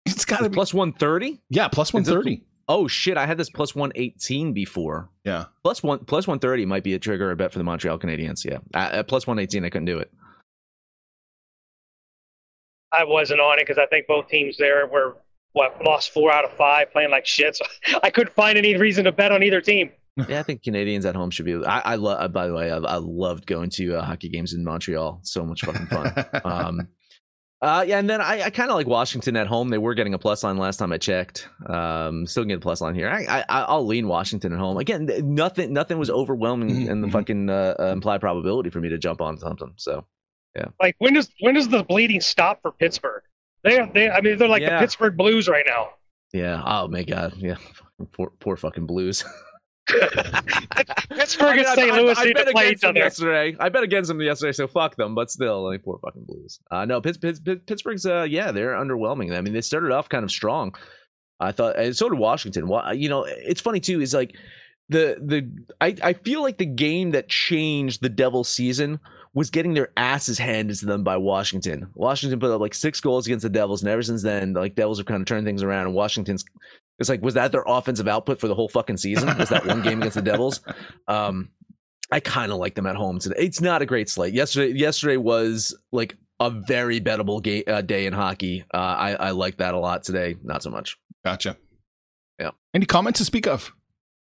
it's 0.05 0.25
got 0.25 0.37
to 0.39 0.49
be. 0.49 0.53
Plus 0.53 0.73
one 0.73 0.93
thirty. 0.93 1.41
Yeah, 1.49 1.67
plus 1.67 1.91
130. 1.93 2.43
Oh 2.67 2.87
shit! 2.87 3.17
I 3.17 3.25
had 3.25 3.37
this 3.37 3.49
plus 3.49 3.75
one 3.75 3.91
eighteen 3.95 4.53
before. 4.53 5.09
Yeah. 5.23 5.45
Plus 5.63 5.83
one 5.83 5.99
plus 6.05 6.27
one 6.27 6.39
thirty 6.39 6.65
might 6.65 6.83
be 6.83 6.93
a 6.93 6.99
trigger 6.99 7.29
a 7.31 7.35
bet 7.35 7.51
for 7.51 7.57
the 7.59 7.63
Montreal 7.63 7.99
Canadiens. 7.99 8.43
Yeah, 8.45 8.59
at, 8.73 8.93
at 8.93 9.07
plus 9.07 9.27
one 9.27 9.37
eighteen, 9.39 9.65
I 9.65 9.69
couldn't 9.69 9.85
do 9.85 9.99
it. 9.99 10.11
I 12.91 13.03
wasn't 13.03 13.39
on 13.41 13.59
it 13.59 13.63
because 13.67 13.77
I 13.77 13.85
think 13.87 14.07
both 14.07 14.27
teams 14.27 14.57
there 14.57 14.87
were 14.87 15.17
what 15.53 15.81
lost 15.83 16.11
four 16.11 16.31
out 16.31 16.43
of 16.45 16.51
five 16.53 16.91
playing 16.91 17.11
like 17.11 17.25
shit. 17.25 17.55
So 17.55 17.65
I 18.03 18.09
couldn't 18.09 18.33
find 18.35 18.57
any 18.57 18.75
reason 18.77 19.05
to 19.05 19.11
bet 19.11 19.31
on 19.31 19.43
either 19.43 19.61
team. 19.61 19.91
Yeah, 20.29 20.39
I 20.39 20.43
think 20.43 20.61
Canadiens 20.63 21.03
at 21.03 21.13
home 21.13 21.29
should 21.29 21.45
be. 21.45 21.55
I, 21.65 21.79
I 21.79 21.95
love. 21.95 22.31
By 22.31 22.47
the 22.47 22.53
way, 22.53 22.71
I, 22.71 22.77
I 22.77 22.95
loved 22.95 23.45
going 23.45 23.69
to 23.71 23.97
uh, 23.97 24.01
hockey 24.05 24.29
games 24.29 24.53
in 24.53 24.63
Montreal. 24.63 25.19
So 25.23 25.43
much 25.45 25.63
fucking 25.65 25.87
fun. 25.87 26.25
um, 26.45 26.87
uh, 27.61 27.83
yeah, 27.85 27.99
and 27.99 28.09
then 28.09 28.21
I, 28.21 28.43
I 28.43 28.49
kind 28.49 28.69
of 28.69 28.77
like 28.77 28.87
Washington 28.87 29.35
at 29.35 29.47
home. 29.47 29.67
They 29.67 29.77
were 29.77 29.93
getting 29.93 30.13
a 30.13 30.17
plus 30.17 30.41
line 30.45 30.55
last 30.57 30.77
time 30.77 30.93
I 30.93 30.99
checked. 30.99 31.49
Um, 31.67 32.25
still 32.27 32.43
getting 32.45 32.59
a 32.59 32.61
plus 32.61 32.79
line 32.79 32.95
here. 32.95 33.09
I, 33.09 33.43
I 33.49 33.63
I'll 33.63 33.85
lean 33.85 34.07
Washington 34.07 34.53
at 34.53 34.59
home 34.59 34.77
again. 34.77 35.09
Nothing 35.35 35.73
nothing 35.73 35.97
was 35.99 36.09
overwhelming 36.09 36.87
in 36.87 37.01
the 37.01 37.07
Mhm. 37.07 37.11
fucking 37.11 37.49
uh, 37.49 37.75
uh, 37.77 37.83
implied 37.87 38.21
probability 38.21 38.69
for 38.69 38.79
me 38.79 38.87
to 38.87 38.97
jump 38.97 39.19
on 39.19 39.37
something. 39.37 39.73
So 39.75 40.05
Like 40.81 40.95
when 40.99 41.13
does 41.13 41.29
when 41.41 41.55
does 41.55 41.67
the 41.69 41.83
bleeding 41.83 42.21
stop 42.21 42.61
for 42.61 42.71
Pittsburgh? 42.71 43.23
They 43.63 43.79
they 43.93 44.09
I 44.09 44.21
mean 44.21 44.37
they're 44.37 44.47
like 44.47 44.61
Yeah. 44.61 44.75
the 44.77 44.79
Pittsburgh 44.81 45.17
Blues 45.17 45.47
right 45.47 45.65
now. 45.67 45.89
yeah. 46.33 46.61
Oh 46.65 46.87
my 46.87 47.03
god. 47.03 47.33
Yeah. 47.37 47.55
Poor 48.13 48.29
poor 48.41 48.57
fucking 48.57 48.85
Blues. 48.85 49.23
Pittsburgh 49.87 51.49
I 51.49 51.55
mean, 51.55 51.59
and 51.59 51.67
I- 51.67 51.75
St. 51.75 51.91
I- 51.91 51.99
Louis 51.99 52.17
I 52.17 52.23
need 52.25 52.33
bet 52.35 52.45
to 52.47 52.51
play 52.51 52.65
against 52.67 52.81
them 52.81 52.95
yesterday. 52.95 53.55
I 53.59 53.69
bet 53.69 53.83
against 53.83 54.07
them 54.07 54.21
yesterday, 54.21 54.51
so 54.51 54.67
fuck 54.67 54.95
them. 54.95 55.15
But 55.15 55.31
still, 55.31 55.63
like 55.63 55.83
poor 55.83 55.99
fucking 56.03 56.23
Blues. 56.25 56.59
Uh, 56.71 56.85
no, 56.85 57.01
Pitts, 57.01 57.17
Pitts, 57.17 57.39
Pitts- 57.39 57.61
Pittsburgh's. 57.65 58.05
Uh, 58.05 58.23
yeah, 58.29 58.51
they're 58.51 58.73
underwhelming. 58.73 59.35
I 59.37 59.41
mean, 59.41 59.53
they 59.53 59.61
started 59.61 59.91
off 59.91 60.09
kind 60.09 60.23
of 60.23 60.31
strong. 60.31 60.75
I 61.39 61.51
thought, 61.51 61.77
and 61.77 61.95
so 61.95 62.09
did 62.09 62.19
Washington. 62.19 62.67
Wa- 62.67 62.91
You 62.91 63.09
know, 63.09 63.25
it's 63.25 63.61
funny 63.61 63.79
too. 63.79 64.01
Is 64.01 64.13
like 64.13 64.35
the 64.89 65.17
the 65.21 65.49
I 65.81 65.95
I 66.03 66.13
feel 66.13 66.41
like 66.41 66.57
the 66.57 66.65
game 66.65 67.11
that 67.11 67.29
changed 67.29 68.01
the 68.01 68.09
Devil 68.09 68.43
season 68.43 68.99
was 69.35 69.49
getting 69.51 69.73
their 69.73 69.89
asses 69.97 70.39
handed 70.39 70.77
to 70.77 70.85
them 70.85 71.03
by 71.03 71.17
Washington. 71.17 71.91
Washington 71.93 72.39
put 72.39 72.49
up 72.51 72.61
like 72.61 72.73
six 72.73 72.99
goals 73.01 73.27
against 73.27 73.43
the 73.43 73.49
Devils, 73.49 73.83
and 73.83 73.91
ever 73.91 74.01
since 74.01 74.23
then, 74.23 74.53
like 74.53 74.75
Devils 74.75 74.97
have 74.97 75.05
kind 75.05 75.21
of 75.21 75.27
turned 75.27 75.45
things 75.45 75.61
around. 75.61 75.87
And 75.87 75.93
Washington's 75.93 76.45
it's 76.97 77.09
like, 77.09 77.21
was 77.21 77.33
that 77.33 77.51
their 77.51 77.65
offensive 77.67 78.07
output 78.07 78.39
for 78.39 78.47
the 78.47 78.55
whole 78.55 78.69
fucking 78.69 78.97
season? 78.97 79.37
Was 79.37 79.49
that 79.49 79.65
one 79.65 79.81
game 79.81 79.99
against 79.99 80.15
the 80.15 80.21
Devils? 80.23 80.61
Um, 81.07 81.49
I 82.11 82.19
kind 82.19 82.51
of 82.51 82.57
like 82.59 82.75
them 82.75 82.85
at 82.85 82.95
home 82.95 83.19
today. 83.19 83.35
It's 83.37 83.61
not 83.61 83.81
a 83.81 83.85
great 83.85 84.09
slate. 84.09 84.33
Yesterday, 84.33 84.77
yesterday 84.77 85.17
was 85.17 85.75
like 85.91 86.15
a 86.39 86.49
very 86.49 87.01
bettable 87.01 87.41
ga- 87.41 87.65
uh, 87.65 87.81
day 87.81 88.05
in 88.05 88.13
hockey. 88.13 88.63
Uh, 88.73 88.77
I 88.77 89.13
I 89.13 89.31
like 89.31 89.57
that 89.57 89.73
a 89.73 89.79
lot. 89.79 90.03
Today, 90.03 90.35
not 90.43 90.63
so 90.63 90.69
much. 90.69 90.97
Gotcha. 91.23 91.57
Yeah. 92.39 92.51
Any 92.73 92.85
comments 92.85 93.19
to 93.19 93.25
speak 93.25 93.47
of? 93.47 93.71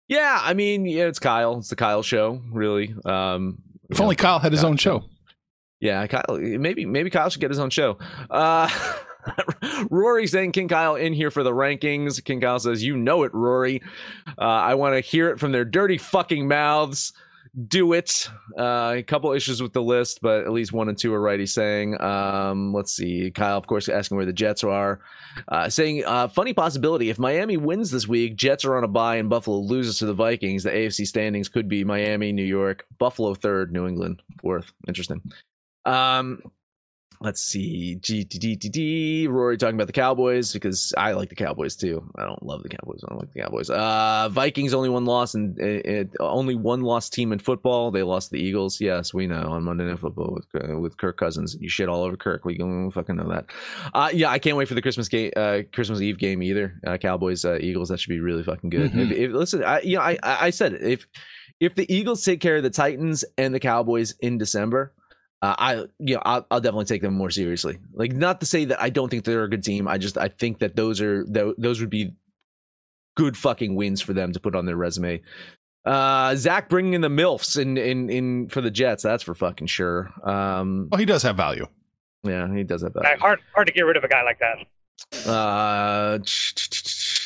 Yeah, 0.09 0.41
I 0.43 0.55
mean, 0.55 0.87
yeah, 0.87 1.05
it's 1.05 1.19
Kyle. 1.19 1.59
It's 1.59 1.69
the 1.69 1.77
Kyle 1.77 2.03
show, 2.03 2.41
really. 2.51 2.95
Um, 3.05 3.59
If 3.89 4.01
only 4.01 4.17
know, 4.17 4.23
Kyle 4.23 4.39
had 4.39 4.53
his 4.53 4.61
Kyle- 4.63 4.71
own 4.71 4.77
show. 4.77 5.05
Yeah, 5.81 6.07
Kyle. 6.07 6.39
Maybe 6.39 6.85
maybe 6.87 7.09
Kyle 7.11 7.31
should 7.31 7.41
get 7.41 7.51
his 7.51 7.59
own 7.61 7.71
show. 7.71 7.99
Uh, 8.31 8.69
Rory 9.91 10.27
saying 10.27 10.53
King 10.53 10.69
Kyle 10.69 10.97
in 10.97 11.13
here 11.13 11.31
for 11.31 11.43
the 11.43 11.53
rankings. 11.53 12.23
King 12.25 12.41
Kyle 12.41 12.59
says, 12.59 12.83
"You 12.83 12.97
know 12.97 13.23
it, 13.23 13.33
Rory. 13.33 13.83
Uh, 14.27 14.43
I 14.43 14.75
want 14.75 14.95
to 14.95 15.01
hear 15.01 15.31
it 15.31 15.39
from 15.39 15.53
their 15.53 15.65
dirty 15.65 15.99
fucking 15.99 16.49
mouths. 16.49 17.13
Do 17.67 17.93
it." 17.93 18.29
Uh, 18.59 18.95
a 18.99 19.03
couple 19.03 19.33
issues 19.33 19.63
with 19.63 19.73
the 19.73 19.83
list, 19.83 20.21
but 20.21 20.45
at 20.45 20.53
least 20.53 20.73
one 20.73 20.89
and 20.89 20.99
two 20.99 21.13
are 21.15 21.21
right. 21.21 21.41
He's 21.41 21.55
saying. 21.55 22.01
Um, 22.01 22.73
let's 22.73 22.93
see. 22.93 23.31
Kyle, 23.31 23.57
of 23.57 23.67
course, 23.67 23.89
asking 23.89 24.17
where 24.17 24.27
the 24.27 24.33
Jets 24.33 24.63
are. 24.63 25.01
Uh, 25.49 25.69
saying, 25.69 26.05
uh, 26.05 26.29
funny 26.29 26.53
possibility. 26.53 27.11
If 27.11 27.19
Miami 27.19 27.57
wins 27.57 27.91
this 27.91 28.07
week, 28.07 28.37
Jets 28.37 28.65
are 28.65 28.77
on 28.77 28.85
a 28.85 28.89
bye 28.89 29.17
and 29.17 29.29
Buffalo 29.29 29.59
loses 29.59 29.99
to 29.99 30.07
the 30.07 30.15
Vikings. 30.15 30.63
The 30.65 30.71
AFC 30.71 31.07
standings 31.07 31.49
could 31.49 31.69
be 31.69 31.85
Miami, 31.85 32.33
New 32.33 32.45
York, 32.45 32.87
Buffalo 32.99 33.35
third, 33.35 33.73
New 33.73 33.87
England 33.87 34.23
fourth. 34.41 34.73
Interesting. 34.87 35.23
Um, 35.85 36.43
let's 37.21 37.41
see. 37.41 37.99
GTDTD. 38.01 39.29
Rory 39.29 39.57
talking 39.57 39.75
about 39.75 39.87
the 39.87 39.93
Cowboys 39.93 40.53
because 40.53 40.93
I 40.97 41.13
like 41.13 41.29
the 41.29 41.35
Cowboys 41.35 41.77
too. 41.77 42.09
I 42.17 42.25
don't 42.25 42.43
love 42.43 42.63
the 42.63 42.69
Cowboys. 42.69 43.01
I 43.05 43.09
don't 43.11 43.19
like 43.19 43.33
the 43.33 43.41
Cowboys. 43.41 43.71
Uh, 43.71 44.29
Vikings 44.31 44.75
only 44.75 44.89
one 44.89 45.05
loss 45.05 45.35
and 45.35 45.59
it, 45.59 45.87
it, 45.87 46.11
only 46.21 46.55
one 46.55 46.83
lost 46.83 47.13
team 47.13 47.33
in 47.33 47.39
football. 47.39 47.91
They 47.91 48.03
lost 48.03 48.31
the 48.31 48.39
Eagles. 48.39 48.81
Yes, 48.81 49.13
we 49.13 49.27
know 49.27 49.43
on 49.43 49.65
Monday 49.65 49.85
Night 49.85 49.99
Football 49.99 50.35
with 50.35 50.71
uh, 50.71 50.79
with 50.79 50.97
Kirk 50.97 51.17
Cousins. 51.17 51.57
You 51.61 51.69
shit 51.69 51.89
all 51.89 52.03
over 52.03 52.17
Kirk. 52.17 52.45
We 52.45 52.57
we 52.59 52.91
fucking 52.91 53.17
know 53.17 53.29
that. 53.31 53.47
Uh, 53.95 54.11
yeah, 54.13 54.31
I 54.31 54.39
can't 54.39 54.57
wait 54.57 54.69
for 54.69 54.75
the 54.75 54.83
Christmas 54.83 55.09
game, 55.09 55.33
uh, 55.37 55.61
Christmas 55.73 56.01
Eve 56.01 56.19
game 56.19 56.43
either. 56.43 56.81
Uh, 56.87 56.97
Cowboys, 56.97 57.45
uh, 57.45 57.59
Eagles. 57.61 57.89
That 57.89 58.01
should 58.01 58.11
be 58.11 58.21
really 58.21 58.43
fucking 58.43 58.71
good. 58.71 58.93
Mhm. 58.93 59.11
If, 59.11 59.19
if, 59.19 59.33
listen, 59.33 59.65
I, 59.65 59.81
you 59.81 59.97
know, 59.97 60.03
I 60.03 60.19
I 60.23 60.47
I 60.47 60.51
said 60.51 60.75
it. 60.75 60.83
If 60.83 61.07
if 61.61 61.75
the 61.75 61.93
Eagles 61.93 62.25
take 62.25 62.41
care 62.41 62.57
of 62.57 62.63
the 62.63 62.71
Titans 62.71 63.25
and 63.37 63.53
the 63.55 63.61
Cowboys 63.61 64.15
in 64.21 64.39
December, 64.39 64.93
uh, 65.43 65.55
I 65.59 65.75
you 65.99 66.15
know 66.17 66.23
I'll, 66.25 66.47
I'll 66.51 66.61
definitely 66.61 66.85
take 66.87 67.03
them 67.03 67.15
more 67.15 67.31
seriously. 67.31 67.79
Like 67.93 68.13
not 68.13 68.41
to 68.41 68.47
say 68.47 68.65
that 68.67 68.81
I 68.83 68.91
don't 68.91 69.09
think 69.09 69.25
they're 69.25 69.45
a 69.45 69.51
good 69.51 69.63
team. 69.65 69.87
I 69.89 69.99
just 69.99 70.19
I 70.19 70.29
think 70.29 70.59
that 70.59 70.77
those 70.77 71.01
are 71.01 71.25
tho- 71.27 71.55
those 71.59 71.81
would 71.81 71.91
be 71.91 72.13
good 73.17 73.37
fucking 73.37 73.75
wins 73.75 74.01
for 74.01 74.13
them 74.13 74.33
to 74.33 74.41
put 74.41 74.55
on 74.55 74.67
their 74.67 74.77
resume. 74.77 75.21
Uh, 75.85 76.35
Zach 76.37 76.69
bringing 76.69 76.93
in 76.95 77.01
the 77.01 77.09
milfs 77.09 77.59
in 77.61 77.77
in 77.79 78.11
in 78.11 78.49
for 78.49 78.61
the 78.61 78.71
Jets. 78.71 79.03
That's 79.03 79.23
for 79.23 79.35
fucking 79.35 79.69
sure. 79.69 80.11
Um, 80.29 80.89
Well, 80.91 80.99
he 80.99 81.07
does 81.07 81.23
have 81.23 81.37
value. 81.37 81.67
yeah, 82.25 82.53
he 82.55 82.63
does 82.65 82.83
have 82.83 82.93
value. 82.93 83.09
that. 83.09 83.19
hard 83.21 83.41
hard 83.55 83.67
to 83.69 83.73
get 83.73 83.83
rid 83.83 83.97
of 83.97 84.05
a 84.05 84.09
guy 84.09 84.23
like 84.23 84.39
that. 84.41 84.59
Uh, 85.31 86.19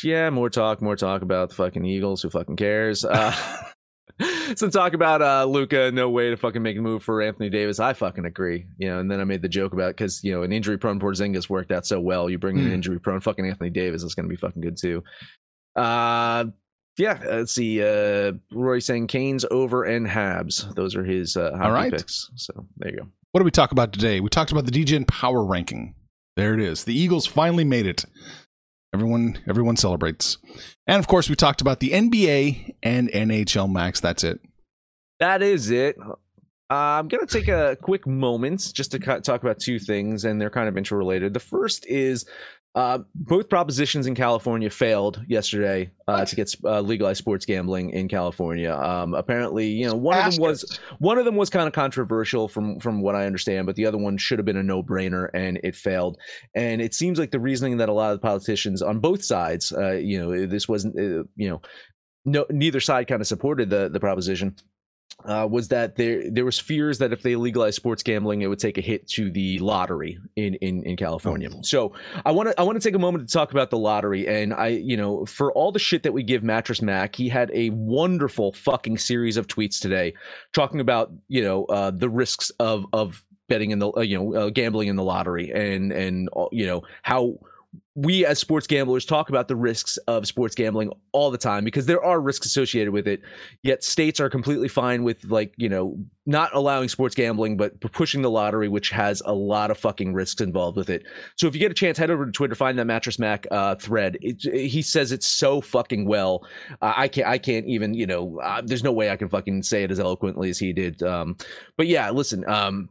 yeah, 0.03 0.29
more 0.29 0.49
talk, 0.49 0.81
more 0.81 0.95
talk 0.95 1.21
about 1.23 1.49
the 1.49 1.55
fucking 1.55 1.83
Eagles. 1.83 2.21
Who 2.21 2.29
fucking 2.29 2.55
cares? 2.55 3.03
Uh, 3.03 3.35
some 4.55 4.69
talk 4.71 4.93
about 4.93 5.21
uh 5.21 5.45
Luka. 5.45 5.91
No 5.91 6.09
way 6.09 6.29
to 6.29 6.37
fucking 6.37 6.61
make 6.61 6.77
a 6.77 6.81
move 6.81 7.03
for 7.03 7.21
Anthony 7.21 7.49
Davis. 7.49 7.79
I 7.79 7.93
fucking 7.93 8.25
agree. 8.25 8.65
You 8.77 8.89
know, 8.89 8.99
and 8.99 9.09
then 9.09 9.19
I 9.19 9.23
made 9.23 9.41
the 9.41 9.49
joke 9.49 9.73
about 9.73 9.89
because 9.89 10.23
you 10.23 10.31
know 10.31 10.43
an 10.43 10.51
injury 10.51 10.77
prone 10.77 10.99
Porzingis 10.99 11.49
worked 11.49 11.71
out 11.71 11.85
so 11.85 11.99
well. 11.99 12.29
You 12.29 12.37
bring 12.37 12.57
in 12.57 12.63
an 12.63 12.69
Hmm. 12.69 12.75
injury 12.75 12.99
prone 12.99 13.19
fucking 13.19 13.45
Anthony 13.45 13.69
Davis. 13.69 14.03
It's 14.03 14.13
gonna 14.15 14.27
be 14.27 14.35
fucking 14.35 14.61
good 14.61 14.77
too. 14.77 15.03
Uh. 15.75 16.45
Yeah, 16.95 17.19
let's 17.25 17.51
see. 17.51 17.81
Uh, 17.81 18.33
Roy 18.51 18.77
saying 18.77 19.07
Canes 19.07 19.45
over 19.49 19.83
and 19.83 20.05
Habs. 20.05 20.75
Those 20.75 20.95
are 20.95 21.03
his 21.03 21.35
uh, 21.35 21.49
hockey 21.57 21.71
right. 21.71 21.91
picks. 21.91 22.29
So 22.35 22.67
there 22.77 22.91
you 22.91 22.97
go. 22.99 23.07
What 23.31 23.39
did 23.39 23.45
we 23.45 23.49
talk 23.51 23.71
about 23.71 23.91
today? 23.93 24.19
We 24.19 24.29
talked 24.29 24.51
about 24.51 24.67
the 24.67 24.71
DGen 24.71 25.07
power 25.07 25.43
ranking. 25.43 25.95
There 26.35 26.53
it 26.53 26.59
is. 26.59 26.83
The 26.83 26.93
Eagles 26.95 27.25
finally 27.25 27.63
made 27.63 27.87
it. 27.87 28.05
Everyone, 28.93 29.39
everyone 29.47 29.75
celebrates. 29.75 30.37
And 30.87 30.99
of 30.99 31.07
course, 31.07 31.29
we 31.29 31.35
talked 31.35 31.61
about 31.61 31.79
the 31.79 31.91
NBA 31.91 32.75
and 32.83 33.09
NHL 33.09 33.71
Max. 33.71 33.99
That's 33.99 34.23
it. 34.23 34.39
that 35.19 35.41
is 35.41 35.71
it. 35.71 35.97
Uh, 36.69 36.97
I'm 36.99 37.07
going 37.07 37.25
to 37.25 37.31
take 37.31 37.47
a 37.47 37.77
quick 37.81 38.07
moment 38.07 38.71
just 38.73 38.91
to 38.91 38.99
talk 38.99 39.41
about 39.41 39.59
two 39.59 39.79
things, 39.79 40.25
and 40.25 40.39
they're 40.39 40.49
kind 40.49 40.67
of 40.67 40.77
interrelated. 40.77 41.33
The 41.33 41.39
first 41.39 41.85
is 41.87 42.25
uh, 42.75 42.99
both 43.13 43.49
propositions 43.49 44.07
in 44.07 44.15
California 44.15 44.69
failed 44.69 45.23
yesterday 45.27 45.91
uh, 46.07 46.25
to 46.25 46.35
get 46.35 46.53
uh, 46.63 46.81
legalized 46.81 47.19
sports 47.19 47.45
gambling 47.45 47.91
in 47.91 48.07
California. 48.07 48.73
Um, 48.73 49.13
apparently, 49.13 49.67
you 49.67 49.85
know, 49.85 49.95
one 49.95 50.17
of 50.17 50.33
them 50.33 50.41
was 50.41 50.79
one 50.97 51.19
of 51.19 51.25
them 51.25 51.35
was 51.35 51.51
kind 51.51 51.67
of 51.67 51.73
controversial 51.73 52.47
from 52.47 52.79
from 52.79 53.01
what 53.01 53.15
I 53.15 53.27
understand, 53.27 53.67
but 53.67 53.75
the 53.75 53.85
other 53.85 53.99
one 53.99 54.17
should 54.17 54.39
have 54.39 54.45
been 54.45 54.57
a 54.57 54.63
no 54.63 54.81
brainer, 54.81 55.29
and 55.35 55.59
it 55.63 55.75
failed. 55.75 56.17
And 56.55 56.81
it 56.81 56.95
seems 56.95 57.19
like 57.19 57.29
the 57.29 57.39
reasoning 57.39 57.77
that 57.77 57.89
a 57.89 57.93
lot 57.93 58.11
of 58.11 58.19
the 58.19 58.27
politicians 58.27 58.81
on 58.81 58.99
both 58.99 59.23
sides, 59.23 59.71
uh, 59.71 59.91
you 59.91 60.19
know, 60.19 60.47
this 60.47 60.67
wasn't, 60.67 60.97
uh, 60.97 61.23
you 61.35 61.49
know, 61.49 61.61
no 62.25 62.45
neither 62.49 62.79
side 62.79 63.07
kind 63.07 63.21
of 63.21 63.27
supported 63.27 63.69
the 63.69 63.87
the 63.89 63.99
proposition 63.99 64.55
uh, 65.25 65.47
was 65.49 65.69
that 65.69 65.95
there 65.95 66.29
there 66.29 66.45
was 66.45 66.59
fears 66.59 66.97
that 66.97 67.13
if 67.13 67.21
they 67.21 67.35
legalized 67.35 67.75
sports 67.75 68.03
gambling, 68.03 68.41
it 68.41 68.47
would 68.47 68.59
take 68.59 68.77
a 68.77 68.81
hit 68.81 69.07
to 69.07 69.31
the 69.31 69.59
lottery 69.59 70.17
in 70.35 70.55
in, 70.55 70.83
in 70.83 70.97
California. 70.97 71.49
Oh. 71.51 71.59
So 71.61 71.93
I 72.25 72.31
want 72.31 72.49
to 72.49 72.59
I 72.59 72.63
want 72.63 72.81
to 72.81 72.85
take 72.87 72.95
a 72.95 72.99
moment 72.99 73.27
to 73.27 73.33
talk 73.33 73.51
about 73.51 73.69
the 73.69 73.77
lottery, 73.77 74.27
and 74.27 74.53
I 74.53 74.67
you 74.67 74.97
know 74.97 75.25
for 75.25 75.51
all 75.53 75.71
the 75.71 75.79
shit 75.79 76.03
that 76.03 76.13
we 76.13 76.23
give 76.23 76.43
Mattress 76.43 76.81
Mac, 76.81 77.15
he 77.15 77.29
had 77.29 77.51
a 77.53 77.69
wonderful 77.71 78.53
fucking 78.53 78.97
series 78.97 79.37
of 79.37 79.47
tweets 79.47 79.79
today 79.79 80.13
talking 80.53 80.79
about 80.79 81.11
you 81.27 81.43
know 81.43 81.65
uh, 81.65 81.91
the 81.91 82.09
risks 82.09 82.49
of 82.59 82.85
of 82.91 83.23
betting 83.47 83.71
in 83.71 83.79
the 83.79 83.91
uh, 83.95 84.01
you 84.01 84.17
know 84.17 84.33
uh, 84.35 84.49
gambling 84.49 84.89
in 84.89 84.95
the 84.95 85.03
lottery 85.03 85.51
and 85.51 85.91
and 85.91 86.29
uh, 86.35 86.45
you 86.51 86.65
know 86.65 86.81
how 87.03 87.37
we 87.95 88.25
as 88.25 88.39
sports 88.39 88.65
gamblers 88.65 89.05
talk 89.05 89.29
about 89.29 89.47
the 89.47 89.55
risks 89.55 89.97
of 90.07 90.25
sports 90.25 90.55
gambling 90.55 90.91
all 91.11 91.29
the 91.29 91.37
time 91.37 91.63
because 91.63 91.85
there 91.85 92.03
are 92.03 92.19
risks 92.19 92.45
associated 92.45 92.91
with 92.91 93.07
it 93.07 93.21
yet 93.61 93.83
states 93.83 94.19
are 94.19 94.29
completely 94.29 94.67
fine 94.67 95.03
with 95.03 95.23
like 95.25 95.53
you 95.57 95.69
know 95.69 95.95
not 96.25 96.53
allowing 96.55 96.89
sports 96.89 97.13
gambling 97.13 97.55
but 97.55 97.79
pushing 97.91 98.23
the 98.23 98.31
lottery 98.31 98.67
which 98.67 98.89
has 98.89 99.21
a 99.25 99.33
lot 99.33 99.69
of 99.69 99.77
fucking 99.77 100.13
risks 100.13 100.41
involved 100.41 100.75
with 100.75 100.89
it. 100.89 101.03
So 101.35 101.47
if 101.47 101.53
you 101.53 101.59
get 101.59 101.69
a 101.69 101.75
chance 101.75 101.97
head 101.97 102.09
over 102.09 102.25
to 102.25 102.31
twitter 102.31 102.55
find 102.55 102.79
that 102.79 102.85
mattress 102.85 103.19
mac 103.19 103.45
uh, 103.51 103.75
thread. 103.75 104.17
It, 104.21 104.43
it, 104.45 104.67
he 104.67 104.81
says 104.81 105.11
it 105.11 105.21
so 105.21 105.61
fucking 105.61 106.07
well. 106.07 106.47
Uh, 106.81 106.93
i 106.95 107.07
can't 107.07 107.27
i 107.27 107.37
can't 107.37 107.67
even 107.67 107.93
you 107.93 108.07
know 108.07 108.39
uh, 108.39 108.61
there's 108.65 108.83
no 108.83 108.91
way 108.91 109.11
i 109.11 109.15
can 109.15 109.29
fucking 109.29 109.61
say 109.61 109.83
it 109.83 109.91
as 109.91 109.99
eloquently 109.99 110.49
as 110.49 110.57
he 110.57 110.73
did. 110.73 111.03
Um, 111.03 111.37
but 111.77 111.85
yeah 111.85 112.09
listen 112.09 112.43
um, 112.49 112.89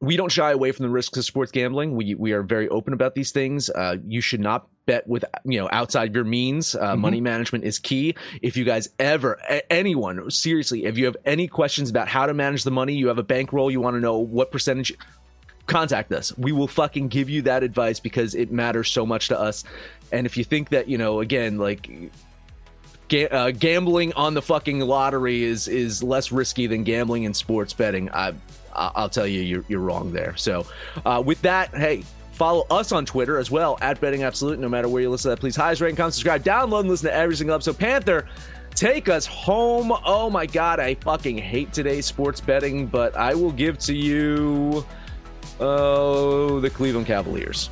we 0.00 0.16
don't 0.16 0.30
shy 0.30 0.52
away 0.52 0.70
from 0.72 0.84
the 0.84 0.90
risks 0.90 1.18
of 1.18 1.24
sports 1.24 1.50
gambling. 1.50 1.94
We 1.94 2.14
we 2.14 2.32
are 2.32 2.42
very 2.42 2.68
open 2.68 2.92
about 2.92 3.14
these 3.14 3.32
things. 3.32 3.68
Uh, 3.68 3.96
you 4.06 4.20
should 4.20 4.40
not 4.40 4.68
bet 4.86 5.06
with 5.08 5.24
you 5.44 5.58
know 5.58 5.68
outside 5.72 6.14
your 6.14 6.24
means. 6.24 6.74
Uh, 6.74 6.92
mm-hmm. 6.92 7.00
Money 7.00 7.20
management 7.20 7.64
is 7.64 7.78
key. 7.78 8.14
If 8.40 8.56
you 8.56 8.64
guys 8.64 8.88
ever 8.98 9.38
a- 9.48 9.72
anyone 9.72 10.30
seriously, 10.30 10.84
if 10.84 10.98
you 10.98 11.06
have 11.06 11.16
any 11.24 11.48
questions 11.48 11.90
about 11.90 12.06
how 12.06 12.26
to 12.26 12.34
manage 12.34 12.62
the 12.62 12.70
money, 12.70 12.94
you 12.94 13.08
have 13.08 13.18
a 13.18 13.24
bankroll, 13.24 13.70
you 13.70 13.80
want 13.80 13.94
to 13.96 14.00
know 14.00 14.18
what 14.18 14.52
percentage. 14.52 14.94
Contact 15.66 16.12
us. 16.12 16.36
We 16.38 16.52
will 16.52 16.68
fucking 16.68 17.08
give 17.08 17.28
you 17.28 17.42
that 17.42 17.62
advice 17.62 18.00
because 18.00 18.34
it 18.34 18.50
matters 18.50 18.90
so 18.90 19.04
much 19.04 19.28
to 19.28 19.38
us. 19.38 19.64
And 20.10 20.24
if 20.26 20.38
you 20.38 20.44
think 20.44 20.70
that 20.70 20.88
you 20.88 20.96
know, 20.96 21.20
again, 21.20 21.58
like 21.58 21.90
Ga- 23.08 23.28
uh, 23.28 23.50
gambling 23.50 24.12
on 24.14 24.34
the 24.34 24.42
fucking 24.42 24.80
lottery 24.80 25.42
is 25.42 25.66
is 25.68 26.02
less 26.02 26.30
risky 26.30 26.66
than 26.66 26.84
gambling 26.84 27.24
in 27.24 27.34
sports 27.34 27.72
betting. 27.72 28.10
I 28.10 28.34
I'll 28.78 29.08
tell 29.08 29.26
you, 29.26 29.40
you're, 29.40 29.64
you're 29.68 29.80
wrong 29.80 30.12
there. 30.12 30.36
So, 30.36 30.66
uh, 31.04 31.22
with 31.24 31.42
that, 31.42 31.74
hey, 31.74 32.04
follow 32.32 32.66
us 32.70 32.92
on 32.92 33.04
Twitter 33.04 33.38
as 33.38 33.50
well 33.50 33.76
at 33.80 34.00
Betting 34.00 34.22
Absolute. 34.22 34.58
No 34.58 34.68
matter 34.68 34.88
where 34.88 35.02
you 35.02 35.10
listen 35.10 35.30
to 35.30 35.34
that, 35.34 35.40
please 35.40 35.56
highest 35.56 35.80
rate, 35.80 35.96
comment, 35.96 36.14
subscribe, 36.14 36.44
download, 36.44 36.80
and 36.80 36.88
listen 36.88 37.08
to 37.08 37.14
every 37.14 37.34
single 37.34 37.54
episode. 37.56 37.78
Panther, 37.78 38.28
take 38.74 39.08
us 39.08 39.26
home. 39.26 39.92
Oh 40.04 40.30
my 40.30 40.46
God, 40.46 40.78
I 40.78 40.94
fucking 40.94 41.38
hate 41.38 41.72
today's 41.72 42.06
sports 42.06 42.40
betting, 42.40 42.86
but 42.86 43.16
I 43.16 43.34
will 43.34 43.52
give 43.52 43.78
to 43.80 43.94
you, 43.96 44.86
oh, 45.58 46.60
the 46.60 46.70
Cleveland 46.70 47.06
Cavaliers. 47.06 47.70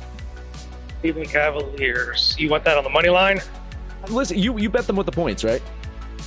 Cleveland 1.01 1.29
Cavaliers. 1.29 2.35
You 2.37 2.49
want 2.49 2.65
that 2.65 2.77
on 2.77 2.83
the 2.83 2.89
money 2.89 3.09
line? 3.09 3.39
Listen, 4.09 4.37
you 4.37 4.57
you 4.57 4.69
bet 4.69 4.87
them 4.87 4.95
with 4.95 5.05
the 5.05 5.11
points, 5.11 5.43
right? 5.43 5.61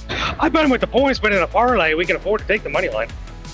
I 0.09 0.49
bet 0.49 0.63
them 0.63 0.71
with 0.71 0.81
the 0.81 0.87
points, 0.87 1.19
but 1.19 1.33
in 1.33 1.43
a 1.43 1.47
parlay, 1.47 1.95
we 1.95 2.05
can 2.05 2.17
afford 2.17 2.41
to 2.41 2.47
take 2.47 2.63
the 2.63 2.69
money 2.69 2.89
line. 2.89 3.09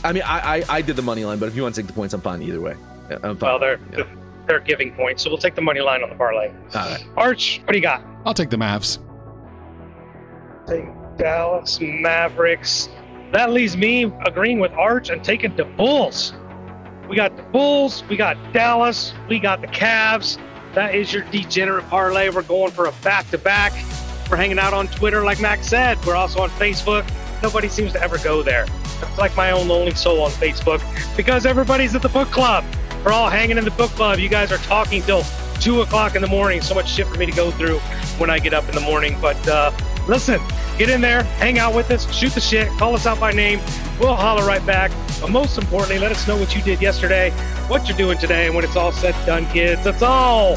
I 0.04 0.12
mean, 0.12 0.22
I, 0.24 0.58
I, 0.58 0.64
I 0.68 0.82
did 0.82 0.96
the 0.96 1.02
money 1.02 1.24
line, 1.24 1.38
but 1.38 1.48
if 1.48 1.56
you 1.56 1.62
want 1.62 1.74
to 1.74 1.80
take 1.80 1.88
the 1.88 1.92
points, 1.92 2.14
I'm 2.14 2.20
fine 2.20 2.42
either 2.42 2.60
way. 2.60 2.76
I'm 3.22 3.36
fine. 3.36 3.50
Well, 3.50 3.58
they're 3.58 3.80
yeah. 3.96 4.04
they're 4.46 4.60
giving 4.60 4.92
points, 4.94 5.22
so 5.22 5.30
we'll 5.30 5.38
take 5.38 5.54
the 5.54 5.62
money 5.62 5.80
line 5.80 6.02
on 6.02 6.10
the 6.10 6.16
parlay. 6.16 6.48
All 6.74 6.90
right. 6.90 7.04
Arch, 7.16 7.60
what 7.64 7.72
do 7.72 7.78
you 7.78 7.82
got? 7.82 8.02
I'll 8.24 8.34
take 8.34 8.50
the 8.50 8.56
Mavs. 8.56 8.98
Take 10.66 10.84
Dallas 11.16 11.80
Mavericks. 11.80 12.88
That 13.32 13.50
leaves 13.50 13.76
me 13.76 14.12
agreeing 14.24 14.60
with 14.60 14.72
Arch 14.72 15.10
and 15.10 15.22
taking 15.22 15.54
the 15.56 15.64
Bulls. 15.64 16.32
We 17.08 17.16
got 17.16 17.36
the 17.36 17.42
Bulls, 17.44 18.04
we 18.08 18.16
got 18.16 18.36
Dallas, 18.52 19.14
we 19.28 19.38
got 19.38 19.60
the 19.60 19.68
Cavs. 19.68 20.38
That 20.74 20.94
is 20.94 21.12
your 21.12 21.22
degenerate 21.24 21.88
parlay. 21.88 22.28
We're 22.28 22.42
going 22.42 22.72
for 22.72 22.86
a 22.86 22.92
back 23.02 23.28
to 23.30 23.38
back. 23.38 23.72
We're 24.30 24.36
hanging 24.36 24.58
out 24.58 24.72
on 24.72 24.88
Twitter, 24.88 25.24
like 25.24 25.40
Max 25.40 25.66
said. 25.68 26.04
We're 26.04 26.16
also 26.16 26.40
on 26.40 26.50
Facebook. 26.50 27.08
Nobody 27.42 27.68
seems 27.68 27.92
to 27.92 28.02
ever 28.02 28.18
go 28.18 28.42
there. 28.42 28.66
It's 29.02 29.18
like 29.18 29.36
my 29.36 29.50
own 29.50 29.68
lonely 29.68 29.94
soul 29.94 30.22
on 30.22 30.30
Facebook 30.32 30.82
because 31.16 31.46
everybody's 31.46 31.94
at 31.94 32.02
the 32.02 32.08
book 32.08 32.30
club. 32.30 32.64
We're 33.04 33.12
all 33.12 33.30
hanging 33.30 33.58
in 33.58 33.64
the 33.64 33.70
book 33.72 33.90
club. 33.90 34.18
You 34.18 34.28
guys 34.28 34.50
are 34.50 34.58
talking 34.58 35.02
till 35.02 35.22
two 35.60 35.82
o'clock 35.82 36.16
in 36.16 36.22
the 36.22 36.28
morning. 36.28 36.60
So 36.60 36.74
much 36.74 36.90
shit 36.90 37.06
for 37.06 37.16
me 37.16 37.26
to 37.26 37.32
go 37.32 37.50
through 37.50 37.78
when 38.18 38.30
I 38.30 38.38
get 38.38 38.54
up 38.54 38.68
in 38.68 38.74
the 38.74 38.80
morning. 38.80 39.16
But 39.20 39.48
uh, 39.48 39.70
listen, 40.08 40.40
get 40.78 40.90
in 40.90 41.00
there, 41.00 41.22
hang 41.22 41.58
out 41.58 41.74
with 41.74 41.90
us, 41.90 42.10
shoot 42.12 42.32
the 42.32 42.40
shit, 42.40 42.68
call 42.78 42.94
us 42.94 43.06
out 43.06 43.20
by 43.20 43.32
name. 43.32 43.60
We'll 44.00 44.16
holler 44.16 44.44
right 44.44 44.64
back. 44.66 44.90
But 45.20 45.30
most 45.30 45.56
importantly, 45.56 45.98
let 45.98 46.12
us 46.12 46.26
know 46.26 46.36
what 46.36 46.54
you 46.54 46.62
did 46.62 46.82
yesterday, 46.82 47.30
what 47.68 47.88
you're 47.88 47.96
doing 47.96 48.18
today, 48.18 48.46
and 48.46 48.54
when 48.54 48.64
it's 48.64 48.76
all 48.76 48.92
said 48.92 49.14
and 49.14 49.26
done, 49.26 49.46
kids. 49.46 49.84
That's 49.84 50.02
all. 50.02 50.56